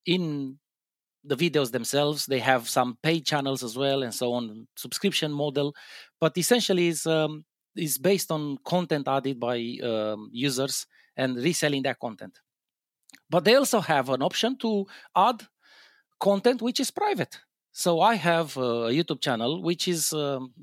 in 0.06 0.58
the 1.24 1.36
videos 1.36 1.72
themselves. 1.72 2.26
They 2.26 2.40
have 2.40 2.68
some 2.70 2.98
paid 3.04 3.26
channels 3.26 3.64
as 3.64 3.78
well, 3.78 4.04
and 4.04 4.14
so 4.14 4.34
on, 4.34 4.68
subscription 4.76 5.32
model. 5.32 5.76
But 6.20 6.38
essentially, 6.38 6.88
is 6.88 7.06
um, 7.06 7.46
is 7.76 7.98
based 7.98 8.32
on 8.32 8.58
content 8.66 9.08
added 9.08 9.40
by 9.40 9.78
um, 9.84 10.30
users 10.32 10.88
and 11.16 11.38
reselling 11.38 11.84
that 11.84 12.00
content. 12.00 12.40
But 13.30 13.46
they 13.46 13.56
also 13.56 13.80
have 13.82 14.10
an 14.10 14.22
option 14.22 14.58
to 14.60 14.86
add 15.16 15.44
content 16.20 16.62
which 16.62 16.80
is 16.80 16.92
private. 16.92 17.40
So 17.72 18.02
I 18.02 18.16
have 18.16 18.58
a 18.58 18.92
YouTube 18.92 19.22
channel 19.22 19.62
which 19.62 19.88
is 19.88 20.14
um, 20.14 20.54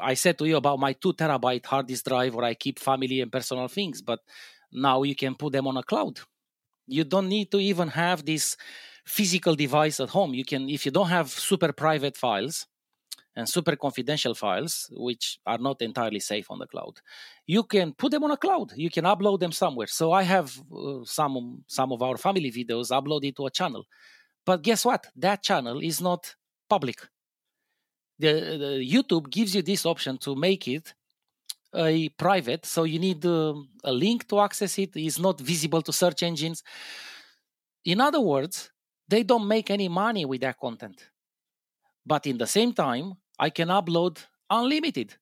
I 0.00 0.14
said 0.14 0.38
to 0.38 0.46
you 0.46 0.56
about 0.56 0.78
my 0.78 0.92
two 0.92 1.12
terabyte 1.12 1.66
hard 1.66 1.86
disk 1.86 2.04
drive 2.04 2.34
where 2.34 2.44
I 2.44 2.54
keep 2.54 2.78
family 2.78 3.20
and 3.20 3.30
personal 3.30 3.68
things, 3.68 4.02
but 4.02 4.20
now 4.72 5.02
you 5.02 5.14
can 5.14 5.34
put 5.34 5.52
them 5.52 5.66
on 5.66 5.76
a 5.76 5.82
cloud. 5.82 6.20
You 6.86 7.04
don't 7.04 7.28
need 7.28 7.50
to 7.52 7.58
even 7.58 7.88
have 7.88 8.24
this 8.24 8.56
physical 9.04 9.54
device 9.54 10.00
at 10.00 10.10
home. 10.10 10.34
You 10.34 10.44
can, 10.44 10.68
if 10.68 10.84
you 10.86 10.92
don't 10.92 11.08
have 11.08 11.28
super 11.30 11.72
private 11.72 12.16
files 12.16 12.66
and 13.36 13.48
super 13.48 13.76
confidential 13.76 14.34
files, 14.34 14.88
which 14.92 15.38
are 15.46 15.58
not 15.58 15.82
entirely 15.82 16.20
safe 16.20 16.46
on 16.50 16.58
the 16.58 16.66
cloud, 16.66 17.00
you 17.46 17.62
can 17.64 17.92
put 17.92 18.12
them 18.12 18.24
on 18.24 18.30
a 18.30 18.36
cloud. 18.36 18.72
You 18.76 18.90
can 18.90 19.04
upload 19.04 19.40
them 19.40 19.52
somewhere. 19.52 19.88
So 19.88 20.12
I 20.12 20.22
have 20.22 20.56
uh, 20.72 21.04
some 21.04 21.64
some 21.66 21.92
of 21.92 22.02
our 22.02 22.16
family 22.16 22.52
videos 22.52 22.90
uploaded 22.90 23.36
to 23.36 23.46
a 23.46 23.50
channel, 23.50 23.84
but 24.44 24.62
guess 24.62 24.84
what? 24.84 25.06
That 25.16 25.42
channel 25.42 25.80
is 25.80 26.00
not 26.00 26.34
public 26.68 27.08
the, 28.18 28.32
the 28.58 28.90
YouTube 28.92 29.30
gives 29.30 29.54
you 29.54 29.62
this 29.62 29.84
option 29.86 30.18
to 30.18 30.34
make 30.34 30.68
it 30.68 30.94
a 31.74 32.08
private, 32.10 32.64
so 32.66 32.84
you 32.84 32.98
need 32.98 33.24
um, 33.26 33.68
a 33.82 33.92
link 33.92 34.28
to 34.28 34.38
access 34.40 34.78
it. 34.78 34.90
It's 34.94 35.18
not 35.18 35.40
visible 35.40 35.82
to 35.82 35.92
search 35.92 36.22
engines. 36.22 36.62
In 37.84 38.00
other 38.00 38.20
words, 38.20 38.70
they 39.08 39.24
don't 39.24 39.48
make 39.48 39.70
any 39.70 39.88
money 39.88 40.24
with 40.24 40.40
that 40.42 40.58
content. 40.58 41.10
But 42.06 42.26
in 42.26 42.38
the 42.38 42.46
same 42.46 42.72
time, 42.72 43.14
I 43.38 43.50
can 43.50 43.68
upload 43.68 44.24
unlimited. 44.48 45.16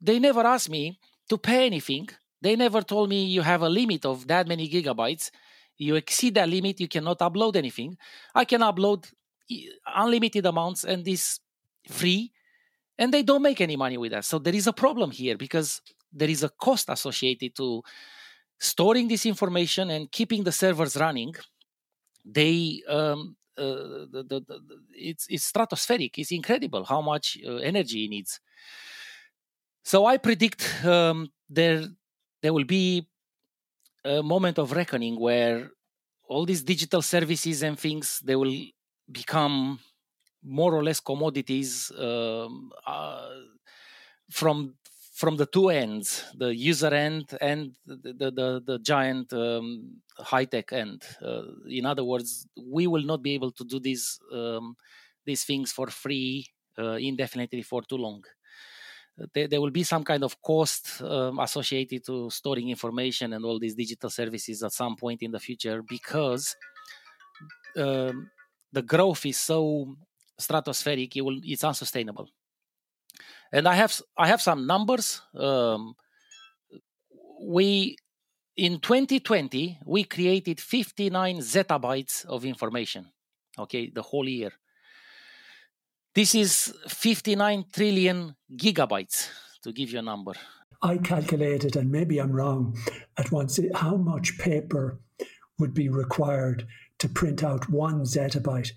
They 0.00 0.18
never 0.18 0.46
asked 0.46 0.70
me 0.70 0.98
to 1.30 1.38
pay 1.38 1.66
anything. 1.66 2.08
They 2.42 2.54
never 2.54 2.82
told 2.82 3.08
me 3.08 3.24
you 3.24 3.40
have 3.40 3.62
a 3.62 3.68
limit 3.68 4.04
of 4.04 4.26
that 4.28 4.46
many 4.46 4.68
gigabytes. 4.68 5.30
You 5.78 5.94
exceed 5.94 6.34
that 6.34 6.48
limit, 6.48 6.80
you 6.80 6.88
cannot 6.88 7.20
upload 7.20 7.56
anything. 7.56 7.96
I 8.34 8.44
can 8.44 8.60
upload 8.60 9.10
unlimited 9.86 10.44
amounts, 10.44 10.84
and 10.84 11.04
this 11.04 11.40
free 11.88 12.32
and 12.98 13.14
they 13.14 13.22
don't 13.22 13.42
make 13.42 13.60
any 13.60 13.76
money 13.76 13.96
with 13.96 14.10
that. 14.10 14.24
So 14.24 14.38
there 14.38 14.54
is 14.54 14.66
a 14.66 14.72
problem 14.72 15.12
here 15.12 15.36
because 15.36 15.80
there 16.12 16.28
is 16.28 16.42
a 16.42 16.48
cost 16.48 16.88
associated 16.88 17.54
to 17.56 17.82
storing 18.58 19.06
this 19.06 19.24
information 19.24 19.90
and 19.90 20.10
keeping 20.10 20.42
the 20.42 20.52
servers 20.52 20.96
running. 20.96 21.34
They 22.24 22.82
um, 22.88 23.36
uh, 23.56 24.06
the, 24.12 24.24
the, 24.28 24.40
the, 24.40 24.60
it's, 24.92 25.26
it's 25.28 25.50
stratospheric. 25.50 26.12
It's 26.18 26.32
incredible 26.32 26.84
how 26.84 27.00
much 27.00 27.38
uh, 27.46 27.56
energy 27.56 28.04
it 28.04 28.10
needs. 28.10 28.40
So 29.84 30.04
i 30.04 30.18
predict 30.18 30.84
um, 30.84 31.32
there 31.48 31.86
there 32.42 32.52
will 32.52 32.64
be 32.64 33.07
a 34.04 34.22
moment 34.22 34.58
of 34.58 34.72
reckoning 34.72 35.18
where 35.18 35.70
all 36.28 36.44
these 36.44 36.62
digital 36.62 37.02
services 37.02 37.62
and 37.62 37.78
things 37.78 38.20
they 38.24 38.36
will 38.36 38.54
become 39.10 39.78
more 40.42 40.74
or 40.74 40.84
less 40.84 41.00
commodities 41.00 41.90
um, 41.98 42.70
uh, 42.86 43.28
from 44.30 44.74
from 45.14 45.36
the 45.36 45.46
two 45.46 45.68
ends 45.68 46.24
the 46.36 46.54
user 46.54 46.94
end 46.94 47.36
and 47.40 47.74
the 47.86 48.12
the, 48.20 48.30
the, 48.30 48.62
the 48.64 48.78
giant 48.78 49.32
um, 49.32 50.00
high 50.18 50.44
tech 50.44 50.72
end. 50.72 51.02
Uh, 51.22 51.42
in 51.68 51.84
other 51.86 52.04
words 52.04 52.46
we 52.56 52.86
will 52.86 53.02
not 53.02 53.22
be 53.22 53.32
able 53.34 53.50
to 53.50 53.64
do 53.64 53.80
these 53.80 54.18
um, 54.32 54.76
these 55.24 55.44
things 55.44 55.72
for 55.72 55.88
free 55.88 56.46
uh, 56.78 56.98
indefinitely 57.10 57.62
for 57.62 57.82
too 57.82 57.96
long 57.96 58.22
there, 59.34 59.48
there, 59.48 59.60
will 59.60 59.70
be 59.70 59.82
some 59.82 60.04
kind 60.04 60.22
of 60.22 60.40
cost 60.40 61.02
um, 61.02 61.38
associated 61.40 62.04
to 62.06 62.30
storing 62.30 62.70
information 62.70 63.32
and 63.32 63.44
all 63.44 63.58
these 63.58 63.74
digital 63.74 64.10
services 64.10 64.62
at 64.62 64.72
some 64.72 64.96
point 64.96 65.22
in 65.22 65.30
the 65.30 65.40
future 65.40 65.82
because 65.82 66.56
um, 67.76 68.30
the 68.72 68.82
growth 68.82 69.26
is 69.26 69.36
so 69.36 69.96
stratospheric 70.40 71.16
it 71.16 71.22
will, 71.22 71.40
it's 71.42 71.64
unsustainable. 71.64 72.28
And 73.52 73.66
i 73.66 73.74
have 73.74 74.00
i 74.16 74.28
have 74.28 74.42
some 74.42 74.66
numbers 74.66 75.22
um, 75.34 75.94
we 77.42 77.96
in 78.56 78.80
2020 78.80 79.78
we 79.86 80.04
created 80.04 80.60
59 80.60 81.38
zettabytes 81.38 82.26
of 82.26 82.44
information 82.44 83.06
okay 83.58 83.90
the 83.90 84.02
whole 84.02 84.28
year 84.28 84.52
this 86.14 86.34
is 86.34 86.74
59 86.88 87.64
trillion 87.72 88.34
gigabytes, 88.56 89.28
to 89.62 89.72
give 89.72 89.90
you 89.90 89.98
a 89.98 90.02
number. 90.02 90.32
I 90.82 90.98
calculated, 90.98 91.76
and 91.76 91.90
maybe 91.90 92.18
I'm 92.18 92.32
wrong, 92.32 92.76
at 93.16 93.32
once 93.32 93.58
how 93.74 93.96
much 93.96 94.38
paper 94.38 95.00
would 95.58 95.74
be 95.74 95.88
required 95.88 96.66
to 96.98 97.08
print 97.08 97.42
out 97.42 97.68
one 97.68 98.02
zettabyte 98.04 98.72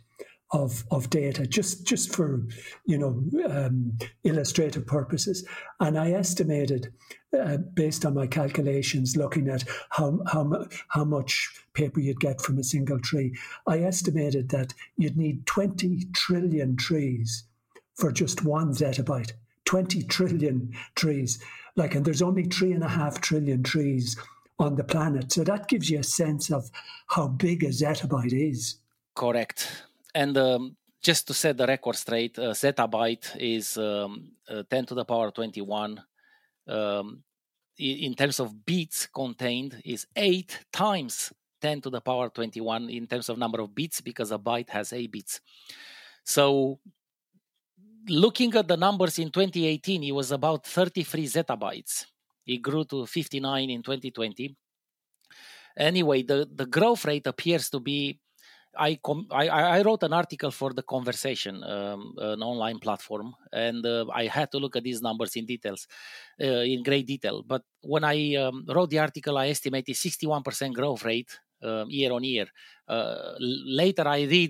of, 0.53 0.83
of 0.91 1.09
data 1.09 1.47
just 1.47 1.87
just 1.87 2.13
for 2.13 2.45
you 2.85 2.97
know 2.97 3.23
um, 3.49 3.97
illustrative 4.23 4.85
purposes 4.85 5.47
and 5.79 5.97
I 5.97 6.11
estimated 6.11 6.91
uh, 7.39 7.57
based 7.73 8.05
on 8.05 8.13
my 8.13 8.27
calculations 8.27 9.15
looking 9.15 9.47
at 9.47 9.63
how 9.89 10.19
how 10.27 10.65
how 10.89 11.05
much 11.05 11.49
paper 11.73 11.99
you'd 11.99 12.19
get 12.19 12.41
from 12.41 12.57
a 12.57 12.63
single 12.63 12.99
tree 12.99 13.33
I 13.67 13.79
estimated 13.79 14.49
that 14.49 14.73
you'd 14.97 15.17
need 15.17 15.45
20 15.45 16.07
trillion 16.13 16.75
trees 16.75 17.45
for 17.95 18.11
just 18.11 18.43
one 18.43 18.71
zettabyte. 18.73 19.33
20 19.65 20.03
trillion 20.03 20.73
trees. 20.95 21.41
Like 21.75 21.95
and 21.95 22.03
there's 22.03 22.21
only 22.21 22.43
three 22.43 22.73
and 22.73 22.83
a 22.83 22.89
half 22.89 23.21
trillion 23.21 23.63
trees 23.63 24.17
on 24.59 24.75
the 24.75 24.83
planet. 24.83 25.31
So 25.31 25.43
that 25.43 25.67
gives 25.67 25.89
you 25.89 25.99
a 25.99 26.03
sense 26.03 26.51
of 26.51 26.69
how 27.07 27.27
big 27.27 27.63
a 27.63 27.67
zettabyte 27.67 28.33
is. 28.33 28.77
Correct. 29.15 29.85
And 30.13 30.37
um, 30.37 30.75
just 31.01 31.27
to 31.27 31.33
set 31.33 31.57
the 31.57 31.67
record 31.67 31.95
straight, 31.95 32.37
uh, 32.37 32.51
zettabyte 32.51 33.37
is 33.39 33.77
um, 33.77 34.31
uh, 34.49 34.63
10 34.69 34.87
to 34.87 34.95
the 34.95 35.05
power 35.05 35.31
21. 35.31 36.01
Um, 36.71 37.23
in 37.77 38.13
terms 38.13 38.39
of 38.39 38.65
bits 38.65 39.07
contained, 39.07 39.81
is 39.83 40.07
eight 40.15 40.59
times 40.71 41.33
10 41.61 41.81
to 41.81 41.89
the 41.89 42.01
power 42.01 42.29
21 42.29 42.89
in 42.89 43.07
terms 43.07 43.29
of 43.29 43.37
number 43.37 43.61
of 43.61 43.73
bits 43.73 44.01
because 44.01 44.31
a 44.31 44.37
byte 44.37 44.69
has 44.69 44.93
eight 44.93 45.11
bits. 45.11 45.41
So, 46.23 46.79
looking 48.07 48.53
at 48.55 48.67
the 48.67 48.77
numbers 48.77 49.19
in 49.19 49.29
2018, 49.29 50.03
it 50.03 50.11
was 50.11 50.31
about 50.31 50.65
33 50.65 51.25
zettabytes. 51.25 52.05
It 52.45 52.57
grew 52.57 52.83
to 52.85 53.05
59 53.05 53.69
in 53.69 53.83
2020. 53.83 54.55
Anyway, 55.77 56.23
the, 56.23 56.49
the 56.53 56.65
growth 56.65 57.05
rate 57.05 57.27
appears 57.27 57.69
to 57.69 57.79
be 57.79 58.19
I, 58.77 58.99
com- 59.03 59.27
I, 59.31 59.47
I 59.49 59.81
wrote 59.81 60.03
an 60.03 60.13
article 60.13 60.51
for 60.51 60.73
the 60.73 60.83
conversation, 60.83 61.63
um, 61.63 62.13
an 62.17 62.41
online 62.41 62.79
platform, 62.79 63.35
and 63.51 63.85
uh, 63.85 64.05
I 64.13 64.27
had 64.27 64.51
to 64.51 64.59
look 64.59 64.75
at 64.75 64.83
these 64.83 65.01
numbers 65.01 65.35
in 65.35 65.45
details, 65.45 65.87
uh, 66.41 66.45
in 66.45 66.83
great 66.83 67.05
detail. 67.05 67.43
But 67.43 67.63
when 67.81 68.03
I 68.03 68.35
um, 68.35 68.65
wrote 68.67 68.89
the 68.89 68.99
article, 68.99 69.37
I 69.37 69.49
estimated 69.49 69.95
61% 69.95 70.73
growth 70.73 71.03
rate 71.03 71.37
um, 71.61 71.89
year 71.89 72.13
on 72.13 72.23
year. 72.23 72.47
Uh, 72.87 73.33
later, 73.39 74.07
I 74.07 74.49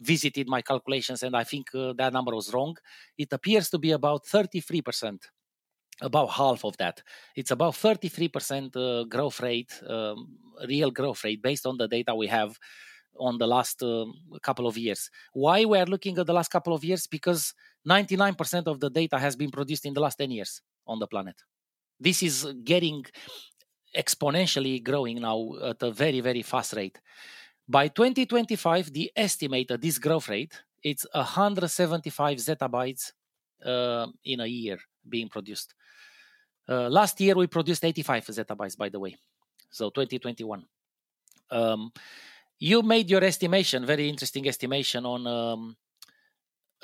revisited 0.00 0.48
my 0.48 0.62
calculations, 0.62 1.22
and 1.22 1.36
I 1.36 1.44
think 1.44 1.74
uh, 1.74 1.92
that 1.98 2.12
number 2.12 2.34
was 2.34 2.52
wrong. 2.52 2.76
It 3.18 3.32
appears 3.32 3.68
to 3.70 3.78
be 3.78 3.92
about 3.92 4.24
33%. 4.24 5.18
About 6.00 6.30
half 6.30 6.64
of 6.64 6.76
that. 6.78 7.00
It's 7.36 7.52
about 7.52 7.74
33% 7.74 8.74
uh, 8.74 9.04
growth 9.04 9.40
rate, 9.40 9.70
um, 9.86 10.36
real 10.66 10.90
growth 10.90 11.22
rate, 11.22 11.40
based 11.40 11.64
on 11.64 11.76
the 11.76 11.86
data 11.86 12.12
we 12.12 12.26
have 12.26 12.58
on 13.18 13.38
the 13.38 13.46
last 13.46 13.82
uh, 13.82 14.06
couple 14.42 14.66
of 14.66 14.76
years. 14.76 15.10
Why 15.32 15.64
we 15.64 15.78
are 15.78 15.86
looking 15.86 16.18
at 16.18 16.26
the 16.26 16.32
last 16.32 16.50
couple 16.50 16.74
of 16.74 16.84
years? 16.84 17.06
Because 17.06 17.54
99% 17.88 18.66
of 18.66 18.80
the 18.80 18.90
data 18.90 19.18
has 19.18 19.36
been 19.36 19.50
produced 19.50 19.86
in 19.86 19.94
the 19.94 20.00
last 20.00 20.16
10 20.16 20.30
years 20.30 20.62
on 20.86 20.98
the 20.98 21.06
planet. 21.06 21.36
This 22.00 22.22
is 22.22 22.46
getting 22.64 23.04
exponentially 23.96 24.82
growing 24.82 25.20
now 25.20 25.52
at 25.62 25.82
a 25.82 25.90
very, 25.90 26.20
very 26.20 26.42
fast 26.42 26.72
rate. 26.74 26.98
By 27.68 27.88
2025, 27.88 28.92
the 28.92 29.12
estimate 29.14 29.70
of 29.70 29.80
this 29.80 29.98
growth 29.98 30.28
rate 30.28 30.62
it's 30.82 31.06
175 31.12 32.38
zettabytes 32.38 33.12
uh, 33.64 34.06
in 34.24 34.40
a 34.40 34.46
year 34.46 34.78
being 35.08 35.28
produced. 35.28 35.74
Uh, 36.68 36.88
last 36.88 37.20
year 37.20 37.34
we 37.34 37.46
produced 37.46 37.84
85 37.84 38.26
zettabytes, 38.26 38.76
by 38.76 38.88
the 38.88 38.98
way. 38.98 39.16
So 39.70 39.90
2021. 39.90 40.64
Um, 41.50 41.92
you 42.62 42.80
made 42.82 43.10
your 43.10 43.24
estimation, 43.24 43.84
very 43.84 44.08
interesting 44.08 44.46
estimation 44.46 45.04
on 45.04 45.26
um, 45.26 45.76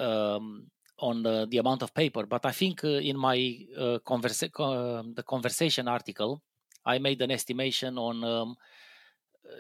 um, 0.04 0.66
on 0.98 1.22
the, 1.22 1.46
the, 1.48 1.58
amount 1.58 1.82
of 1.82 1.94
paper. 1.94 2.26
But 2.26 2.44
I 2.44 2.50
think 2.50 2.82
uh, 2.82 2.88
in 3.10 3.16
my 3.16 3.36
uh, 3.76 3.98
conversa- 4.04 4.50
uh, 4.58 5.04
the 5.14 5.22
conversation 5.22 5.86
article, 5.86 6.42
I 6.84 6.98
made 6.98 7.22
an 7.22 7.30
estimation 7.30 7.96
on 7.96 8.24
um, 8.24 8.56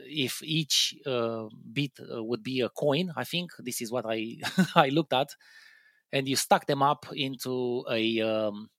if 0.06 0.42
each 0.42 0.96
uh, 1.06 1.44
bit 1.72 1.92
uh, 2.00 2.24
would 2.24 2.42
be 2.42 2.62
a 2.62 2.68
coin. 2.68 3.12
I 3.14 3.22
think 3.22 3.52
this 3.60 3.80
is 3.80 3.92
what 3.92 4.04
I 4.04 4.38
I 4.74 4.88
looked 4.88 5.12
at, 5.12 5.28
and 6.12 6.26
you 6.26 6.34
stack 6.34 6.66
them 6.66 6.82
up 6.82 7.06
into 7.14 7.84
a 7.88 8.20
um, 8.22 8.70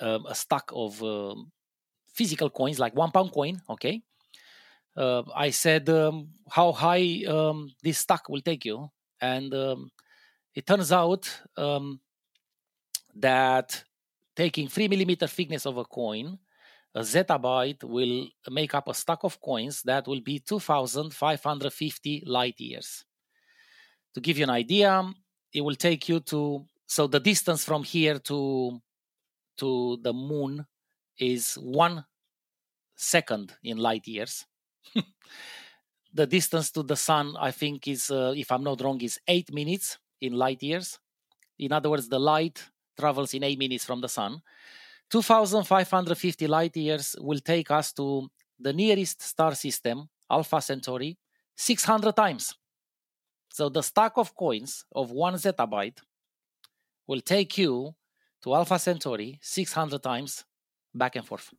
um 0.00 0.26
a 0.26 0.34
stack 0.34 0.64
of 0.72 1.00
um, 1.04 1.52
physical 2.12 2.50
coins, 2.50 2.80
like 2.80 2.96
one 2.96 3.12
pound 3.12 3.30
coin. 3.30 3.62
Okay, 3.70 4.02
uh, 4.96 5.22
I 5.34 5.50
said 5.50 5.88
um, 5.88 6.28
how 6.50 6.72
high 6.72 7.24
um, 7.28 7.70
this 7.82 7.98
stack 7.98 8.28
will 8.28 8.40
take 8.40 8.64
you, 8.64 8.90
and 9.20 9.54
um, 9.54 9.90
it 10.54 10.66
turns 10.66 10.92
out 10.92 11.30
um, 11.56 12.00
that 13.14 13.84
taking 14.36 14.68
three 14.68 14.88
millimeter 14.88 15.26
thickness 15.26 15.66
of 15.66 15.76
a 15.76 15.84
coin, 15.84 16.38
a 16.94 17.00
zettabyte 17.00 17.84
will 17.84 18.28
make 18.50 18.74
up 18.74 18.88
a 18.88 18.94
stack 18.94 19.20
of 19.22 19.40
coins 19.40 19.82
that 19.82 20.06
will 20.06 20.20
be 20.20 20.40
2,550 20.40 22.24
light 22.26 22.58
years. 22.58 23.04
To 24.14 24.20
give 24.20 24.38
you 24.38 24.44
an 24.44 24.50
idea, 24.50 25.04
it 25.52 25.60
will 25.60 25.76
take 25.76 26.08
you 26.08 26.20
to 26.20 26.64
so 26.86 27.06
the 27.06 27.20
distance 27.20 27.64
from 27.64 27.84
here 27.84 28.18
to 28.18 28.80
to 29.58 29.98
the 30.02 30.12
moon 30.12 30.66
is 31.18 31.54
one 31.54 32.04
second 32.96 33.52
in 33.62 33.76
light 33.76 34.06
years 34.08 34.46
the 36.14 36.26
distance 36.26 36.70
to 36.72 36.82
the 36.82 36.96
sun, 36.96 37.36
I 37.38 37.50
think, 37.50 37.88
is, 37.88 38.10
uh, 38.10 38.34
if 38.36 38.50
I'm 38.50 38.64
not 38.64 38.80
wrong, 38.80 39.00
is 39.00 39.18
eight 39.26 39.52
minutes 39.52 39.98
in 40.20 40.32
light 40.34 40.62
years. 40.62 40.98
In 41.58 41.72
other 41.72 41.90
words, 41.90 42.08
the 42.08 42.18
light 42.18 42.62
travels 42.98 43.34
in 43.34 43.44
eight 43.44 43.58
minutes 43.58 43.84
from 43.84 44.00
the 44.00 44.08
sun. 44.08 44.42
2,550 45.10 46.46
light 46.46 46.76
years 46.76 47.16
will 47.20 47.40
take 47.40 47.70
us 47.70 47.92
to 47.92 48.30
the 48.58 48.72
nearest 48.72 49.22
star 49.22 49.54
system, 49.54 50.08
Alpha 50.30 50.60
Centauri, 50.60 51.18
600 51.56 52.14
times. 52.14 52.54
So 53.48 53.68
the 53.68 53.82
stack 53.82 54.12
of 54.16 54.34
coins 54.36 54.84
of 54.92 55.10
one 55.10 55.34
zettabyte 55.34 55.98
will 57.06 57.20
take 57.20 57.58
you 57.58 57.94
to 58.42 58.54
Alpha 58.54 58.78
Centauri 58.78 59.38
600 59.42 60.02
times 60.02 60.44
back 60.94 61.16
and 61.16 61.26
forth. 61.26 61.52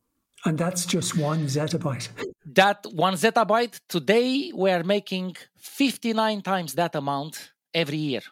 And 0.44 0.58
that's 0.58 0.86
just 0.86 1.16
one 1.16 1.46
zettabyte. 1.46 2.08
That 2.44 2.84
one 2.92 3.14
zettabyte, 3.14 3.80
today 3.88 4.52
we 4.54 4.70
are 4.70 4.82
making 4.82 5.36
59 5.56 6.42
times 6.42 6.74
that 6.74 6.94
amount 6.94 7.52
every 7.72 7.98
year. 7.98 8.22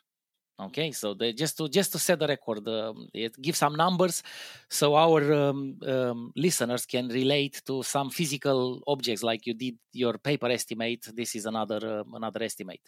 Okay, 0.61 0.93
so 0.93 1.15
the, 1.15 1.33
just 1.33 1.57
to 1.57 1.69
just 1.69 1.91
to 1.93 1.99
set 1.99 2.19
the 2.19 2.27
record, 2.27 2.69
um, 2.69 3.09
it 3.15 3.35
gives 3.41 3.57
some 3.57 3.75
numbers, 3.75 4.23
so 4.69 4.95
our 4.95 5.33
um, 5.33 5.79
um, 5.87 6.33
listeners 6.37 6.85
can 6.85 7.09
relate 7.09 7.63
to 7.65 7.83
some 7.83 8.11
physical 8.11 8.83
objects, 8.87 9.23
like 9.23 9.47
you 9.47 9.55
did 9.55 9.79
your 9.95 10.19
paper 10.19 10.49
estimate. 10.49 11.07
This 11.15 11.35
is 11.35 11.47
another 11.47 12.01
uh, 12.01 12.05
another 12.15 12.43
estimate. 12.43 12.83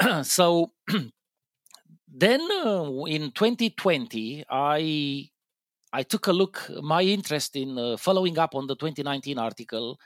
so 0.22 0.72
then 2.08 2.40
uh, 2.40 3.04
in 3.04 3.32
2020, 3.32 4.46
I 4.48 5.28
I 5.96 6.02
took 6.02 6.26
a 6.26 6.32
look, 6.32 6.70
my 6.82 7.00
interest 7.00 7.56
in 7.56 7.78
uh, 7.78 7.96
following 7.96 8.38
up 8.38 8.54
on 8.54 8.66
the 8.66 8.76
2019 8.76 9.38
article. 9.38 9.98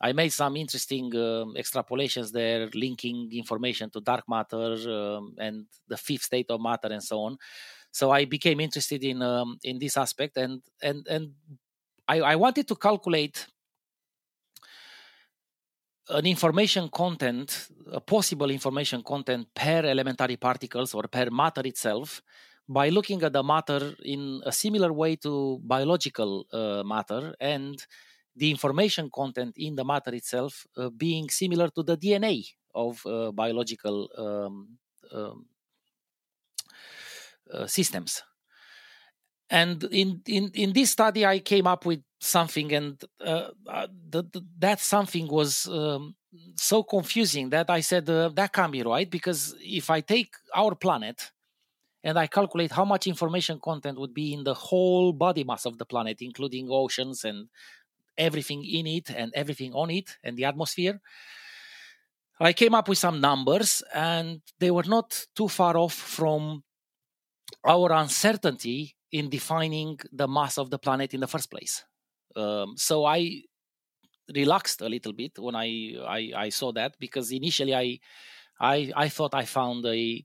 I 0.00 0.12
made 0.12 0.30
some 0.30 0.56
interesting 0.56 1.14
um, 1.14 1.54
extrapolations 1.56 2.32
there, 2.32 2.68
linking 2.74 3.30
information 3.32 3.90
to 3.90 4.00
dark 4.00 4.24
matter 4.28 4.74
um, 4.90 5.36
and 5.38 5.66
the 5.86 5.96
fifth 5.96 6.24
state 6.24 6.50
of 6.50 6.60
matter 6.60 6.88
and 6.88 7.02
so 7.02 7.20
on. 7.20 7.38
So 7.92 8.10
I 8.10 8.24
became 8.24 8.58
interested 8.58 9.04
in 9.04 9.22
um, 9.22 9.58
in 9.62 9.78
this 9.78 9.96
aspect, 9.96 10.36
and 10.36 10.62
and 10.82 11.06
and 11.06 11.32
I, 12.08 12.20
I 12.32 12.36
wanted 12.36 12.66
to 12.66 12.74
calculate 12.74 13.46
an 16.08 16.26
information 16.26 16.88
content, 16.88 17.68
a 17.92 18.00
possible 18.00 18.50
information 18.50 19.02
content 19.02 19.46
per 19.54 19.82
elementary 19.86 20.36
particles 20.36 20.92
or 20.92 21.04
per 21.04 21.30
matter 21.30 21.62
itself 21.64 22.20
by 22.70 22.88
looking 22.88 23.20
at 23.24 23.32
the 23.32 23.42
matter 23.42 23.96
in 24.04 24.40
a 24.46 24.52
similar 24.52 24.92
way 24.92 25.16
to 25.16 25.58
biological 25.64 26.46
uh, 26.52 26.84
matter 26.84 27.34
and 27.40 27.84
the 28.36 28.48
information 28.48 29.10
content 29.12 29.54
in 29.56 29.74
the 29.74 29.84
matter 29.84 30.14
itself 30.14 30.68
uh, 30.76 30.88
being 30.88 31.28
similar 31.28 31.68
to 31.68 31.82
the 31.82 31.96
DNA 31.96 32.46
of 32.72 33.04
uh, 33.06 33.32
biological 33.32 34.08
um, 34.16 34.78
um, 35.12 35.46
uh, 37.52 37.66
systems. 37.66 38.22
And 39.50 39.82
in, 39.90 40.22
in, 40.28 40.52
in 40.54 40.72
this 40.72 40.92
study, 40.92 41.26
I 41.26 41.40
came 41.40 41.66
up 41.66 41.84
with 41.84 42.04
something, 42.20 42.72
and 42.72 43.02
uh, 43.20 43.48
uh, 43.66 43.88
the, 44.08 44.22
the, 44.22 44.46
that 44.60 44.78
something 44.78 45.26
was 45.26 45.66
um, 45.66 46.14
so 46.54 46.84
confusing 46.84 47.50
that 47.50 47.68
I 47.68 47.80
said, 47.80 48.06
that 48.06 48.52
can't 48.52 48.70
be 48.70 48.84
right, 48.84 49.10
because 49.10 49.56
if 49.60 49.90
I 49.90 50.02
take 50.02 50.32
our 50.54 50.76
planet, 50.76 51.32
and 52.02 52.18
I 52.18 52.26
calculate 52.26 52.72
how 52.72 52.84
much 52.84 53.06
information 53.06 53.60
content 53.60 53.98
would 53.98 54.14
be 54.14 54.32
in 54.32 54.44
the 54.44 54.54
whole 54.54 55.12
body 55.12 55.44
mass 55.44 55.66
of 55.66 55.78
the 55.78 55.84
planet, 55.84 56.18
including 56.20 56.68
oceans 56.70 57.24
and 57.24 57.48
everything 58.16 58.64
in 58.64 58.86
it 58.86 59.10
and 59.10 59.32
everything 59.34 59.72
on 59.74 59.90
it 59.90 60.16
and 60.24 60.36
the 60.36 60.44
atmosphere. 60.44 61.00
I 62.40 62.54
came 62.54 62.74
up 62.74 62.88
with 62.88 62.96
some 62.96 63.20
numbers, 63.20 63.82
and 63.94 64.40
they 64.58 64.70
were 64.70 64.84
not 64.86 65.26
too 65.36 65.48
far 65.48 65.76
off 65.76 65.92
from 65.92 66.64
our 67.66 67.92
uncertainty 67.92 68.96
in 69.12 69.28
defining 69.28 69.98
the 70.10 70.26
mass 70.26 70.56
of 70.56 70.70
the 70.70 70.78
planet 70.78 71.12
in 71.12 71.20
the 71.20 71.26
first 71.26 71.50
place. 71.50 71.84
Um, 72.34 72.74
so 72.76 73.04
I 73.04 73.42
relaxed 74.34 74.80
a 74.80 74.88
little 74.88 75.12
bit 75.12 75.38
when 75.38 75.54
I, 75.54 75.96
I, 76.06 76.32
I 76.36 76.48
saw 76.48 76.72
that 76.72 76.94
because 76.98 77.32
initially 77.32 77.74
I 77.74 77.98
I 78.60 78.92
I 78.94 79.08
thought 79.08 79.34
I 79.34 79.44
found 79.44 79.84
a 79.86 80.24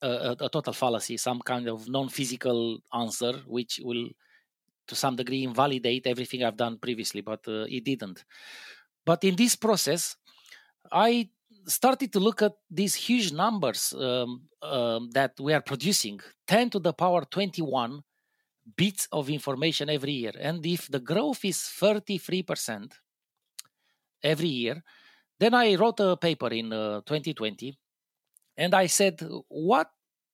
a, 0.00 0.36
a 0.40 0.48
total 0.48 0.72
fallacy, 0.72 1.16
some 1.16 1.40
kind 1.40 1.68
of 1.68 1.88
non-physical 1.88 2.78
answer, 2.92 3.34
which 3.46 3.80
will, 3.82 4.08
to 4.86 4.94
some 4.94 5.16
degree, 5.16 5.44
invalidate 5.44 6.06
everything 6.06 6.44
I've 6.44 6.56
done 6.56 6.78
previously, 6.78 7.20
but 7.20 7.40
uh, 7.46 7.64
it 7.68 7.84
didn't. 7.84 8.24
But 9.04 9.24
in 9.24 9.36
this 9.36 9.56
process, 9.56 10.16
I 10.90 11.30
started 11.66 12.12
to 12.12 12.20
look 12.20 12.42
at 12.42 12.52
these 12.70 12.94
huge 12.94 13.32
numbers 13.32 13.92
um, 13.92 14.42
um, 14.62 15.10
that 15.12 15.38
we 15.40 15.52
are 15.52 15.60
producing 15.62 16.20
10 16.46 16.70
to 16.70 16.78
the 16.78 16.92
power 16.92 17.24
21 17.24 18.02
bits 18.76 19.08
of 19.12 19.28
information 19.28 19.90
every 19.90 20.12
year. 20.12 20.32
And 20.40 20.64
if 20.66 20.88
the 20.88 21.00
growth 21.00 21.44
is 21.44 21.58
33% 21.58 22.92
every 24.22 24.48
year, 24.48 24.82
then 25.38 25.54
I 25.54 25.74
wrote 25.74 26.00
a 26.00 26.16
paper 26.16 26.48
in 26.48 26.72
uh, 26.72 27.00
2020 27.06 27.76
and 28.56 28.74
I 28.74 28.86
said, 28.86 29.20
what 29.48 29.90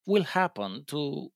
will 0.07 0.25
happen 0.25 0.85
to 0.89 1.31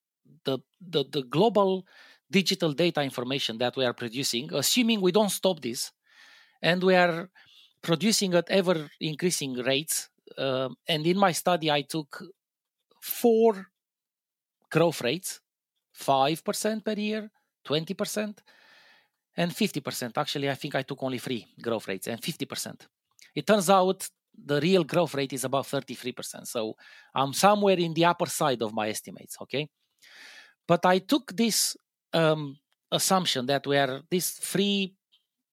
the, 0.44 0.58
the, 0.80 1.04
the 1.10 1.22
global 1.22 1.86
digital 2.30 2.72
data 2.72 3.02
information 3.02 3.58
that 3.58 3.76
we 3.76 3.84
are 3.84 3.92
producing, 3.92 4.52
assuming 4.54 5.00
we 5.00 5.12
don't 5.12 5.30
stop 5.30 5.60
this 5.60 5.92
and 6.62 6.82
we 6.82 6.94
are 6.94 7.28
producing 7.82 8.34
at 8.34 8.50
ever 8.50 8.88
increasing 9.00 9.54
rates. 9.54 10.08
Uh, 10.36 10.70
and 10.88 11.06
in 11.06 11.18
my 11.18 11.32
study, 11.32 11.70
I 11.70 11.82
took 11.82 12.24
four 13.00 13.66
growth 14.70 15.02
rates 15.02 15.40
5% 15.98 16.84
per 16.84 16.92
year, 16.92 17.30
20%, 17.66 18.38
and 19.36 19.50
50%. 19.52 20.12
Actually, 20.16 20.50
I 20.50 20.54
think 20.54 20.74
I 20.74 20.82
took 20.82 21.02
only 21.02 21.18
three 21.18 21.46
growth 21.60 21.86
rates 21.86 22.06
and 22.06 22.20
50%. 22.20 22.80
It 23.34 23.46
turns 23.46 23.68
out 23.68 24.08
the 24.44 24.60
real 24.60 24.84
growth 24.84 25.14
rate 25.14 25.32
is 25.32 25.44
about 25.44 25.66
33%. 25.66 26.46
So 26.46 26.74
I'm 27.14 27.32
somewhere 27.32 27.78
in 27.78 27.94
the 27.94 28.04
upper 28.04 28.26
side 28.26 28.62
of 28.62 28.72
my 28.72 28.88
estimates, 28.88 29.36
okay? 29.42 29.68
But 30.66 30.84
I 30.86 30.98
took 30.98 31.36
this 31.36 31.76
um, 32.12 32.58
assumption 32.90 33.46
that 33.46 33.66
we 33.66 33.76
are 33.76 34.02
these 34.10 34.30
three 34.30 34.94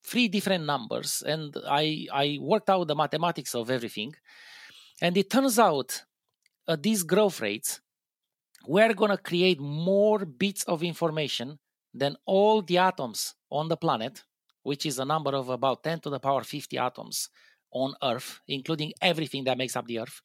three 0.03 0.27
different 0.27 0.65
numbers 0.65 1.23
and 1.25 1.55
I, 1.67 2.07
I 2.11 2.37
worked 2.41 2.69
out 2.69 2.87
the 2.87 2.95
mathematics 2.95 3.53
of 3.53 3.69
everything. 3.69 4.15
And 5.01 5.15
it 5.17 5.29
turns 5.29 5.59
out 5.59 6.03
at 6.67 6.81
these 6.81 7.03
growth 7.03 7.41
rates, 7.41 7.81
we're 8.67 8.93
going 8.93 9.11
to 9.11 9.17
create 9.17 9.59
more 9.59 10.25
bits 10.25 10.63
of 10.63 10.83
information 10.83 11.59
than 11.93 12.15
all 12.25 12.61
the 12.61 12.77
atoms 12.77 13.35
on 13.51 13.67
the 13.67 13.77
planet, 13.77 14.23
which 14.63 14.85
is 14.85 14.99
a 14.99 15.05
number 15.05 15.31
of 15.31 15.49
about 15.49 15.83
10 15.83 16.01
to 16.01 16.09
the 16.09 16.19
power 16.19 16.43
50 16.43 16.77
atoms 16.77 17.29
on 17.71 17.93
Earth, 18.03 18.41
including 18.47 18.93
everything 19.01 19.43
that 19.45 19.57
makes 19.57 19.75
up 19.75 19.85
the 19.85 19.99
Earth, 19.99 20.21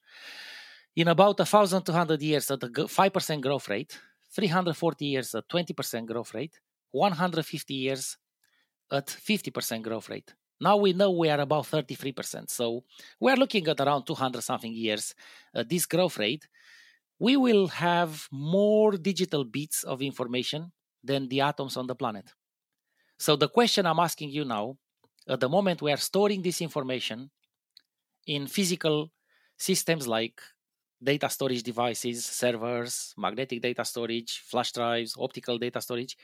in 0.97 1.09
about 1.09 1.39
1,200 1.39 2.23
years 2.23 2.51
at 2.51 2.63
a 2.63 2.69
5% 2.69 3.41
growth 3.41 3.69
rate, 3.69 3.99
340 4.35 5.05
years 5.05 5.35
at 5.35 5.49
20% 5.49 6.07
growth 6.07 6.35
rate, 6.35 6.59
150 6.93 7.75
years 7.75 8.17
at 8.91 9.07
50% 9.07 9.83
growth 9.83 10.09
rate. 10.09 10.35
Now 10.61 10.77
we 10.77 10.93
know 10.93 11.11
we 11.11 11.29
are 11.29 11.41
about 11.41 11.65
33%. 11.65 12.49
So 12.49 12.85
we're 13.21 13.37
looking 13.37 13.67
at 13.69 13.81
around 13.81 14.07
200 14.07 14.43
something 14.43 14.73
years 14.73 15.15
at 15.55 15.69
this 15.69 15.87
growth 15.87 16.19
rate. 16.19 16.47
We 17.19 17.37
will 17.37 17.69
have 17.69 18.29
more 18.31 18.93
digital 18.93 19.45
bits 19.45 19.83
of 19.83 20.03
information 20.03 20.73
than 21.03 21.29
the 21.29 21.41
atoms 21.41 21.77
on 21.77 21.87
the 21.87 21.95
planet. 21.95 22.33
So 23.19 23.37
the 23.37 23.49
question 23.49 23.87
I'm 23.87 23.99
asking 23.99 24.31
you 24.31 24.45
now 24.45 24.77
at 25.29 25.41
the 25.41 25.49
moment 25.49 25.83
we 25.83 25.93
are 25.93 25.97
storing 25.99 26.43
this 26.43 26.61
information 26.61 27.31
in 28.27 28.47
physical 28.47 29.11
systems 29.57 30.07
like 30.07 30.41
data 31.03 31.29
storage 31.29 31.63
devices, 31.63 32.25
servers, 32.25 33.15
magnetic 33.17 33.61
data 33.61 33.85
storage, 33.85 34.43
flash 34.47 34.73
drives, 34.73 35.15
optical 35.19 35.59
data 35.59 35.81
storage. 35.81 36.17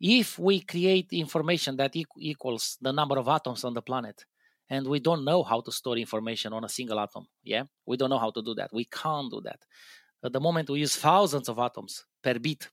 If 0.00 0.38
we 0.38 0.60
create 0.60 1.08
information 1.12 1.76
that 1.76 1.94
equals 1.94 2.78
the 2.80 2.92
number 2.92 3.18
of 3.18 3.28
atoms 3.28 3.64
on 3.64 3.74
the 3.74 3.82
planet, 3.82 4.24
and 4.70 4.86
we 4.86 5.00
don't 5.00 5.24
know 5.24 5.42
how 5.42 5.60
to 5.62 5.72
store 5.72 5.96
information 5.96 6.52
on 6.52 6.64
a 6.64 6.68
single 6.68 7.00
atom, 7.00 7.26
yeah, 7.42 7.64
we 7.86 7.96
don't 7.96 8.10
know 8.10 8.18
how 8.18 8.30
to 8.30 8.42
do 8.42 8.54
that. 8.54 8.70
We 8.72 8.84
can't 8.84 9.30
do 9.30 9.40
that. 9.42 9.64
At 10.22 10.32
the 10.32 10.40
moment, 10.40 10.70
we 10.70 10.80
use 10.80 10.96
thousands 10.96 11.48
of 11.48 11.58
atoms 11.58 12.04
per 12.22 12.38
bit, 12.38 12.68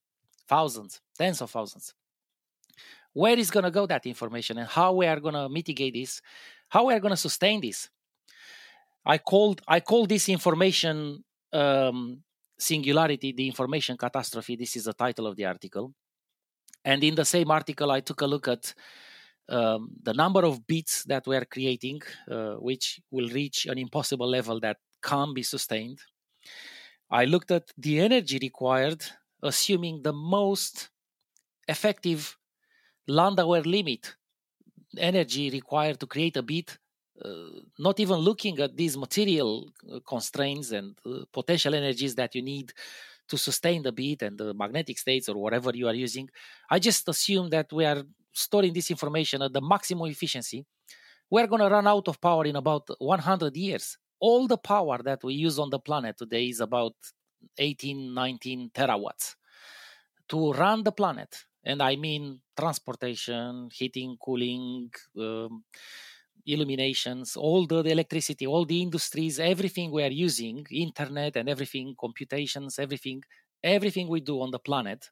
thousands, 0.48 1.02
tens 1.18 1.42
of 1.42 1.50
thousands 1.50 1.94
where 3.16 3.40
is 3.40 3.50
going 3.50 3.64
to 3.64 3.72
go 3.72 3.88
that 3.88 4.06
information 4.06 4.58
and 4.58 4.68
how 4.68 4.92
we 4.92 5.08
are 5.08 5.22
going 5.22 5.34
to 5.34 5.48
mitigate 5.50 5.94
this 5.94 6.22
how 6.70 6.86
we 6.86 6.94
are 6.94 7.00
going 7.00 7.18
to 7.20 7.26
sustain 7.28 7.62
this. 7.62 7.90
I 9.06 9.18
called 9.18 9.62
i 9.68 9.80
call 9.80 10.06
this 10.06 10.30
information 10.30 11.24
um, 11.54 12.24
singularity 12.58 13.32
the 13.32 13.48
information 13.48 13.98
catastrophe. 13.98 14.56
This 14.56 14.76
is 14.76 14.86
the 14.86 14.94
title 14.94 15.28
of 15.28 15.36
the 15.36 15.46
article. 15.46 15.94
And 16.84 17.04
in 17.04 17.16
the 17.16 17.26
same 17.26 17.50
article 17.52 17.92
i 17.92 18.02
took 18.02 18.22
a 18.22 18.28
look 18.28 18.48
at 18.48 18.74
um, 19.48 19.92
the 20.02 20.14
number 20.14 20.44
of 20.44 20.66
bits 20.66 21.04
that 21.06 21.28
we 21.28 21.36
are 21.36 21.46
creating 21.46 22.02
uh, 22.30 22.56
which 22.56 23.00
will 23.12 23.30
reach 23.30 23.68
an 23.68 23.78
impossible 23.78 24.28
level 24.28 24.60
that 24.60 24.78
can't 25.04 25.36
be 25.36 25.44
sustained. 25.44 26.00
I 27.12 27.26
looked 27.26 27.52
at 27.52 27.72
the 27.78 28.00
energy 28.00 28.40
required 28.42 29.02
assuming 29.44 30.02
the 30.02 30.14
most 30.14 30.90
effective 31.68 32.36
Landauer 33.08 33.66
limit 33.66 34.16
energy 34.98 35.50
required 35.50 36.00
to 36.00 36.08
create 36.08 36.38
a 36.38 36.42
bit, 36.42 36.78
uh, 37.24 37.60
not 37.80 38.00
even 38.00 38.18
looking 38.18 38.60
at 38.60 38.76
these 38.76 38.98
material 38.98 39.70
uh, 39.92 40.00
constraints 40.08 40.72
and 40.72 40.98
uh, 41.06 41.20
potential 41.32 41.76
energies 41.76 42.16
that 42.16 42.34
you 42.36 42.42
need 42.42 42.74
to 43.28 43.38
sustain 43.38 43.82
the 43.82 43.92
beat 43.92 44.22
and 44.22 44.38
the 44.38 44.54
magnetic 44.54 44.98
states 44.98 45.30
or 45.30 45.36
whatever 45.36 45.72
you 45.74 45.88
are 45.88 45.94
using. 45.94 46.30
I 46.70 46.80
just 46.80 47.08
assume 47.08 47.50
that 47.50 47.72
we 47.72 47.86
are 47.86 48.04
storing 48.32 48.74
this 48.74 48.92
information 48.92 49.42
at 49.42 49.54
the 49.54 49.62
maximum 49.62 50.08
efficiency. 50.10 50.66
We're 51.30 51.48
going 51.48 51.62
to 51.62 51.70
run 51.70 51.88
out 51.88 52.08
of 52.08 52.22
power 52.22 52.46
in 52.46 52.56
about 52.56 52.90
100 53.00 53.56
years. 53.56 53.98
All 54.20 54.48
the 54.48 54.58
power 54.58 55.00
that 55.04 55.24
we 55.24 55.34
use 55.34 55.58
on 55.58 55.70
the 55.70 55.80
planet 55.80 56.18
today 56.18 56.48
is 56.48 56.60
about 56.60 56.96
18, 57.58 58.14
19 58.14 58.72
terawatts. 58.74 59.36
To 60.30 60.54
run 60.54 60.84
the 60.84 60.92
planet, 60.92 61.46
and 61.66 61.82
I 61.82 61.96
mean 61.96 62.40
transportation, 62.58 63.70
heating, 63.74 64.18
cooling, 64.24 64.92
um, 65.20 65.64
illuminations, 66.46 67.36
all 67.36 67.66
the, 67.66 67.82
the, 67.82 67.92
electricity, 67.92 68.46
all 68.46 68.66
the 68.66 68.82
industries, 68.82 69.40
everything 69.40 69.92
we 69.92 70.04
are 70.04 70.12
using, 70.12 70.66
internet 70.72 71.36
and 71.36 71.50
everything, 71.50 71.96
computations, 72.00 72.78
everything, 72.78 73.24
everything 73.64 74.08
we 74.08 74.22
do 74.22 74.42
on 74.42 74.52
the 74.52 74.60
planet, 74.60 75.10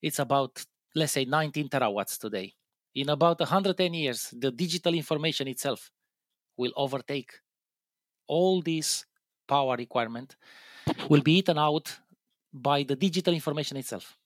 it's 0.00 0.20
about 0.20 0.64
let's 0.94 1.12
say 1.12 1.24
19 1.24 1.68
terawatts 1.68 2.18
today. 2.18 2.54
In 2.94 3.10
about 3.10 3.38
110 3.38 3.92
years, 3.92 4.32
the 4.36 4.50
digital 4.50 4.94
information 4.94 5.46
itself 5.46 5.90
will 6.56 6.72
overtake 6.74 7.32
all 8.26 8.62
this 8.62 9.04
power 9.46 9.76
requirement, 9.76 10.36
will 11.10 11.20
be 11.20 11.38
eaten 11.38 11.58
out 11.58 11.98
by 12.52 12.82
the 12.82 12.96
digital 12.96 13.34
information 13.34 13.76
itself, 13.76 14.16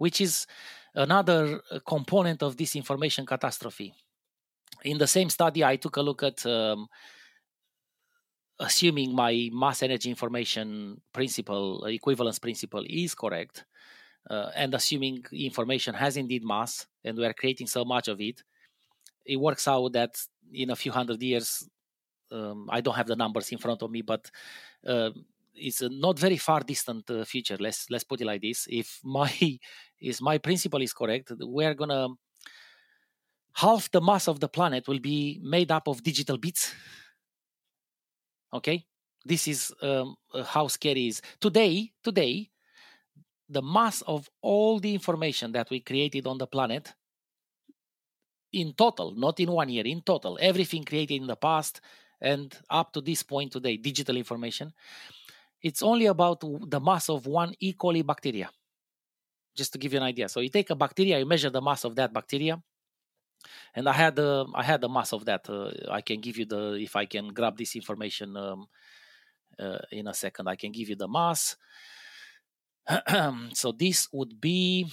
which 0.00 0.18
is 0.22 0.46
another 0.94 1.60
uh, 1.70 1.78
component 1.86 2.42
of 2.42 2.56
this 2.56 2.74
information 2.74 3.26
catastrophe. 3.26 3.92
In 4.82 4.96
the 4.96 5.06
same 5.06 5.28
study, 5.28 5.62
I 5.62 5.76
took 5.76 5.96
a 5.98 6.00
look 6.00 6.22
at 6.22 6.46
um, 6.46 6.88
assuming 8.58 9.14
my 9.14 9.50
mass 9.52 9.82
energy 9.82 10.08
information 10.08 11.02
principle, 11.12 11.84
equivalence 11.84 12.38
principle, 12.38 12.82
is 12.88 13.14
correct, 13.14 13.66
uh, 14.30 14.48
and 14.56 14.72
assuming 14.72 15.22
information 15.32 15.92
has 15.92 16.16
indeed 16.16 16.44
mass 16.44 16.86
and 17.04 17.18
we 17.18 17.26
are 17.26 17.34
creating 17.34 17.66
so 17.66 17.84
much 17.84 18.08
of 18.08 18.22
it, 18.22 18.42
it 19.26 19.36
works 19.36 19.68
out 19.68 19.92
that 19.92 20.18
in 20.50 20.70
a 20.70 20.76
few 20.76 20.92
hundred 20.92 21.22
years, 21.22 21.68
um, 22.32 22.70
I 22.72 22.80
don't 22.80 22.96
have 22.96 23.06
the 23.06 23.16
numbers 23.16 23.52
in 23.52 23.58
front 23.58 23.82
of 23.82 23.90
me, 23.90 24.00
but 24.00 24.30
uh, 24.86 25.10
it's 25.60 25.82
a 25.82 25.88
not 25.88 26.18
very 26.18 26.36
far 26.36 26.60
distant 26.60 27.10
uh, 27.10 27.24
future. 27.24 27.56
Let's 27.58 27.86
let's 27.90 28.04
put 28.04 28.20
it 28.20 28.26
like 28.26 28.42
this: 28.42 28.66
if 28.68 29.00
my 29.04 29.30
is 30.00 30.20
my 30.20 30.38
principle 30.38 30.82
is 30.82 30.92
correct, 30.92 31.32
we're 31.38 31.74
gonna 31.74 32.08
half 33.54 33.90
the 33.90 34.00
mass 34.00 34.28
of 34.28 34.40
the 34.40 34.48
planet 34.48 34.88
will 34.88 35.00
be 35.00 35.40
made 35.42 35.70
up 35.70 35.88
of 35.88 36.02
digital 36.02 36.38
bits. 36.38 36.74
Okay, 38.52 38.86
this 39.24 39.46
is 39.46 39.72
um, 39.82 40.16
how 40.44 40.66
scary 40.68 41.08
is 41.08 41.22
today. 41.40 41.92
Today, 42.02 42.50
the 43.48 43.62
mass 43.62 44.02
of 44.02 44.28
all 44.40 44.80
the 44.80 44.94
information 44.94 45.52
that 45.52 45.70
we 45.70 45.80
created 45.80 46.26
on 46.26 46.38
the 46.38 46.46
planet 46.46 46.94
in 48.52 48.72
total, 48.72 49.12
not 49.14 49.38
in 49.40 49.50
one 49.50 49.68
year, 49.68 49.84
in 49.86 50.02
total, 50.02 50.38
everything 50.40 50.84
created 50.84 51.20
in 51.20 51.26
the 51.26 51.36
past 51.36 51.80
and 52.20 52.56
up 52.68 52.92
to 52.92 53.00
this 53.00 53.22
point 53.22 53.52
today, 53.52 53.76
digital 53.76 54.16
information, 54.16 54.72
it's 55.62 55.82
only 55.82 56.06
about 56.06 56.40
the 56.40 56.80
mass 56.80 57.08
of 57.08 57.26
one 57.26 57.54
E. 57.60 57.74
coli 57.74 58.04
bacteria. 58.04 58.50
Just 59.54 59.72
to 59.72 59.78
give 59.78 59.92
you 59.92 59.98
an 59.98 60.04
idea. 60.04 60.28
So 60.28 60.40
you 60.40 60.48
take 60.48 60.70
a 60.70 60.74
bacteria, 60.74 61.18
you 61.18 61.26
measure 61.26 61.50
the 61.50 61.60
mass 61.60 61.84
of 61.84 61.96
that 61.96 62.12
bacteria, 62.12 62.62
and 63.74 63.88
I 63.88 63.92
had 63.92 64.16
the 64.16 64.46
I 64.54 64.62
had 64.62 64.80
the 64.80 64.88
mass 64.88 65.12
of 65.12 65.24
that. 65.26 65.48
Uh, 65.48 65.70
I 65.90 66.00
can 66.00 66.20
give 66.20 66.38
you 66.38 66.46
the 66.46 66.74
if 66.74 66.96
I 66.96 67.06
can 67.06 67.28
grab 67.28 67.58
this 67.58 67.76
information 67.76 68.36
um, 68.36 68.66
uh, 69.58 69.78
in 69.90 70.06
a 70.06 70.14
second. 70.14 70.48
I 70.48 70.56
can 70.56 70.72
give 70.72 70.88
you 70.88 70.96
the 70.96 71.08
mass. 71.08 71.56
so 73.52 73.72
this 73.72 74.08
would 74.12 74.40
be 74.40 74.86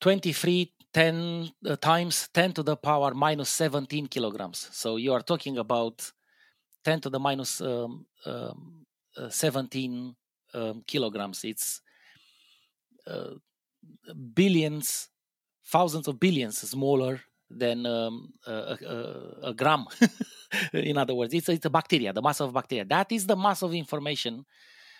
23 0.00 0.72
10 0.92 1.52
uh, 1.66 1.76
times 1.76 2.28
10 2.34 2.52
to 2.54 2.62
the 2.62 2.76
power 2.76 3.14
minus 3.14 3.48
17 3.50 4.06
kilograms. 4.06 4.68
So 4.72 4.96
you 4.96 5.12
are 5.12 5.22
talking 5.22 5.58
about 5.58 6.12
10 6.84 7.00
to 7.02 7.10
the 7.10 7.18
minus, 7.18 7.60
um, 7.60 8.06
um, 8.26 8.86
uh, 9.16 9.28
17 9.28 10.14
um, 10.54 10.82
kilograms. 10.86 11.44
It's 11.44 11.80
uh, 13.06 13.34
billions, 14.34 15.08
thousands 15.66 16.08
of 16.08 16.18
billions 16.18 16.58
smaller 16.58 17.20
than 17.50 17.84
um, 17.86 18.32
a, 18.46 18.52
a, 18.52 19.48
a, 19.48 19.54
gram. 19.54 19.86
In 20.72 20.96
other 20.96 21.14
words, 21.14 21.34
it's, 21.34 21.48
it's 21.48 21.66
a 21.66 21.70
bacteria, 21.70 22.12
the 22.12 22.22
mass 22.22 22.40
of 22.40 22.52
bacteria. 22.52 22.84
That 22.84 23.10
is 23.10 23.26
the 23.26 23.36
mass 23.36 23.62
of 23.62 23.74
information 23.74 24.44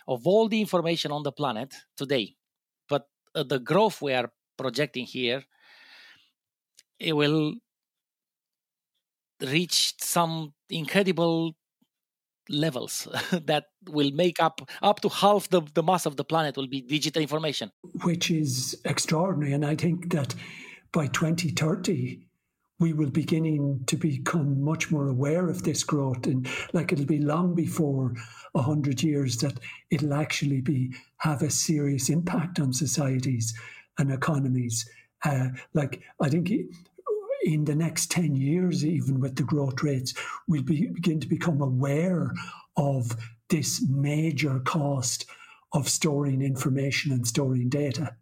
of 0.08 0.26
all 0.26 0.48
the 0.48 0.60
information 0.60 1.12
on 1.12 1.22
the 1.22 1.32
planet 1.32 1.74
today. 1.96 2.34
But 2.88 3.06
uh, 3.34 3.44
the 3.44 3.60
growth 3.60 4.02
we 4.02 4.12
are 4.14 4.32
projecting 4.56 5.06
here 5.06 5.44
it 7.00 7.14
will 7.14 7.54
reach 9.40 9.94
some 9.98 10.52
incredible 10.68 11.56
levels 12.50 13.08
that 13.32 13.66
will 13.88 14.10
make 14.10 14.42
up 14.42 14.60
up 14.82 15.00
to 15.00 15.08
half 15.08 15.48
the, 15.48 15.62
the 15.74 15.82
mass 15.82 16.06
of 16.06 16.16
the 16.16 16.24
planet 16.24 16.56
will 16.56 16.66
be 16.66 16.80
digital 16.80 17.22
information. 17.22 17.70
Which 18.02 18.30
is 18.30 18.80
extraordinary 18.84 19.52
and 19.52 19.64
i 19.64 19.74
think 19.74 20.12
that 20.12 20.34
by 20.92 21.06
2030 21.06 22.26
we 22.78 22.92
will 22.94 23.10
beginning 23.10 23.84
to 23.86 23.96
become 23.96 24.62
much 24.62 24.90
more 24.90 25.08
aware 25.08 25.48
of 25.48 25.62
this 25.62 25.84
growth 25.84 26.26
and 26.26 26.48
like 26.72 26.92
it'll 26.92 27.04
be 27.04 27.18
long 27.18 27.54
before 27.54 28.14
100 28.52 29.02
years 29.02 29.36
that 29.38 29.60
it'll 29.90 30.14
actually 30.14 30.60
be 30.60 30.92
have 31.18 31.42
a 31.42 31.50
serious 31.50 32.08
impact 32.08 32.58
on 32.58 32.72
societies 32.72 33.54
and 33.98 34.10
economies. 34.10 34.88
Uh, 35.22 35.48
like 35.74 36.02
i 36.22 36.30
think 36.30 36.50
in 37.42 37.64
the 37.64 37.74
next 37.74 38.10
10 38.10 38.34
years, 38.36 38.84
even 38.84 39.20
with 39.20 39.36
the 39.36 39.42
growth 39.42 39.82
rates, 39.82 40.14
we'll 40.46 40.62
be, 40.62 40.88
begin 40.88 41.20
to 41.20 41.26
become 41.26 41.60
aware 41.60 42.32
of 42.76 43.16
this 43.48 43.82
major 43.88 44.60
cost 44.60 45.26
of 45.72 45.88
storing 45.88 46.42
information 46.42 47.12
and 47.12 47.26
storing 47.26 47.68
data. 47.68 48.16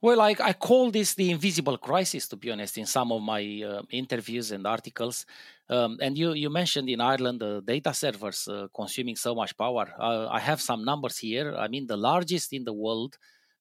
Well, 0.00 0.20
I, 0.20 0.36
I 0.40 0.52
call 0.52 0.92
this 0.92 1.14
the 1.14 1.30
invisible 1.30 1.76
crisis, 1.76 2.28
to 2.28 2.36
be 2.36 2.52
honest, 2.52 2.78
in 2.78 2.86
some 2.86 3.10
of 3.10 3.20
my 3.20 3.62
uh, 3.66 3.82
interviews 3.90 4.52
and 4.52 4.64
articles. 4.64 5.26
Um, 5.68 5.98
and 6.00 6.16
you, 6.16 6.34
you 6.34 6.50
mentioned 6.50 6.88
in 6.88 7.00
Ireland 7.00 7.40
the 7.40 7.62
data 7.62 7.92
servers 7.92 8.46
uh, 8.46 8.68
consuming 8.72 9.16
so 9.16 9.34
much 9.34 9.56
power. 9.56 9.92
Uh, 9.98 10.28
I 10.28 10.38
have 10.38 10.60
some 10.60 10.84
numbers 10.84 11.18
here. 11.18 11.56
I 11.56 11.66
mean, 11.66 11.88
the 11.88 11.96
largest 11.96 12.52
in 12.52 12.62
the 12.62 12.72
world 12.72 13.18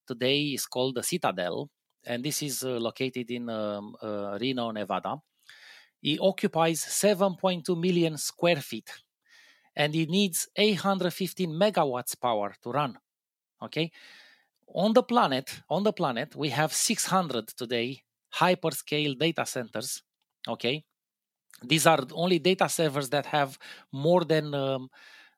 today 0.08 0.42
is 0.44 0.68
called 0.68 0.96
the 0.96 1.04
Citadel, 1.04 1.72
and 2.08 2.24
this 2.24 2.42
is 2.42 2.64
uh, 2.64 2.80
located 2.80 3.30
in 3.30 3.50
um, 3.50 3.96
uh, 4.02 4.38
Reno, 4.40 4.72
Nevada. 4.72 5.18
It 6.02 6.20
occupies 6.22 6.84
7.2 6.84 7.80
million 7.80 8.18
square 8.18 8.62
feet, 8.62 8.90
and 9.76 9.96
it 9.96 10.10
needs 10.10 10.48
815 10.56 11.52
megawatts 11.52 12.20
power 12.20 12.56
to 12.64 12.72
run. 12.72 12.98
Okay, 13.62 13.92
on 14.74 14.94
the 14.94 15.04
planet, 15.04 15.62
on 15.70 15.84
the 15.84 15.94
planet, 15.94 16.36
we 16.36 16.50
have 16.50 16.74
600 16.74 17.48
today 17.50 18.04
hyperscale 18.36 19.18
data 19.18 19.46
centers. 19.46 20.04
Okay, 20.48 20.84
these 21.64 21.88
are 21.88 22.00
only 22.12 22.40
data 22.40 22.70
servers 22.70 23.10
that 23.10 23.26
have 23.28 23.58
more 23.92 24.24
than 24.24 24.54
um, 24.54 24.90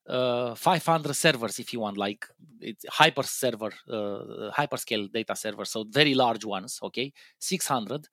uh, 0.10 0.56
500 0.56 1.14
servers 1.14 1.60
if 1.60 1.72
you 1.72 1.80
want 1.80 1.98
like 1.98 2.26
it's 2.60 2.86
hyper 2.90 3.24
server 3.24 3.72
uh, 3.90 4.52
hyperscale 4.52 5.12
data 5.12 5.36
servers 5.36 5.70
so 5.70 5.86
very 5.90 6.16
large 6.16 6.44
ones 6.44 6.80
okay? 6.82 7.14
600 7.38 8.08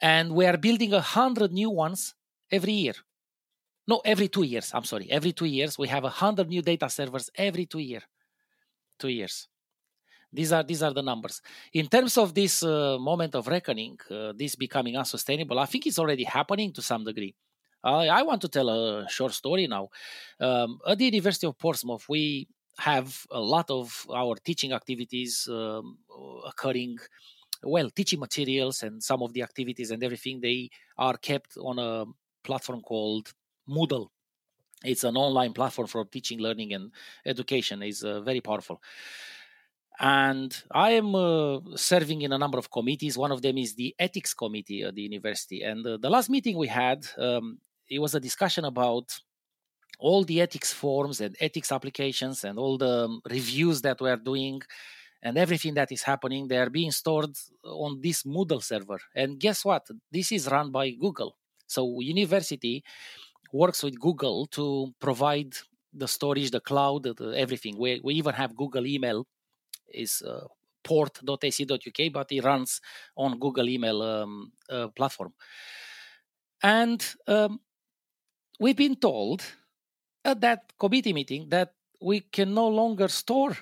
and 0.00 0.32
we 0.32 0.46
are 0.46 0.56
building 0.56 0.94
a 0.94 1.00
hundred 1.00 1.52
new 1.52 1.70
ones 1.70 2.14
every 2.50 2.72
year. 2.72 2.94
No 3.86 4.00
every 4.04 4.28
two 4.28 4.44
years 4.44 4.70
i'm 4.74 4.84
sorry. 4.84 5.10
Every 5.10 5.32
two 5.32 5.46
years 5.46 5.78
we 5.78 5.88
have 5.88 6.04
a 6.04 6.08
hundred 6.08 6.48
new 6.48 6.62
data 6.62 6.88
servers 6.88 7.30
every 7.34 7.66
two 7.66 7.80
year 7.80 8.02
two 8.98 9.08
years. 9.08 9.48
These 10.32 10.52
are 10.52 10.62
these 10.62 10.82
are 10.82 10.94
the 10.94 11.02
numbers. 11.02 11.42
In 11.72 11.88
terms 11.88 12.16
of 12.16 12.34
this 12.34 12.62
uh, 12.62 12.98
moment 12.98 13.34
of 13.34 13.48
reckoning 13.48 13.98
uh, 14.10 14.32
this 14.36 14.54
becoming 14.54 14.96
unsustainable 14.96 15.58
i 15.58 15.66
think 15.66 15.86
it's 15.86 15.98
already 15.98 16.24
happening 16.24 16.72
to 16.72 16.82
some 16.82 17.04
degree 17.04 17.34
I, 17.82 18.08
I 18.08 18.22
want 18.22 18.42
to 18.42 18.48
tell 18.48 18.68
a 18.68 19.08
short 19.08 19.32
story 19.32 19.66
now. 19.66 19.88
Um, 20.38 20.80
at 20.86 20.98
the 20.98 21.06
University 21.06 21.46
of 21.46 21.58
Portsmouth, 21.58 22.06
we 22.08 22.48
have 22.78 23.26
a 23.30 23.40
lot 23.40 23.70
of 23.70 24.06
our 24.12 24.36
teaching 24.36 24.72
activities 24.72 25.48
um, 25.50 25.98
occurring 26.46 26.98
well 27.62 27.90
teaching 27.90 28.18
materials 28.18 28.82
and 28.82 29.02
some 29.02 29.22
of 29.22 29.32
the 29.34 29.42
activities 29.42 29.90
and 29.90 30.02
everything 30.02 30.40
they 30.40 30.70
are 30.96 31.16
kept 31.18 31.58
on 31.58 31.78
a 31.78 32.04
platform 32.42 32.80
called 32.80 33.32
moodle. 33.68 34.08
It's 34.82 35.04
an 35.04 35.16
online 35.16 35.52
platform 35.52 35.86
for 35.88 36.04
teaching 36.06 36.38
learning 36.40 36.72
and 36.72 36.90
education. 37.26 37.82
Is 37.82 38.02
uh, 38.02 38.22
very 38.22 38.40
powerful. 38.40 38.80
And 40.02 40.56
i 40.70 40.92
am 40.92 41.14
uh, 41.14 41.60
serving 41.76 42.22
in 42.22 42.32
a 42.32 42.38
number 42.38 42.56
of 42.56 42.70
committees. 42.70 43.18
One 43.18 43.32
of 43.32 43.42
them 43.42 43.58
is 43.58 43.74
the 43.74 43.94
ethics 43.98 44.32
committee 44.32 44.82
at 44.82 44.94
the 44.94 45.02
university. 45.02 45.60
And 45.62 45.86
uh, 45.86 45.98
the 45.98 46.08
last 46.08 46.30
meeting 46.30 46.56
we 46.56 46.68
had 46.68 47.06
um, 47.18 47.58
it 47.90 47.98
was 47.98 48.14
a 48.14 48.20
discussion 48.20 48.64
about 48.64 49.20
all 49.98 50.24
the 50.24 50.40
ethics 50.40 50.72
forms 50.72 51.20
and 51.20 51.36
ethics 51.40 51.72
applications 51.72 52.44
and 52.44 52.58
all 52.58 52.78
the 52.78 53.04
um, 53.04 53.20
reviews 53.28 53.82
that 53.82 54.00
we're 54.00 54.16
doing 54.16 54.60
and 55.22 55.36
everything 55.36 55.74
that 55.74 55.92
is 55.92 56.02
happening. 56.02 56.48
They 56.48 56.58
are 56.58 56.70
being 56.70 56.92
stored 56.92 57.36
on 57.64 58.00
this 58.00 58.22
moodle 58.22 58.62
server. 58.62 59.00
And 59.14 59.38
guess 59.38 59.64
what? 59.64 59.86
This 60.10 60.32
is 60.32 60.50
run 60.50 60.70
by 60.70 60.90
google. 60.90 61.36
So 61.66 62.00
university 62.00 62.82
works 63.52 63.82
with 63.82 64.00
google 64.00 64.46
to 64.48 64.94
provide 65.00 65.54
the 65.92 66.08
storage 66.08 66.50
the 66.50 66.60
cloud 66.60 67.02
the, 67.04 67.34
everything. 67.36 67.76
We, 67.78 68.00
we 68.02 68.14
even 68.14 68.34
have 68.34 68.56
google 68.56 68.86
email 68.86 69.26
is 69.92 70.22
uh, 70.22 70.46
port.ac.uk 70.84 72.12
but 72.12 72.32
it 72.32 72.44
runs 72.44 72.80
on 73.16 73.38
google 73.38 73.68
email 73.68 74.02
um, 74.02 74.52
uh, 74.70 74.88
platform. 74.88 75.34
And 76.62 77.04
um, 77.26 77.60
we've 78.60 78.76
been 78.76 78.94
told 78.94 79.42
at 80.24 80.40
that 80.42 80.72
committee 80.78 81.12
meeting 81.12 81.48
that 81.48 81.72
we 82.00 82.20
can 82.20 82.54
no 82.54 82.68
longer 82.68 83.08
store 83.08 83.56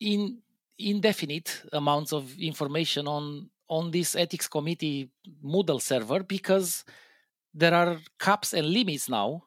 in 0.00 0.38
indefinite 0.78 1.62
amounts 1.72 2.12
of 2.12 2.38
information 2.38 3.06
on 3.06 3.50
on 3.68 3.90
this 3.90 4.14
ethics 4.14 4.46
committee 4.46 5.10
Moodle 5.44 5.82
server 5.82 6.22
because 6.22 6.84
there 7.52 7.74
are 7.74 7.98
caps 8.20 8.52
and 8.52 8.66
limits 8.68 9.08
now 9.08 9.42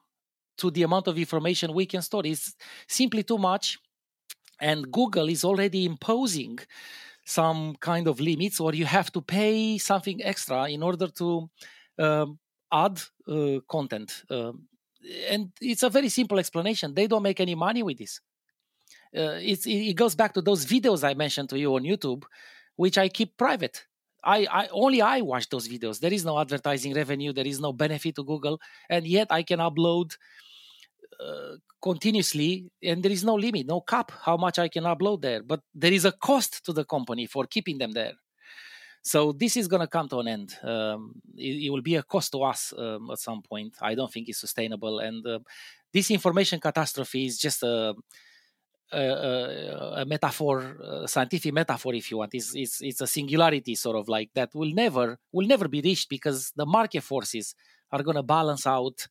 to 0.58 0.70
the 0.70 0.82
amount 0.82 1.08
of 1.08 1.16
information 1.16 1.72
we 1.72 1.86
can 1.86 2.02
store. 2.02 2.26
It's 2.26 2.54
simply 2.86 3.22
too 3.22 3.38
much, 3.38 3.78
and 4.60 4.92
Google 4.92 5.30
is 5.30 5.42
already 5.42 5.86
imposing 5.86 6.58
some 7.24 7.76
kind 7.76 8.08
of 8.08 8.20
limits, 8.20 8.60
or 8.60 8.74
you 8.74 8.84
have 8.84 9.10
to 9.12 9.22
pay 9.22 9.78
something 9.78 10.22
extra 10.22 10.68
in 10.68 10.82
order 10.82 11.06
to 11.06 11.48
um, 11.98 12.38
add 12.72 13.00
uh, 13.28 13.60
content. 13.68 14.24
Um, 14.30 14.66
and 15.28 15.50
it's 15.60 15.82
a 15.82 15.90
very 15.90 16.08
simple 16.08 16.38
explanation. 16.38 16.94
They 16.94 17.06
don't 17.06 17.22
make 17.22 17.40
any 17.40 17.54
money 17.54 17.82
with 17.82 17.98
this. 17.98 18.20
Uh, 19.16 19.38
it 19.40 19.94
goes 19.94 20.14
back 20.14 20.34
to 20.34 20.42
those 20.42 20.64
videos 20.64 21.02
I 21.02 21.14
mentioned 21.14 21.48
to 21.50 21.58
you 21.58 21.74
on 21.74 21.82
YouTube, 21.82 22.24
which 22.76 22.96
I 22.98 23.08
keep 23.08 23.36
private. 23.36 23.86
I, 24.22 24.46
I 24.50 24.68
only 24.68 25.00
I 25.02 25.22
watch 25.22 25.48
those 25.48 25.66
videos. 25.66 26.00
There 26.00 26.12
is 26.12 26.24
no 26.24 26.38
advertising 26.38 26.94
revenue. 26.94 27.32
There 27.32 27.46
is 27.46 27.60
no 27.60 27.72
benefit 27.72 28.16
to 28.16 28.24
Google, 28.24 28.60
and 28.88 29.06
yet 29.06 29.28
I 29.30 29.42
can 29.42 29.58
upload 29.58 30.16
uh, 31.18 31.56
continuously, 31.82 32.70
and 32.82 33.02
there 33.02 33.12
is 33.12 33.24
no 33.24 33.34
limit, 33.34 33.66
no 33.66 33.80
cap 33.80 34.12
how 34.22 34.36
much 34.36 34.58
I 34.58 34.68
can 34.68 34.84
upload 34.84 35.22
there. 35.22 35.42
But 35.42 35.60
there 35.74 35.92
is 35.92 36.04
a 36.04 36.12
cost 36.12 36.64
to 36.66 36.72
the 36.72 36.84
company 36.84 37.26
for 37.26 37.46
keeping 37.46 37.78
them 37.78 37.92
there. 37.92 38.14
So 39.02 39.32
this 39.32 39.56
is 39.56 39.66
going 39.66 39.80
to 39.80 39.86
come 39.86 40.08
to 40.08 40.18
an 40.18 40.28
end. 40.28 40.54
Um, 40.62 41.22
it, 41.36 41.64
it, 41.64 41.70
will 41.70 41.82
be 41.82 41.96
a 41.96 42.02
cost 42.02 42.32
to 42.32 42.42
us 42.42 42.74
um, 42.76 43.10
at 43.10 43.18
some 43.18 43.42
point. 43.42 43.74
I 43.80 43.94
don't 43.94 44.12
think 44.12 44.28
it's 44.28 44.40
sustainable, 44.40 44.98
and 44.98 45.26
uh, 45.26 45.38
this 45.92 46.10
information 46.10 46.60
catastrophe 46.60 47.26
is 47.26 47.38
just 47.38 47.62
a 47.62 47.94
a, 48.92 49.98
a, 49.98 50.04
metaphor, 50.04 50.76
a 50.82 51.08
scientific 51.08 51.52
metaphor, 51.52 51.94
if 51.94 52.10
you 52.10 52.18
want. 52.18 52.34
It's, 52.34 52.54
it's, 52.54 52.80
it's 52.82 53.00
a 53.00 53.06
singularity, 53.06 53.74
sort 53.74 53.96
of 53.96 54.08
like 54.08 54.30
that 54.34 54.54
will 54.54 54.72
never 54.72 55.18
will 55.32 55.46
never 55.46 55.68
be 55.68 55.80
reached 55.80 56.08
because 56.08 56.52
the 56.56 56.66
market 56.66 57.02
forces 57.02 57.54
are 57.92 58.02
going 58.02 58.16
to 58.16 58.22
balance 58.22 58.66
out 58.66 59.06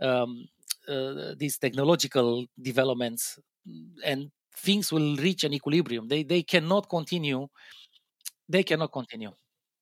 um, 0.00 0.46
uh, 0.88 1.34
these 1.36 1.58
technological 1.58 2.46
developments, 2.60 3.38
and 4.04 4.30
things 4.56 4.92
will 4.92 5.16
reach 5.16 5.44
an 5.44 5.54
equilibrium. 5.54 6.08
They 6.08 6.22
they 6.22 6.42
cannot 6.42 6.88
continue. 6.88 7.48
They 8.48 8.62
cannot 8.62 8.92
continue. 8.92 9.32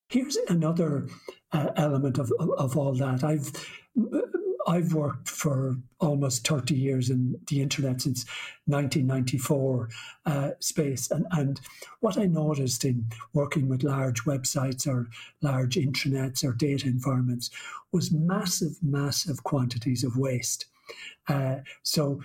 Here's 0.09 0.37
another 0.49 1.09
uh, 1.53 1.71
element 1.77 2.19
of, 2.19 2.33
of, 2.39 2.51
of 2.51 2.77
all 2.77 2.95
that. 2.95 3.25
I've 3.25 3.51
I've 4.67 4.95
worked 4.95 5.29
for 5.29 5.77
almost 6.01 6.47
30 6.47 6.75
years 6.75 7.11
in 7.11 7.39
the 7.49 7.61
internet 7.61 8.01
since 8.01 8.25
1994 8.67 9.89
uh, 10.27 10.51
space. 10.59 11.11
And, 11.11 11.27
and 11.33 11.61
what 12.01 12.17
I 12.17 12.25
noticed 12.25 12.85
in 12.85 13.07
working 13.33 13.69
with 13.69 13.83
large 13.83 14.25
websites 14.25 14.87
or 14.87 15.09
large 15.43 15.77
intranets 15.77 16.45
or 16.45 16.53
data 16.53 16.87
environments 16.87 17.51
was 17.93 18.11
massive, 18.11 18.77
massive 18.83 19.45
quantities 19.45 20.03
of 20.03 20.17
waste. 20.17 20.67
Uh, 21.29 21.57
so 21.83 22.21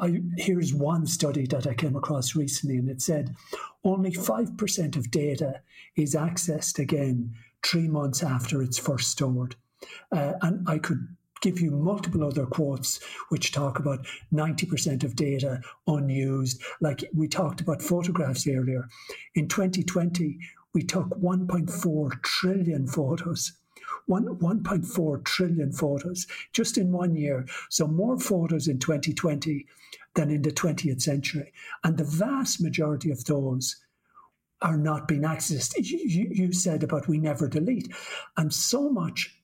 I, 0.00 0.20
here's 0.36 0.74
one 0.74 1.06
study 1.06 1.46
that 1.46 1.66
I 1.66 1.74
came 1.74 1.96
across 1.96 2.36
recently, 2.36 2.76
and 2.76 2.88
it 2.88 3.02
said 3.02 3.34
only 3.84 4.12
5% 4.12 4.96
of 4.96 5.10
data 5.10 5.60
is 5.96 6.14
accessed 6.14 6.78
again 6.78 7.34
three 7.64 7.88
months 7.88 8.22
after 8.22 8.62
it's 8.62 8.78
first 8.78 9.10
stored. 9.10 9.56
Uh, 10.12 10.34
and 10.42 10.68
I 10.68 10.78
could 10.78 11.06
give 11.42 11.60
you 11.60 11.70
multiple 11.70 12.24
other 12.24 12.46
quotes 12.46 13.00
which 13.28 13.52
talk 13.52 13.78
about 13.78 14.06
90% 14.32 15.04
of 15.04 15.16
data 15.16 15.60
unused. 15.86 16.62
Like 16.80 17.04
we 17.14 17.28
talked 17.28 17.60
about 17.60 17.82
photographs 17.82 18.46
earlier. 18.46 18.88
In 19.34 19.48
2020, 19.48 20.38
we 20.74 20.82
took 20.82 21.08
1.4 21.10 22.22
trillion 22.22 22.86
photos. 22.86 23.52
One, 24.06 24.26
1.4 24.38 25.24
trillion 25.24 25.72
photos 25.72 26.26
just 26.52 26.78
in 26.78 26.92
one 26.92 27.14
year. 27.14 27.46
So, 27.70 27.86
more 27.86 28.18
photos 28.18 28.68
in 28.68 28.78
2020 28.78 29.66
than 30.14 30.30
in 30.30 30.42
the 30.42 30.50
20th 30.50 31.02
century. 31.02 31.52
And 31.84 31.96
the 31.96 32.04
vast 32.04 32.60
majority 32.60 33.10
of 33.10 33.24
those 33.24 33.76
are 34.62 34.76
not 34.76 35.06
being 35.06 35.22
accessed. 35.22 35.74
You, 35.78 36.28
you 36.30 36.52
said 36.52 36.82
about 36.82 37.08
we 37.08 37.18
never 37.18 37.48
delete. 37.48 37.88
And 38.36 38.52
so 38.52 38.88
much 38.88 39.34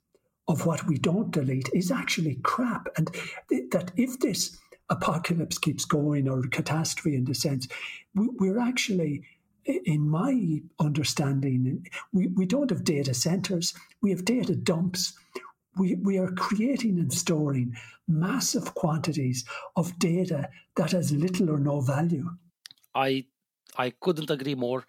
of 0.48 0.66
what 0.66 0.86
we 0.86 0.98
don't 0.98 1.30
delete 1.30 1.68
is 1.72 1.90
actually 1.90 2.36
crap. 2.42 2.88
And 2.96 3.10
th- 3.48 3.70
that 3.70 3.92
if 3.96 4.18
this 4.18 4.58
apocalypse 4.90 5.58
keeps 5.58 5.84
going 5.84 6.28
or 6.28 6.42
catastrophe 6.48 7.14
in 7.16 7.24
the 7.24 7.34
sense, 7.34 7.68
we, 8.14 8.28
we're 8.38 8.58
actually 8.58 9.22
in 9.64 10.08
my 10.08 10.62
understanding, 10.78 11.86
we, 12.12 12.28
we 12.28 12.46
don't 12.46 12.70
have 12.70 12.84
data 12.84 13.14
centers, 13.14 13.74
we 14.00 14.10
have 14.10 14.24
data 14.24 14.54
dumps. 14.54 15.14
We, 15.78 15.94
we 15.94 16.18
are 16.18 16.30
creating 16.32 16.98
and 16.98 17.10
storing 17.10 17.74
massive 18.06 18.74
quantities 18.74 19.44
of 19.74 19.98
data 19.98 20.50
that 20.76 20.92
has 20.92 21.12
little 21.12 21.50
or 21.50 21.58
no 21.58 21.80
value. 21.80 22.28
I 22.94 23.24
I 23.76 23.90
couldn't 23.90 24.30
agree 24.30 24.54
more. 24.54 24.84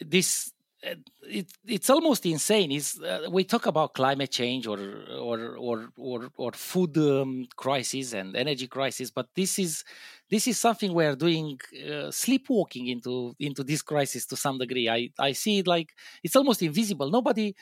This 0.00 0.52
it, 0.82 1.52
it's 1.66 1.90
almost 1.90 2.24
insane. 2.26 2.70
Is 2.72 3.00
uh, 3.00 3.28
we 3.30 3.44
talk 3.44 3.66
about 3.66 3.94
climate 3.94 4.30
change 4.30 4.66
or 4.66 4.78
or 5.18 5.56
or 5.56 5.88
or, 5.96 6.30
or 6.36 6.52
food 6.52 6.96
um, 6.98 7.46
crisis 7.56 8.12
and 8.12 8.36
energy 8.36 8.68
crisis, 8.68 9.10
but 9.10 9.28
this 9.34 9.58
is 9.58 9.84
this 10.30 10.46
is 10.46 10.58
something 10.58 10.92
we 10.92 11.04
are 11.04 11.16
doing 11.16 11.58
uh, 11.90 12.10
sleepwalking 12.10 12.86
into 12.86 13.34
into 13.40 13.64
this 13.64 13.82
crisis 13.82 14.26
to 14.26 14.36
some 14.36 14.58
degree. 14.58 14.88
I 14.88 15.10
I 15.18 15.32
see 15.32 15.58
it 15.58 15.66
like 15.66 15.94
it's 16.22 16.36
almost 16.36 16.62
invisible. 16.62 17.10
Nobody 17.10 17.54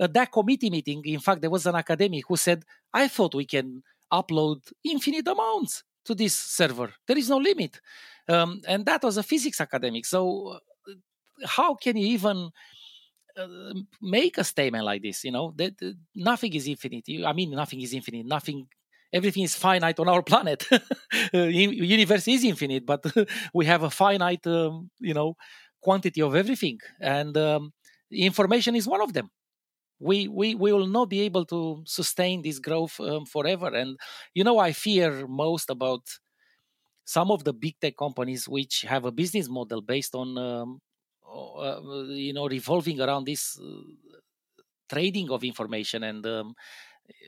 at 0.00 0.12
that 0.14 0.32
committee 0.32 0.70
meeting. 0.70 1.02
In 1.04 1.20
fact, 1.20 1.40
there 1.40 1.50
was 1.50 1.66
an 1.66 1.76
academic 1.76 2.24
who 2.28 2.36
said, 2.36 2.64
"I 2.92 3.08
thought 3.08 3.34
we 3.34 3.46
can 3.46 3.82
upload 4.12 4.60
infinite 4.84 5.26
amounts 5.28 5.84
to 6.04 6.14
this 6.14 6.34
server. 6.34 6.92
There 7.06 7.18
is 7.18 7.30
no 7.30 7.38
limit." 7.38 7.80
Um, 8.28 8.60
and 8.66 8.84
that 8.86 9.04
was 9.04 9.16
a 9.16 9.22
physics 9.22 9.60
academic. 9.60 10.04
So 10.04 10.58
how 11.44 11.74
can 11.74 11.96
you 11.96 12.06
even 12.08 12.50
uh, 13.36 13.74
make 14.00 14.38
a 14.38 14.44
statement 14.44 14.84
like 14.84 15.02
this? 15.02 15.24
You 15.24 15.32
know, 15.32 15.52
that, 15.56 15.78
that 15.78 15.96
nothing 16.14 16.54
is 16.54 16.66
infinite. 16.68 17.04
I 17.26 17.32
mean, 17.32 17.50
nothing 17.50 17.80
is 17.80 17.92
infinite. 17.94 18.26
Nothing 18.26 18.68
everything 19.12 19.44
is 19.44 19.54
finite 19.54 19.98
on 19.98 20.08
our 20.08 20.22
planet. 20.22 20.66
universe 21.32 22.28
is 22.28 22.44
infinite, 22.44 22.84
but 22.86 23.04
we 23.54 23.64
have 23.66 23.82
a 23.82 23.90
finite, 23.90 24.46
um, 24.46 24.90
you 25.00 25.14
know, 25.14 25.34
quantity 25.80 26.20
of 26.22 26.34
everything, 26.34 26.78
and 27.00 27.36
um, 27.36 27.72
information 28.12 28.74
is 28.76 28.86
one 28.86 29.00
of 29.00 29.12
them. 29.12 29.30
We, 30.00 30.28
we 30.28 30.54
we 30.54 30.72
will 30.72 30.86
not 30.88 31.08
be 31.08 31.20
able 31.22 31.46
to 31.46 31.82
sustain 31.86 32.42
this 32.42 32.58
growth 32.58 33.00
um, 33.00 33.26
forever, 33.26 33.68
and 33.68 33.98
you 34.34 34.44
know, 34.44 34.58
I 34.58 34.72
fear 34.72 35.26
most 35.26 35.70
about 35.70 36.02
some 37.04 37.30
of 37.30 37.44
the 37.44 37.52
big 37.52 37.74
tech 37.80 37.96
companies 37.96 38.48
which 38.48 38.82
have 38.82 39.04
a 39.04 39.12
business 39.12 39.48
model 39.48 39.80
based 39.80 40.14
on 40.14 40.36
um, 40.38 40.80
uh, 40.82 40.85
you 42.08 42.32
know 42.32 42.48
revolving 42.48 43.00
around 43.00 43.24
this 43.26 43.58
uh, 43.60 43.82
trading 44.88 45.30
of 45.30 45.42
information 45.44 46.02
and 46.04 46.24
um, 46.26 46.54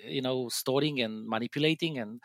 you 0.05 0.23
know 0.23 0.49
storing 0.49 1.01
and 1.01 1.27
manipulating 1.27 1.99
and 1.99 2.21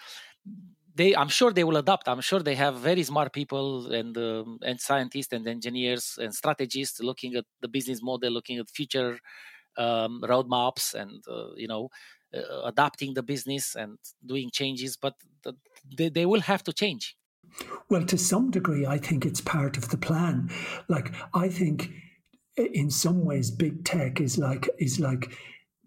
they 0.95 1.15
i'm 1.15 1.29
sure 1.29 1.51
they 1.51 1.63
will 1.63 1.77
adapt. 1.77 2.07
I'm 2.07 2.21
sure 2.21 2.39
they 2.41 2.55
have 2.55 2.75
very 2.79 3.03
smart 3.03 3.33
people 3.33 3.91
and 3.93 4.17
um, 4.17 4.59
and 4.63 4.79
scientists 4.79 5.33
and 5.33 5.47
engineers 5.47 6.17
and 6.21 6.33
strategists 6.33 6.99
looking 6.99 7.35
at 7.35 7.45
the 7.61 7.67
business 7.67 8.01
model 8.03 8.31
looking 8.31 8.57
at 8.59 8.69
future 8.69 9.19
um, 9.77 10.21
roadmaps 10.23 10.93
and 10.93 11.23
uh, 11.29 11.53
you 11.55 11.67
know 11.67 11.89
uh, 12.35 12.61
adapting 12.65 13.13
the 13.15 13.23
business 13.23 13.75
and 13.75 13.99
doing 14.25 14.49
changes. 14.51 14.97
But 14.97 15.15
the, 15.43 15.53
they, 15.97 16.09
they 16.09 16.25
will 16.25 16.41
have 16.41 16.63
to 16.65 16.73
change 16.73 17.15
well, 17.89 18.05
to 18.05 18.17
some 18.17 18.51
degree, 18.51 18.85
I 18.85 18.97
think 18.97 19.25
it's 19.25 19.41
part 19.41 19.77
of 19.77 19.89
the 19.89 19.97
plan. 19.97 20.49
Like, 20.87 21.13
I 21.33 21.49
think 21.49 21.91
in 22.57 22.89
some 22.89 23.25
ways, 23.25 23.51
big 23.51 23.83
tech 23.83 24.19
is 24.19 24.37
like 24.37 24.69
is 24.79 24.99
like 24.99 25.31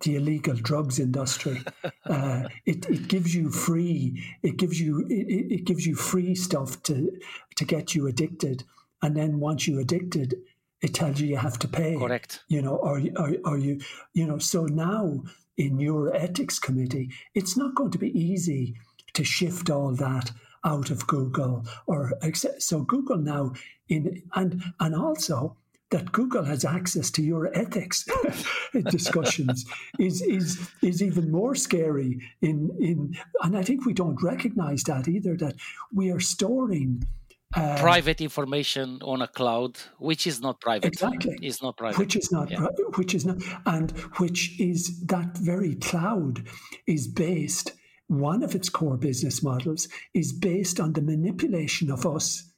the 0.02 0.16
illegal 0.16 0.54
drugs 0.54 0.98
industry. 0.98 1.62
Uh, 2.08 2.48
it, 2.66 2.88
it 2.88 3.08
gives 3.08 3.34
you 3.34 3.50
free 3.50 4.22
it 4.44 4.56
gives 4.58 4.80
you 4.80 5.04
it, 5.10 5.52
it 5.52 5.64
gives 5.64 5.84
you 5.84 5.96
free 5.96 6.36
stuff 6.36 6.80
to 6.84 7.10
to 7.56 7.64
get 7.64 7.96
you 7.96 8.06
addicted, 8.06 8.62
and 9.02 9.16
then 9.16 9.40
once 9.40 9.66
you're 9.66 9.80
addicted, 9.80 10.36
it 10.82 10.94
tells 10.94 11.20
you 11.20 11.26
you 11.26 11.36
have 11.36 11.58
to 11.58 11.66
pay. 11.66 11.96
Correct. 11.96 12.44
You 12.46 12.62
know, 12.62 12.76
or 12.76 13.02
are, 13.16 13.34
are 13.44 13.58
you 13.58 13.80
you 14.14 14.24
know? 14.24 14.38
So 14.38 14.66
now 14.66 15.24
in 15.56 15.80
your 15.80 16.14
ethics 16.14 16.60
committee, 16.60 17.10
it's 17.34 17.56
not 17.56 17.74
going 17.74 17.90
to 17.90 17.98
be 17.98 18.16
easy 18.16 18.76
to 19.14 19.24
shift 19.24 19.68
all 19.68 19.92
that 19.96 20.30
out 20.64 20.90
of 20.90 21.06
Google 21.06 21.64
or 21.86 22.12
so 22.58 22.82
Google 22.82 23.18
now 23.18 23.52
in 23.88 24.22
and 24.34 24.62
and 24.80 24.94
also 24.94 25.56
that 25.90 26.10
Google 26.10 26.44
has 26.44 26.64
access 26.64 27.10
to 27.12 27.22
your 27.22 27.56
ethics 27.56 28.04
discussions 28.90 29.64
is 29.98 30.20
is 30.22 30.68
is 30.82 31.02
even 31.02 31.30
more 31.30 31.54
scary 31.54 32.20
in 32.42 32.70
in 32.80 33.16
and 33.42 33.56
I 33.56 33.62
think 33.62 33.86
we 33.86 33.92
don't 33.92 34.22
recognize 34.22 34.82
that 34.84 35.06
either 35.08 35.36
that 35.36 35.54
we 35.92 36.10
are 36.10 36.20
storing 36.20 37.06
uh, 37.54 37.76
private 37.78 38.20
information 38.20 38.98
on 39.02 39.22
a 39.22 39.28
cloud, 39.28 39.78
which 39.98 40.26
is 40.26 40.40
not 40.40 40.60
private. 40.60 40.88
Exactly, 40.88 41.38
is 41.40 41.62
not 41.62 41.76
private. 41.76 41.98
Which 41.98 42.16
is 42.16 42.32
not, 42.32 42.50
yeah. 42.50 42.66
which 42.96 43.14
is 43.14 43.24
not, 43.24 43.38
and 43.66 43.92
which 44.18 44.58
is 44.60 45.00
that 45.06 45.36
very 45.38 45.76
cloud 45.76 46.44
is 46.86 47.06
based. 47.06 47.72
One 48.08 48.42
of 48.42 48.54
its 48.54 48.68
core 48.68 48.96
business 48.96 49.42
models 49.42 49.88
is 50.14 50.32
based 50.32 50.78
on 50.78 50.92
the 50.92 51.02
manipulation 51.02 51.90
of 51.90 52.06
us 52.06 52.52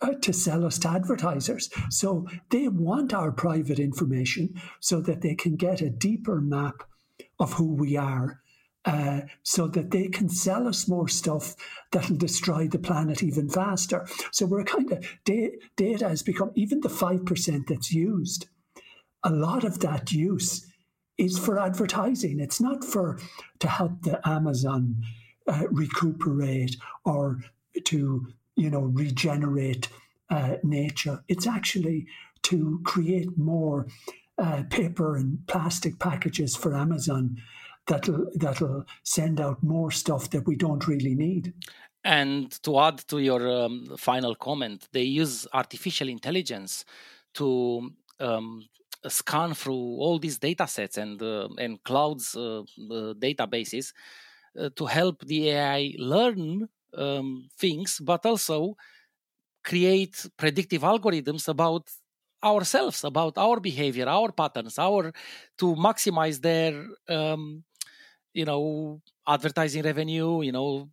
uh, 0.00 0.12
to 0.20 0.32
sell 0.32 0.64
us 0.64 0.78
to 0.80 0.88
advertisers. 0.88 1.70
So 1.90 2.26
they 2.50 2.68
want 2.68 3.14
our 3.14 3.32
private 3.32 3.78
information 3.78 4.60
so 4.80 5.00
that 5.00 5.22
they 5.22 5.34
can 5.34 5.56
get 5.56 5.80
a 5.80 5.90
deeper 5.90 6.40
map 6.40 6.82
of 7.40 7.54
who 7.54 7.74
we 7.74 7.96
are 7.96 8.42
uh, 8.84 9.22
so 9.42 9.66
that 9.68 9.90
they 9.90 10.08
can 10.08 10.28
sell 10.28 10.68
us 10.68 10.88
more 10.88 11.08
stuff 11.08 11.54
that'll 11.90 12.16
destroy 12.16 12.68
the 12.68 12.78
planet 12.78 13.22
even 13.22 13.48
faster. 13.48 14.06
So 14.32 14.46
we're 14.46 14.64
kind 14.64 14.92
of 14.92 15.04
data 15.24 16.08
has 16.08 16.22
become 16.22 16.52
even 16.54 16.80
the 16.80 16.88
five 16.88 17.26
percent 17.26 17.66
that's 17.68 17.92
used. 17.92 18.48
A 19.24 19.30
lot 19.30 19.64
of 19.64 19.80
that 19.80 20.12
use 20.12 20.66
is 21.18 21.38
for 21.38 21.58
advertising. 21.58 22.40
It's 22.40 22.60
not 22.60 22.84
for 22.84 23.18
to 23.58 23.68
help 23.68 24.02
the 24.02 24.26
Amazon 24.26 25.02
uh, 25.46 25.64
recuperate 25.70 26.76
or 27.04 27.38
to 27.84 28.26
you 28.56 28.70
know 28.70 28.80
regenerate 28.80 29.88
uh, 30.30 30.56
nature. 30.62 31.22
It's 31.28 31.46
actually 31.46 32.06
to 32.44 32.80
create 32.84 33.36
more 33.36 33.86
uh, 34.38 34.62
paper 34.70 35.16
and 35.16 35.44
plastic 35.46 35.98
packages 35.98 36.54
for 36.54 36.76
Amazon 36.76 37.36
that'll 37.86 38.26
that'll 38.36 38.84
send 39.02 39.40
out 39.40 39.62
more 39.62 39.90
stuff 39.90 40.30
that 40.30 40.46
we 40.46 40.54
don't 40.54 40.86
really 40.86 41.14
need. 41.14 41.52
And 42.04 42.50
to 42.62 42.78
add 42.78 42.98
to 43.08 43.18
your 43.18 43.50
um, 43.50 43.96
final 43.98 44.34
comment, 44.34 44.88
they 44.92 45.02
use 45.02 45.46
artificial 45.52 46.08
intelligence 46.08 46.84
to 47.34 47.92
um, 48.20 48.64
scan 49.06 49.54
through 49.54 49.74
all 50.02 50.18
these 50.18 50.38
data 50.38 50.66
sets 50.66 50.96
and 50.98 51.22
uh, 51.22 51.48
and 51.58 51.82
clouds 51.84 52.34
uh, 52.36 52.60
uh, 52.60 53.14
databases 53.14 53.92
to 54.76 54.86
help 54.86 55.24
the 55.24 55.50
AI 55.50 55.94
learn 55.98 56.68
um, 56.96 57.48
things, 57.58 58.00
but 58.02 58.24
also 58.26 58.76
create 59.64 60.26
predictive 60.36 60.82
algorithms 60.82 61.48
about 61.48 61.88
ourselves, 62.42 63.04
about 63.04 63.36
our 63.36 63.60
behavior, 63.60 64.08
our 64.08 64.32
patterns, 64.32 64.78
our 64.78 65.12
to 65.58 65.74
maximize 65.76 66.40
their 66.40 66.86
um, 67.08 67.64
you 68.34 68.44
know 68.44 69.00
advertising 69.26 69.82
revenue 69.82 70.42
you 70.42 70.52
know 70.52 70.88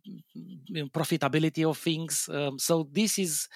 profitability 0.92 1.68
of 1.68 1.78
things 1.78 2.28
um, 2.32 2.58
so 2.58 2.88
this 2.92 3.18
is 3.18 3.48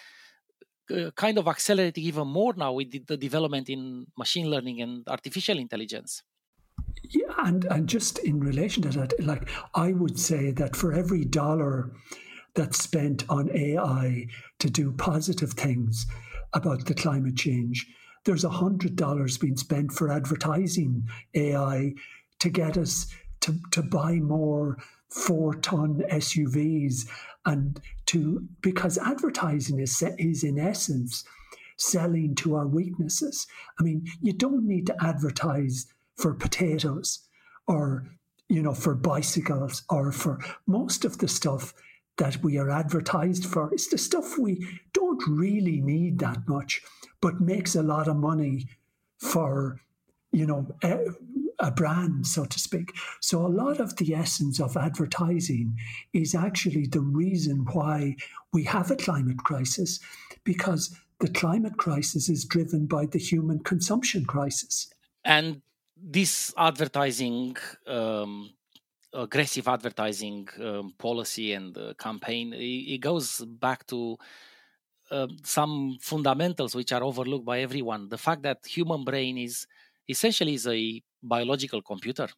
Uh, 0.90 1.10
kind 1.12 1.38
of 1.38 1.46
accelerating 1.46 2.04
even 2.04 2.26
more 2.26 2.54
now 2.56 2.72
with 2.72 2.90
the, 3.06 3.16
development 3.16 3.68
in 3.68 4.06
machine 4.18 4.50
learning 4.50 4.80
and 4.82 5.06
artificial 5.08 5.58
intelligence. 5.58 6.22
Yeah 7.02 7.30
and 7.46 7.64
and 7.66 7.88
just 7.88 8.18
in 8.18 8.40
relation 8.40 8.82
to 8.82 8.90
that 8.90 9.12
like 9.24 9.48
i 9.74 9.92
would 9.92 10.18
say 10.18 10.50
that 10.50 10.76
for 10.76 10.92
every 10.92 11.24
dollar 11.24 11.90
that's 12.54 12.82
spent 12.82 13.24
on 13.28 13.50
ai 13.56 14.26
to 14.58 14.70
do 14.70 14.92
positive 14.92 15.52
things 15.52 16.06
about 16.52 16.84
the 16.86 16.94
climate 16.94 17.36
change 17.36 17.86
there's 18.24 18.44
a 18.44 18.50
hundred 18.50 18.96
dollars 18.96 19.38
being 19.38 19.56
spent 19.56 19.92
for 19.92 20.10
advertising 20.10 21.08
ai 21.34 21.92
to 22.38 22.48
get 22.48 22.76
us 22.76 23.06
to, 23.40 23.54
to 23.70 23.82
buy 23.82 24.14
more 24.14 24.76
four 25.10 25.54
ton 25.54 26.02
SUVs 26.10 27.08
and 27.44 27.80
to 28.06 28.46
because 28.60 28.98
advertising 28.98 29.80
is 29.80 30.02
is 30.18 30.44
in 30.44 30.58
essence 30.58 31.24
selling 31.76 32.34
to 32.36 32.54
our 32.54 32.66
weaknesses. 32.66 33.46
I 33.78 33.82
mean, 33.82 34.06
you 34.20 34.32
don't 34.32 34.66
need 34.66 34.86
to 34.86 34.96
advertise 35.02 35.86
for 36.16 36.34
potatoes 36.34 37.20
or 37.66 38.06
you 38.48 38.62
know 38.62 38.74
for 38.74 38.94
bicycles 38.94 39.82
or 39.88 40.12
for 40.12 40.38
most 40.66 41.04
of 41.04 41.18
the 41.18 41.28
stuff 41.28 41.72
that 42.18 42.42
we 42.42 42.58
are 42.58 42.70
advertised 42.70 43.46
for 43.46 43.72
is 43.72 43.88
the 43.88 43.96
stuff 43.96 44.36
we 44.36 44.66
don't 44.92 45.22
really 45.26 45.80
need 45.80 46.18
that 46.18 46.46
much 46.46 46.82
but 47.22 47.40
makes 47.40 47.74
a 47.74 47.82
lot 47.82 48.08
of 48.08 48.16
money 48.16 48.66
for 49.18 49.80
you 50.32 50.46
know 50.46 50.66
eh, 50.82 50.98
a 51.60 51.70
brand, 51.70 52.26
so 52.26 52.44
to 52.44 52.58
speak. 52.58 52.92
So, 53.20 53.46
a 53.46 53.48
lot 53.48 53.80
of 53.80 53.96
the 53.96 54.14
essence 54.14 54.60
of 54.60 54.76
advertising 54.76 55.76
is 56.12 56.34
actually 56.34 56.86
the 56.86 57.00
reason 57.00 57.66
why 57.72 58.16
we 58.52 58.64
have 58.64 58.90
a 58.90 58.96
climate 58.96 59.38
crisis, 59.38 60.00
because 60.44 60.96
the 61.20 61.28
climate 61.28 61.76
crisis 61.76 62.28
is 62.28 62.44
driven 62.44 62.86
by 62.86 63.06
the 63.06 63.18
human 63.18 63.58
consumption 63.60 64.24
crisis. 64.24 64.90
And 65.24 65.60
this 66.02 66.52
advertising, 66.56 67.56
um, 67.86 68.50
aggressive 69.12 69.68
advertising 69.68 70.48
um, 70.60 70.94
policy 70.96 71.52
and 71.52 71.76
uh, 71.76 71.92
campaign, 71.98 72.54
it, 72.54 72.94
it, 72.94 72.98
goes 73.02 73.44
back 73.44 73.86
to 73.88 74.16
uh, 75.10 75.26
some 75.42 75.98
fundamentals 76.00 76.74
which 76.74 76.92
are 76.92 77.02
overlooked 77.02 77.44
by 77.44 77.60
everyone. 77.60 78.08
The 78.08 78.18
fact 78.18 78.42
that 78.42 78.64
human 78.66 79.04
brain 79.04 79.36
is 79.36 79.66
essentially 80.10 80.54
is 80.54 80.66
a 80.66 81.02
biological 81.22 81.82
computer. 81.82 82.28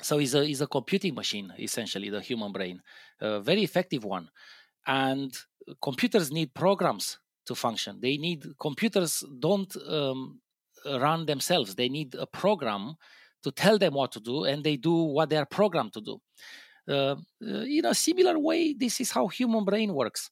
So 0.00 0.18
it's 0.18 0.34
a, 0.34 0.42
it's 0.42 0.60
a 0.60 0.66
computing 0.66 1.14
machine, 1.14 1.52
essentially, 1.58 2.10
the 2.10 2.20
human 2.20 2.52
brain, 2.52 2.82
a 3.20 3.40
very 3.40 3.62
effective 3.62 4.04
one. 4.04 4.28
And 4.86 5.32
computers 5.80 6.32
need 6.32 6.54
programs 6.54 7.18
to 7.46 7.54
function. 7.54 8.00
They 8.00 8.16
need, 8.16 8.44
computers 8.58 9.24
don't 9.38 9.74
um, 9.88 10.40
run 10.86 11.26
themselves. 11.26 11.74
They 11.74 11.88
need 11.88 12.14
a 12.14 12.26
program 12.26 12.96
to 13.44 13.50
tell 13.52 13.78
them 13.78 13.94
what 13.94 14.12
to 14.12 14.20
do, 14.20 14.44
and 14.44 14.62
they 14.64 14.76
do 14.76 14.94
what 14.94 15.28
they 15.30 15.36
are 15.36 15.46
programmed 15.46 15.92
to 15.92 16.00
do. 16.00 16.20
Uh, 16.88 17.16
in 17.40 17.84
a 17.84 17.94
similar 17.94 18.38
way, 18.38 18.72
this 18.72 19.00
is 19.00 19.10
how 19.10 19.28
human 19.28 19.64
brain 19.64 19.94
works 19.94 20.30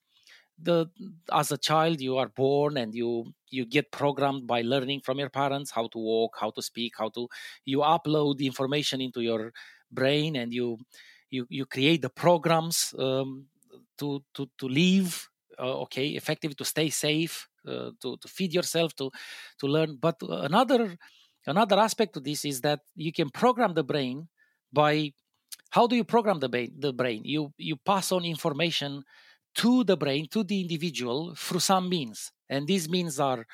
the 0.62 0.86
as 1.32 1.50
a 1.52 1.58
child 1.58 2.00
you 2.00 2.16
are 2.18 2.28
born 2.28 2.76
and 2.76 2.94
you 2.94 3.32
you 3.50 3.64
get 3.64 3.90
programmed 3.90 4.46
by 4.46 4.62
learning 4.62 5.00
from 5.00 5.18
your 5.18 5.30
parents 5.30 5.70
how 5.70 5.86
to 5.88 5.98
walk 5.98 6.36
how 6.40 6.50
to 6.50 6.62
speak 6.62 6.94
how 6.98 7.08
to 7.08 7.28
you 7.64 7.78
upload 7.78 8.40
information 8.40 9.00
into 9.00 9.20
your 9.20 9.52
brain 9.90 10.36
and 10.36 10.52
you 10.52 10.78
you 11.30 11.46
you 11.48 11.64
create 11.66 12.02
the 12.02 12.10
programs 12.10 12.94
um, 12.98 13.46
to 13.98 14.22
to 14.34 14.48
to 14.58 14.68
live 14.68 15.28
uh, 15.58 15.80
okay 15.80 16.08
effectively 16.10 16.54
to 16.54 16.64
stay 16.64 16.90
safe 16.90 17.48
uh, 17.66 17.90
to 18.00 18.16
to 18.18 18.28
feed 18.28 18.52
yourself 18.52 18.94
to 18.96 19.10
to 19.58 19.66
learn. 19.66 19.96
But 20.00 20.16
another 20.22 20.96
another 21.46 21.78
aspect 21.78 22.14
to 22.14 22.20
this 22.20 22.44
is 22.44 22.60
that 22.62 22.80
you 22.94 23.12
can 23.12 23.30
program 23.30 23.74
the 23.74 23.84
brain 23.84 24.28
by 24.72 25.12
how 25.70 25.86
do 25.86 25.96
you 25.96 26.04
program 26.04 26.40
the 26.40 26.48
brain 26.48 26.74
the 26.78 26.92
brain? 26.92 27.22
You 27.24 27.52
you 27.58 27.76
pass 27.76 28.12
on 28.12 28.24
information 28.24 29.04
to 29.54 29.84
the 29.84 29.96
brain, 29.96 30.28
to 30.30 30.44
the 30.44 30.60
individual 30.60 31.34
through 31.34 31.60
some 31.60 31.88
means. 31.88 32.32
And 32.48 32.66
these 32.66 32.88
means 32.88 33.18
are 33.20 33.46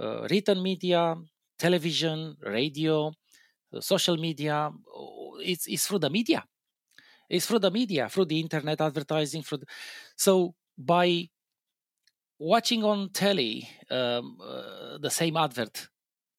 uh, 0.00 0.26
written 0.30 0.62
media, 0.62 1.14
television, 1.58 2.36
radio, 2.42 3.12
uh, 3.72 3.80
social 3.80 4.16
media. 4.16 4.70
Oh, 4.94 5.38
it's, 5.42 5.66
it's 5.66 5.86
through 5.86 6.00
the 6.00 6.10
media. 6.10 6.44
It's 7.28 7.46
through 7.46 7.60
the 7.60 7.70
media, 7.70 8.08
through 8.08 8.26
the 8.26 8.40
internet 8.40 8.80
advertising. 8.80 9.42
Through 9.42 9.58
the... 9.58 9.66
So 10.16 10.54
by 10.76 11.28
watching 12.38 12.84
on 12.84 13.10
telly 13.10 13.68
um, 13.90 14.38
uh, 14.42 14.98
the 14.98 15.10
same 15.10 15.36
advert 15.36 15.88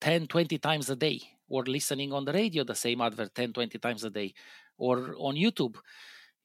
10, 0.01 0.27
20 0.27 0.57
times 0.59 0.89
a 0.89 0.95
day, 0.95 1.21
or 1.47 1.63
listening 1.63 2.11
on 2.11 2.25
the 2.25 2.33
radio 2.33 2.63
the 2.63 2.75
same 2.75 3.01
advert 3.01 3.33
10, 3.33 3.53
20 3.53 3.79
times 3.79 4.03
a 4.03 4.09
day, 4.09 4.33
or 4.77 5.15
on 5.17 5.35
YouTube, 5.35 5.77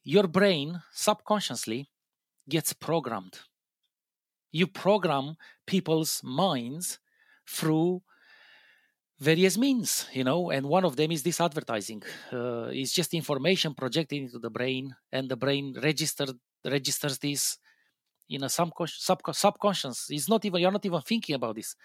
your 0.04 0.26
brain 0.26 0.80
subconsciously 0.92 1.88
gets 2.50 2.72
programmed. 2.72 3.38
You 4.52 4.66
program 4.66 5.36
people's 5.66 6.20
minds 6.24 6.98
through 7.46 8.02
various 9.20 9.56
means, 9.56 10.06
you 10.12 10.24
know, 10.24 10.50
and 10.50 10.66
one 10.66 10.84
of 10.84 10.96
them 10.96 11.12
is 11.12 11.22
this 11.22 11.40
advertising. 11.40 12.02
Uh, 12.32 12.68
it's 12.72 12.92
just 12.92 13.14
information 13.14 13.74
projected 13.74 14.22
into 14.22 14.38
the 14.38 14.50
brain, 14.50 14.94
and 15.12 15.28
the 15.28 15.36
brain 15.36 15.76
registered 15.82 16.32
registers 16.64 17.18
this 17.18 17.58
in 18.28 18.44
a 18.44 18.48
subconscious. 18.48 19.08
subconscious. 19.32 20.06
It's 20.10 20.28
not 20.28 20.44
even 20.44 20.60
you're 20.60 20.72
not 20.72 20.86
even 20.86 21.00
thinking 21.02 21.34
about 21.34 21.56
this. 21.56 21.76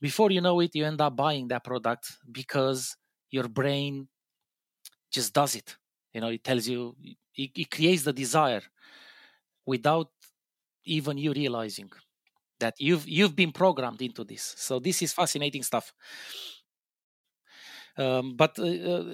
Before 0.00 0.30
you 0.30 0.40
know 0.40 0.60
it, 0.60 0.74
you 0.74 0.84
end 0.84 1.00
up 1.00 1.16
buying 1.16 1.48
that 1.48 1.64
product 1.64 2.18
because 2.30 2.96
your 3.30 3.48
brain 3.48 4.08
just 5.10 5.32
does 5.32 5.54
it. 5.54 5.76
You 6.12 6.20
know, 6.20 6.28
it 6.28 6.44
tells 6.44 6.66
you, 6.66 6.96
it, 7.34 7.50
it 7.54 7.70
creates 7.70 8.02
the 8.02 8.12
desire 8.12 8.62
without 9.66 10.08
even 10.84 11.18
you 11.18 11.32
realizing 11.32 11.90
that 12.60 12.74
you've 12.78 13.08
you've 13.08 13.36
been 13.36 13.52
programmed 13.52 14.02
into 14.02 14.24
this 14.24 14.54
so 14.56 14.78
this 14.78 15.02
is 15.02 15.12
fascinating 15.12 15.62
stuff 15.62 15.92
Um, 17.96 18.36
but 18.36 18.58
uh, 18.58 18.64
uh 18.64 19.04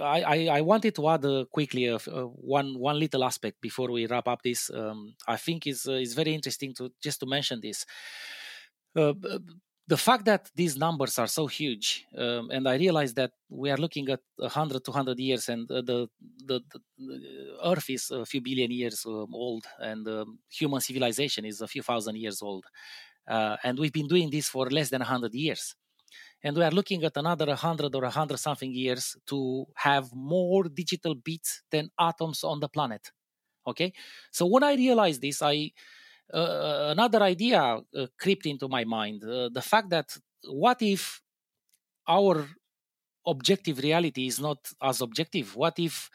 I, 0.00 0.46
I, 0.46 0.60
wanted 0.60 0.94
to 0.94 1.08
add 1.08 1.24
uh, 1.24 1.44
quickly 1.50 1.88
uh, 1.88 1.98
uh, 2.06 2.26
one 2.26 2.78
one 2.78 2.98
little 2.98 3.24
aspect 3.24 3.60
before 3.60 3.90
we 3.90 4.06
wrap 4.06 4.28
up 4.28 4.42
this. 4.42 4.70
Um, 4.70 5.14
I 5.26 5.36
think 5.36 5.66
is 5.66 5.86
uh, 5.88 5.98
is 5.98 6.14
very 6.14 6.32
interesting 6.32 6.72
to 6.74 6.92
just 7.02 7.18
to 7.20 7.26
mention 7.26 7.60
this. 7.60 7.84
The 9.90 9.96
fact 9.96 10.24
that 10.24 10.42
these 10.54 10.76
numbers 10.76 11.18
are 11.18 11.26
so 11.26 11.48
huge, 11.48 12.06
um, 12.16 12.48
and 12.54 12.68
I 12.68 12.76
realize 12.76 13.12
that 13.14 13.32
we 13.48 13.68
are 13.72 13.76
looking 13.76 14.08
at 14.08 14.20
100, 14.36 14.84
200 14.84 15.18
years, 15.18 15.48
and 15.48 15.66
the, 15.66 15.82
the, 15.82 15.98
the, 16.46 16.60
Earth 17.64 17.90
is 17.90 18.08
a 18.12 18.24
few 18.24 18.40
billion 18.40 18.70
years 18.70 19.04
um, 19.04 19.34
old, 19.34 19.64
and 19.80 20.06
um, 20.06 20.38
human 20.48 20.80
civilization 20.80 21.44
is 21.44 21.60
a 21.60 21.66
few 21.66 21.82
thousand 21.82 22.16
years 22.16 22.40
old, 22.40 22.64
and 23.26 23.78
we've 23.80 23.92
been 23.92 24.06
doing 24.06 24.30
this 24.30 24.48
for 24.48 24.70
less 24.70 24.90
than 24.90 25.00
100 25.00 25.34
years. 25.34 25.74
And 26.44 26.56
we 26.56 26.62
are 26.62 26.70
looking 26.70 27.02
at 27.04 27.16
another 27.16 27.46
100 27.46 27.94
or 27.94 28.02
100 28.02 28.38
something 28.38 28.72
years 28.72 29.16
to 29.26 29.66
have 29.74 30.08
more 30.14 30.64
digital 30.64 31.14
bits 31.16 31.62
than 31.70 31.90
atoms 31.98 32.44
on 32.44 32.60
the 32.60 32.68
planet. 32.68 33.10
Okay? 33.66 33.92
So 34.30 34.46
when 34.46 34.64
i 34.64 34.74
realized 34.74 35.20
this 35.20 35.42
i 35.42 35.54
uh, 35.54 35.56
uh, 35.56 35.99
another 36.32 37.22
idea 37.22 37.60
uh, 37.60 38.06
crept 38.18 38.46
into 38.46 38.68
my 38.68 38.84
mind 38.84 39.24
uh, 39.24 39.48
the 39.48 39.62
fact 39.62 39.90
that 39.90 40.16
what 40.44 40.80
if 40.80 41.20
our 42.08 42.48
objective 43.26 43.78
reality 43.78 44.26
is 44.26 44.40
not 44.40 44.58
as 44.82 45.00
objective? 45.00 45.54
What 45.56 45.78
if 45.78 46.10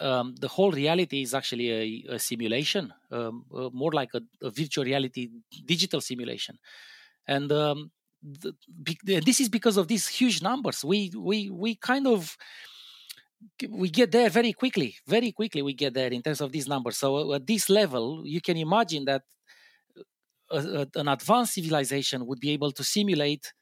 um, 0.00 0.34
the 0.38 0.48
whole 0.48 0.72
reality 0.72 1.22
is 1.22 1.34
actually 1.34 1.70
a, 1.70 2.14
a 2.14 2.18
simulation 2.18 2.92
um, 3.10 3.44
uh, 3.54 3.70
more 3.72 3.92
like 3.92 4.10
a, 4.14 4.20
a, 4.42 4.50
virtual 4.50 4.84
reality 4.84 5.28
digital 5.64 6.00
simulation? 6.00 6.58
And 7.26 7.50
um, 7.52 7.90
this 9.04 9.40
is 9.40 9.48
because 9.48 9.76
of 9.76 9.88
these 9.88 10.08
huge 10.08 10.42
numbers. 10.42 10.84
We 10.84 11.12
we 11.16 11.50
we 11.50 11.74
kind 11.74 12.06
of 12.06 12.36
we 13.68 13.90
get 13.90 14.12
there 14.12 14.30
very 14.30 14.52
quickly 14.52 14.94
very 15.08 15.32
quickly 15.32 15.62
we 15.62 15.74
get 15.74 15.94
there 15.94 16.12
in 16.12 16.22
terms 16.22 16.40
of 16.40 16.52
these 16.52 16.68
numbers. 16.68 16.98
So 16.98 17.34
at 17.34 17.46
this 17.46 17.68
level 17.68 18.22
you 18.24 18.40
can 18.40 18.56
imagine 18.56 19.04
that 19.06 19.22
a, 20.52 20.88
an 20.96 21.08
advanced 21.08 21.54
civilization 21.54 22.26
would 22.26 22.40
be 22.40 22.50
able 22.50 22.72
to 22.72 22.84
simulate 22.84 23.52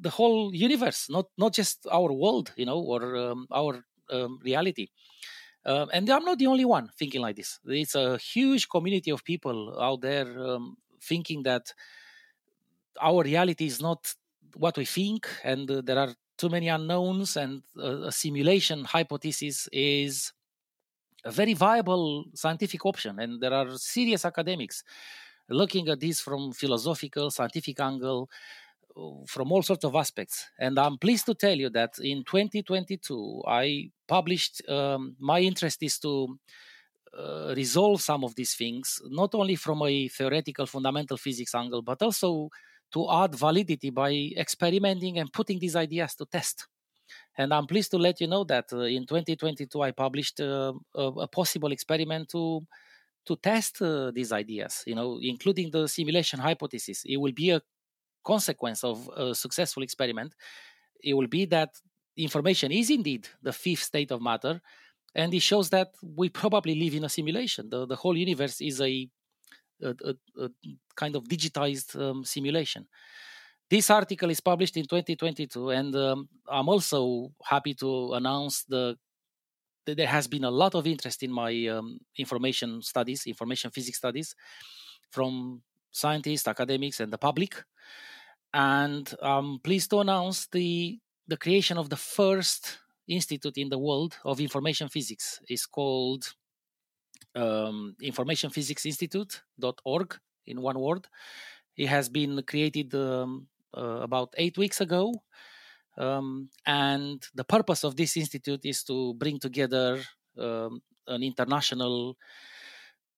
the 0.00 0.10
whole 0.10 0.54
universe 0.54 1.06
not 1.10 1.26
not 1.36 1.52
just 1.52 1.86
our 1.90 2.12
world 2.12 2.52
you 2.56 2.66
know 2.66 2.78
or 2.78 3.16
um, 3.16 3.46
our 3.52 3.84
um, 4.10 4.38
reality 4.42 4.88
uh, 5.66 5.86
and 5.92 6.08
i'm 6.10 6.24
not 6.24 6.38
the 6.38 6.46
only 6.46 6.64
one 6.64 6.88
thinking 6.98 7.20
like 7.20 7.36
this 7.36 7.58
it's 7.66 7.94
a 7.94 8.18
huge 8.18 8.68
community 8.68 9.10
of 9.10 9.24
people 9.24 9.78
out 9.80 10.00
there 10.00 10.26
um, 10.46 10.76
thinking 11.02 11.42
that 11.42 11.72
our 13.00 13.22
reality 13.22 13.66
is 13.66 13.80
not 13.80 14.14
what 14.54 14.76
we 14.76 14.84
think, 14.84 15.28
and 15.44 15.70
uh, 15.70 15.82
there 15.84 15.98
are 15.98 16.14
too 16.36 16.48
many 16.48 16.68
unknowns, 16.68 17.36
and 17.36 17.62
uh, 17.78 18.02
a 18.02 18.12
simulation 18.12 18.84
hypothesis 18.84 19.68
is 19.72 20.32
a 21.24 21.30
very 21.30 21.54
viable 21.54 22.24
scientific 22.34 22.84
option. 22.86 23.20
And 23.20 23.40
there 23.40 23.52
are 23.52 23.76
serious 23.76 24.24
academics 24.24 24.82
looking 25.50 25.88
at 25.88 26.00
this 26.00 26.20
from 26.20 26.52
philosophical, 26.52 27.30
scientific 27.30 27.80
angle, 27.80 28.28
uh, 28.96 29.24
from 29.26 29.52
all 29.52 29.62
sorts 29.62 29.84
of 29.84 29.94
aspects. 29.94 30.48
And 30.58 30.78
I'm 30.78 30.98
pleased 30.98 31.26
to 31.26 31.34
tell 31.34 31.56
you 31.56 31.70
that 31.70 31.98
in 32.00 32.24
2022, 32.24 33.42
I 33.46 33.90
published 34.06 34.68
um, 34.68 35.16
my 35.18 35.40
interest 35.40 35.82
is 35.82 35.98
to 36.00 36.38
uh, 37.16 37.54
resolve 37.56 38.00
some 38.00 38.24
of 38.24 38.34
these 38.34 38.54
things, 38.54 39.00
not 39.08 39.34
only 39.34 39.56
from 39.56 39.82
a 39.82 40.08
theoretical 40.08 40.66
fundamental 40.66 41.16
physics 41.16 41.54
angle, 41.54 41.82
but 41.82 42.00
also 42.02 42.48
to 42.92 43.10
add 43.10 43.34
validity 43.34 43.90
by 43.90 44.30
experimenting 44.36 45.18
and 45.18 45.32
putting 45.32 45.58
these 45.58 45.76
ideas 45.76 46.14
to 46.14 46.24
test. 46.26 46.66
And 47.36 47.52
I'm 47.52 47.66
pleased 47.66 47.90
to 47.92 47.98
let 47.98 48.20
you 48.20 48.26
know 48.26 48.44
that 48.44 48.72
uh, 48.72 48.80
in 48.80 49.06
2022 49.06 49.82
I 49.82 49.90
published 49.92 50.40
uh, 50.40 50.72
a, 50.94 51.02
a, 51.02 51.28
possible 51.28 51.72
experiment 51.72 52.28
to 52.30 52.66
to 53.26 53.36
test 53.36 53.82
uh, 53.82 54.10
these 54.10 54.32
ideas, 54.32 54.82
you 54.86 54.94
know, 54.94 55.18
including 55.22 55.70
the 55.70 55.86
simulation 55.86 56.40
hypothesis. 56.40 57.02
It 57.04 57.18
will 57.18 57.32
be 57.32 57.50
a 57.50 57.62
consequence 58.24 58.84
of 58.84 59.08
a 59.16 59.34
successful 59.34 59.82
experiment. 59.82 60.34
It 61.02 61.14
will 61.14 61.26
be 61.28 61.44
that 61.46 61.70
information 62.16 62.72
is 62.72 62.90
indeed 62.90 63.28
the 63.42 63.52
fifth 63.52 63.82
state 63.82 64.10
of 64.10 64.20
matter, 64.20 64.60
and 65.14 65.32
it 65.34 65.40
shows 65.40 65.70
that 65.70 65.88
we 66.02 66.28
probably 66.28 66.74
live 66.74 66.94
in 66.94 67.04
a 67.04 67.08
simulation. 67.08 67.68
The, 67.70 67.86
the 67.86 67.96
whole 67.96 68.16
universe 68.16 68.60
is 68.60 68.80
a 68.80 69.08
a, 69.82 69.94
a, 70.04 70.44
a 70.44 70.50
kind 70.94 71.16
of 71.16 71.24
digitized 71.24 71.98
um, 71.98 72.24
simulation. 72.24 72.86
This 73.70 73.88
article 73.88 74.30
is 74.30 74.40
published 74.40 74.76
in 74.76 74.82
2022, 74.82 75.70
and 75.70 75.94
um, 75.94 76.28
I'm 76.48 76.68
also 76.68 77.30
happy 77.42 77.74
to 77.74 78.14
announce 78.14 78.64
the 78.64 78.96
there 79.86 80.06
has 80.06 80.26
been 80.26 80.44
a 80.44 80.50
lot 80.50 80.74
of 80.74 80.86
interest 80.86 81.22
in 81.22 81.32
my 81.32 81.66
um, 81.66 81.98
information 82.16 82.82
studies, 82.82 83.26
information 83.26 83.70
physics 83.70 83.98
studies, 83.98 84.34
from 85.10 85.62
scientists, 85.90 86.46
academics, 86.46 87.00
and 87.00 87.12
the 87.12 87.18
public. 87.18 87.64
And 88.52 89.12
I'm 89.22 89.58
pleased 89.60 89.90
to 89.90 90.00
announce 90.00 90.46
the 90.48 90.98
the 91.28 91.36
creation 91.36 91.78
of 91.78 91.88
the 91.88 91.96
first 91.96 92.78
institute 93.06 93.56
in 93.56 93.68
the 93.68 93.78
world 93.78 94.16
of 94.24 94.40
information 94.40 94.88
physics. 94.88 95.40
is 95.48 95.64
called 95.66 96.34
um, 97.36 97.94
Information 98.02 98.50
Physics 98.50 98.84
Institute.org 98.86 100.18
in 100.46 100.60
one 100.60 100.78
word. 100.78 101.06
It 101.76 101.86
has 101.86 102.08
been 102.08 102.42
created 102.42 102.94
um, 102.94 103.46
uh, 103.76 104.00
about 104.02 104.34
eight 104.36 104.58
weeks 104.58 104.80
ago. 104.80 105.14
Um, 106.00 106.48
and 106.64 107.22
the 107.34 107.44
purpose 107.44 107.84
of 107.84 107.94
this 107.94 108.16
institute 108.16 108.64
is 108.64 108.82
to 108.84 109.12
bring 109.14 109.38
together 109.38 110.00
um, 110.38 110.80
an 111.06 111.22
international 111.22 112.16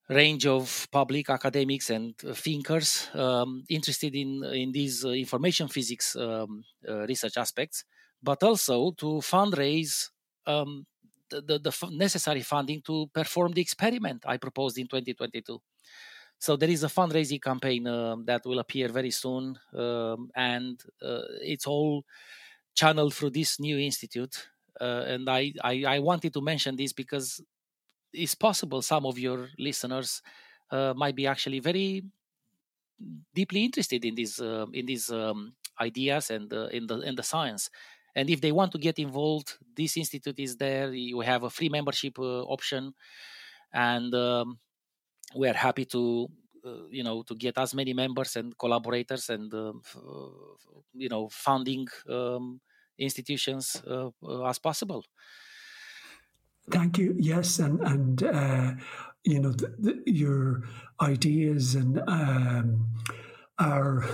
range 0.09 0.47
of 0.47 0.89
public 0.91 1.31
academics 1.31 1.91
and 1.91 2.19
thinkers 2.19 3.09
um, 3.15 3.63
interested 3.69 4.15
in 4.17 4.43
in 4.53 4.73
these 4.73 5.05
uh, 5.05 5.11
information 5.11 5.69
physics 5.69 6.17
um, 6.17 6.65
uh, 6.89 7.07
research 7.07 7.37
aspects, 7.37 7.85
but 8.21 8.43
also 8.43 8.91
to 8.93 9.21
fundraise 9.23 10.11
um, 10.47 10.85
the, 11.31 11.59
the 11.59 11.89
necessary 11.93 12.43
funding 12.43 12.83
to 12.83 13.07
perform 13.15 13.53
the 13.53 13.61
experiment 13.61 14.25
I 14.27 14.37
proposed 14.39 14.77
in 14.77 14.87
2022. 14.87 15.59
So 16.39 16.57
there 16.57 16.69
is 16.69 16.83
a 16.83 16.89
fundraising 16.89 17.41
campaign 17.41 17.87
uh, 17.87 18.17
that 18.27 18.45
will 18.45 18.59
appear 18.59 18.89
very 18.89 19.13
soon, 19.13 19.57
um, 19.73 20.31
and 20.35 20.81
uh, 21.01 21.23
it's 21.41 21.67
all 21.69 22.05
channeled 22.75 23.15
through 23.15 23.31
this 23.31 23.61
new 23.61 23.79
institute. 23.79 24.49
Uh, 24.81 25.05
and 25.07 25.29
I, 25.29 25.53
I, 25.63 25.85
I, 25.87 25.99
wanted 25.99 26.33
to 26.35 26.41
mention 26.41 26.77
this 26.77 26.93
because 26.93 27.43
it's 28.13 28.35
possible 28.35 28.83
some 28.83 29.07
of 29.07 29.19
your 29.19 29.49
listeners 29.59 30.23
uh, 30.71 30.95
might 30.97 31.15
be 31.15 31.27
actually 31.27 31.61
very 31.61 32.03
deeply 33.35 33.65
interested 33.65 34.05
in 34.05 34.15
these 34.15 34.41
uh, 34.41 34.67
in 34.73 34.87
these 34.87 35.11
um, 35.11 35.55
ideas 35.81 36.31
and 36.31 36.53
uh, 36.53 36.67
in 36.67 36.87
the 36.87 37.01
in 37.01 37.15
the 37.15 37.23
science 37.23 37.71
and 38.15 38.31
if 38.31 38.41
they 38.41 38.53
want 38.53 38.73
to 38.73 38.79
get 38.79 38.99
involved 38.99 39.55
this 39.77 39.97
institute 39.97 40.39
is 40.39 40.57
there 40.57 40.93
you 40.93 41.21
have 41.21 41.43
a 41.43 41.51
free 41.51 41.69
membership 41.69 42.19
uh, 42.19 42.43
option 42.45 42.95
and 43.73 44.15
um, 44.15 44.59
we 45.35 45.49
are 45.49 45.55
happy 45.55 45.85
to 45.85 46.29
you 46.91 47.03
know 47.03 47.23
to 47.23 47.35
get 47.35 47.59
as 47.59 47.75
many 47.75 47.93
members 47.93 48.37
and 48.37 48.57
collaborators 48.59 49.29
and 49.31 49.53
uh, 49.55 49.73
you 50.95 51.09
know 51.09 51.29
funding 51.31 51.87
um, 52.09 52.61
institutions 52.99 53.83
uh, 53.87 54.11
uh, 54.23 54.45
as 54.45 54.59
possible. 54.59 55.05
Thank 56.71 56.99
you. 56.99 57.15
Yes 57.19 57.59
and 57.59 57.81
and 57.81 58.23
uh, 58.23 58.73
you 59.25 59.41
know 59.41 59.55
your 60.07 60.63
ideas 61.01 61.75
and 61.75 62.01
um, 62.07 62.87
are 63.59 64.05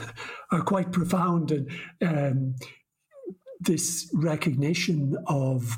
are 0.51 0.63
quite 0.63 0.93
profound 0.93 1.51
and 1.51 1.69
um, 2.03 2.55
this 3.61 4.09
recognition 4.15 5.17
of 5.27 5.77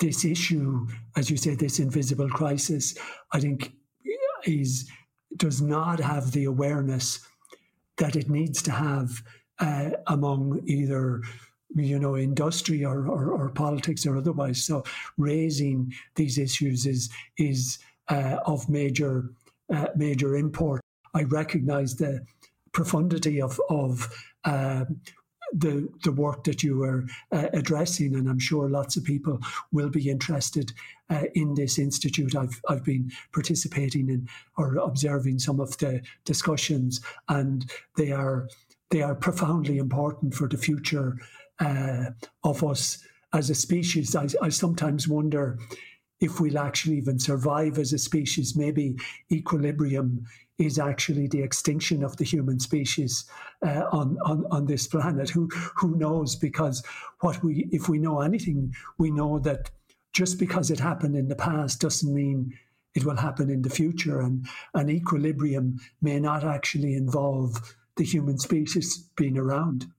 this 0.00 0.24
issue, 0.24 0.86
as 1.16 1.30
you 1.30 1.36
say, 1.36 1.54
this 1.54 1.78
invisible 1.78 2.28
crisis, 2.28 2.96
I 3.32 3.40
think 3.40 3.72
is 4.44 4.90
does 5.36 5.60
not 5.60 6.00
have 6.00 6.32
the 6.32 6.44
awareness 6.44 7.20
that 7.96 8.16
it 8.16 8.28
needs 8.28 8.62
to 8.62 8.70
have 8.70 9.22
uh, 9.58 9.90
among 10.08 10.60
either 10.66 11.22
you 11.76 11.98
know 11.98 12.16
industry 12.16 12.84
or, 12.84 13.06
or, 13.08 13.30
or, 13.30 13.50
politics 13.50 14.06
or 14.06 14.16
otherwise. 14.16 14.64
So 14.64 14.84
raising 15.18 15.92
these 16.14 16.38
issues 16.38 16.86
is 16.86 17.10
is 17.38 17.78
uh, 18.08 18.38
of 18.46 18.68
major 18.68 19.30
uh, 19.72 19.88
major 19.96 20.36
import. 20.36 20.80
I 21.14 21.22
recognise 21.24 21.96
the 21.96 22.24
profundity 22.72 23.40
of 23.40 23.60
of 23.68 24.08
um, 24.44 25.00
the 25.54 25.88
the 26.02 26.12
work 26.12 26.44
that 26.44 26.62
you 26.62 26.82
are 26.82 27.06
uh, 27.32 27.48
addressing, 27.52 28.14
and 28.14 28.28
I'm 28.28 28.40
sure 28.40 28.68
lots 28.68 28.96
of 28.96 29.04
people 29.04 29.38
will 29.72 29.88
be 29.88 30.10
interested 30.10 30.72
uh, 31.08 31.24
in 31.34 31.54
this 31.54 31.78
institute. 31.78 32.34
I've 32.34 32.60
I've 32.68 32.84
been 32.84 33.10
participating 33.32 34.08
in 34.08 34.28
or 34.56 34.76
observing 34.76 35.38
some 35.38 35.60
of 35.60 35.78
the 35.78 36.02
discussions, 36.24 37.00
and 37.28 37.70
they 37.96 38.10
are 38.10 38.48
they 38.90 39.02
are 39.02 39.14
profoundly 39.14 39.78
important 39.78 40.34
for 40.34 40.48
the 40.48 40.58
future 40.58 41.16
uh, 41.60 42.06
of 42.42 42.64
us 42.64 43.04
as 43.32 43.50
a 43.50 43.54
species. 43.54 44.14
I, 44.16 44.26
I 44.42 44.48
sometimes 44.48 45.08
wonder 45.08 45.58
if 46.24 46.40
we'll 46.40 46.58
actually 46.58 46.96
even 46.96 47.18
survive 47.18 47.78
as 47.78 47.92
a 47.92 47.98
species. 47.98 48.56
Maybe 48.56 48.96
equilibrium 49.30 50.24
is 50.58 50.78
actually 50.78 51.26
the 51.26 51.42
extinction 51.42 52.02
of 52.02 52.16
the 52.16 52.24
human 52.24 52.58
species 52.60 53.24
uh, 53.66 53.84
on, 53.92 54.16
on 54.24 54.46
on 54.50 54.66
this 54.66 54.86
planet. 54.86 55.28
Who 55.30 55.48
who 55.76 55.96
knows? 55.96 56.34
Because 56.36 56.82
what 57.20 57.42
we 57.44 57.68
if 57.70 57.88
we 57.88 57.98
know 57.98 58.20
anything, 58.20 58.74
we 58.98 59.10
know 59.10 59.38
that 59.40 59.70
just 60.12 60.38
because 60.38 60.70
it 60.70 60.80
happened 60.80 61.16
in 61.16 61.28
the 61.28 61.36
past 61.36 61.80
doesn't 61.80 62.14
mean 62.14 62.56
it 62.94 63.04
will 63.04 63.16
happen 63.16 63.50
in 63.50 63.62
the 63.62 63.76
future, 63.80 64.20
and 64.20 64.46
an 64.72 64.88
equilibrium 64.88 65.78
may 66.00 66.18
not 66.20 66.44
actually 66.44 66.94
involve 66.94 67.76
the 67.96 68.04
human 68.04 68.38
species 68.38 69.10
being 69.16 69.38
around. 69.38 69.86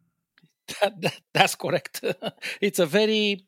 That, 0.81 0.99
that, 1.01 1.21
that's 1.31 1.53
correct. 1.53 2.03
it's 2.59 2.79
a 2.79 2.87
very 2.87 3.45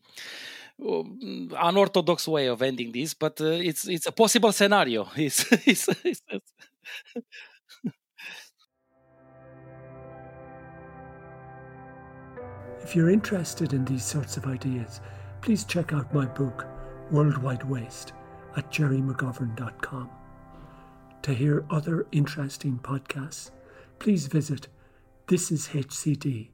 unorthodox 0.79 2.27
way 2.27 2.47
of 2.47 2.61
ending 2.61 2.91
this, 2.91 3.13
but 3.13 3.39
uh, 3.41 3.45
it's 3.45 3.87
it's 3.87 4.05
a 4.05 4.11
possible 4.11 4.51
scenario. 4.51 5.07
It's, 5.15 5.45
it's, 5.65 5.89
it's, 6.03 6.21
if 12.83 12.95
you're 12.95 13.09
interested 13.09 13.73
in 13.73 13.85
these 13.85 14.03
sorts 14.03 14.37
of 14.37 14.45
ideas, 14.45 15.01
please 15.41 15.63
check 15.63 15.93
out 15.93 16.13
my 16.13 16.25
book, 16.25 16.67
Worldwide 17.11 17.63
Waste, 17.63 18.13
at 18.55 18.71
gerrymcgovern.com. 18.71 20.09
To 21.23 21.33
hear 21.33 21.65
other 21.69 22.05
interesting 22.11 22.79
podcasts, 22.81 23.51
please 23.99 24.27
visit 24.27 24.67
thisishcd.com. 25.27 26.47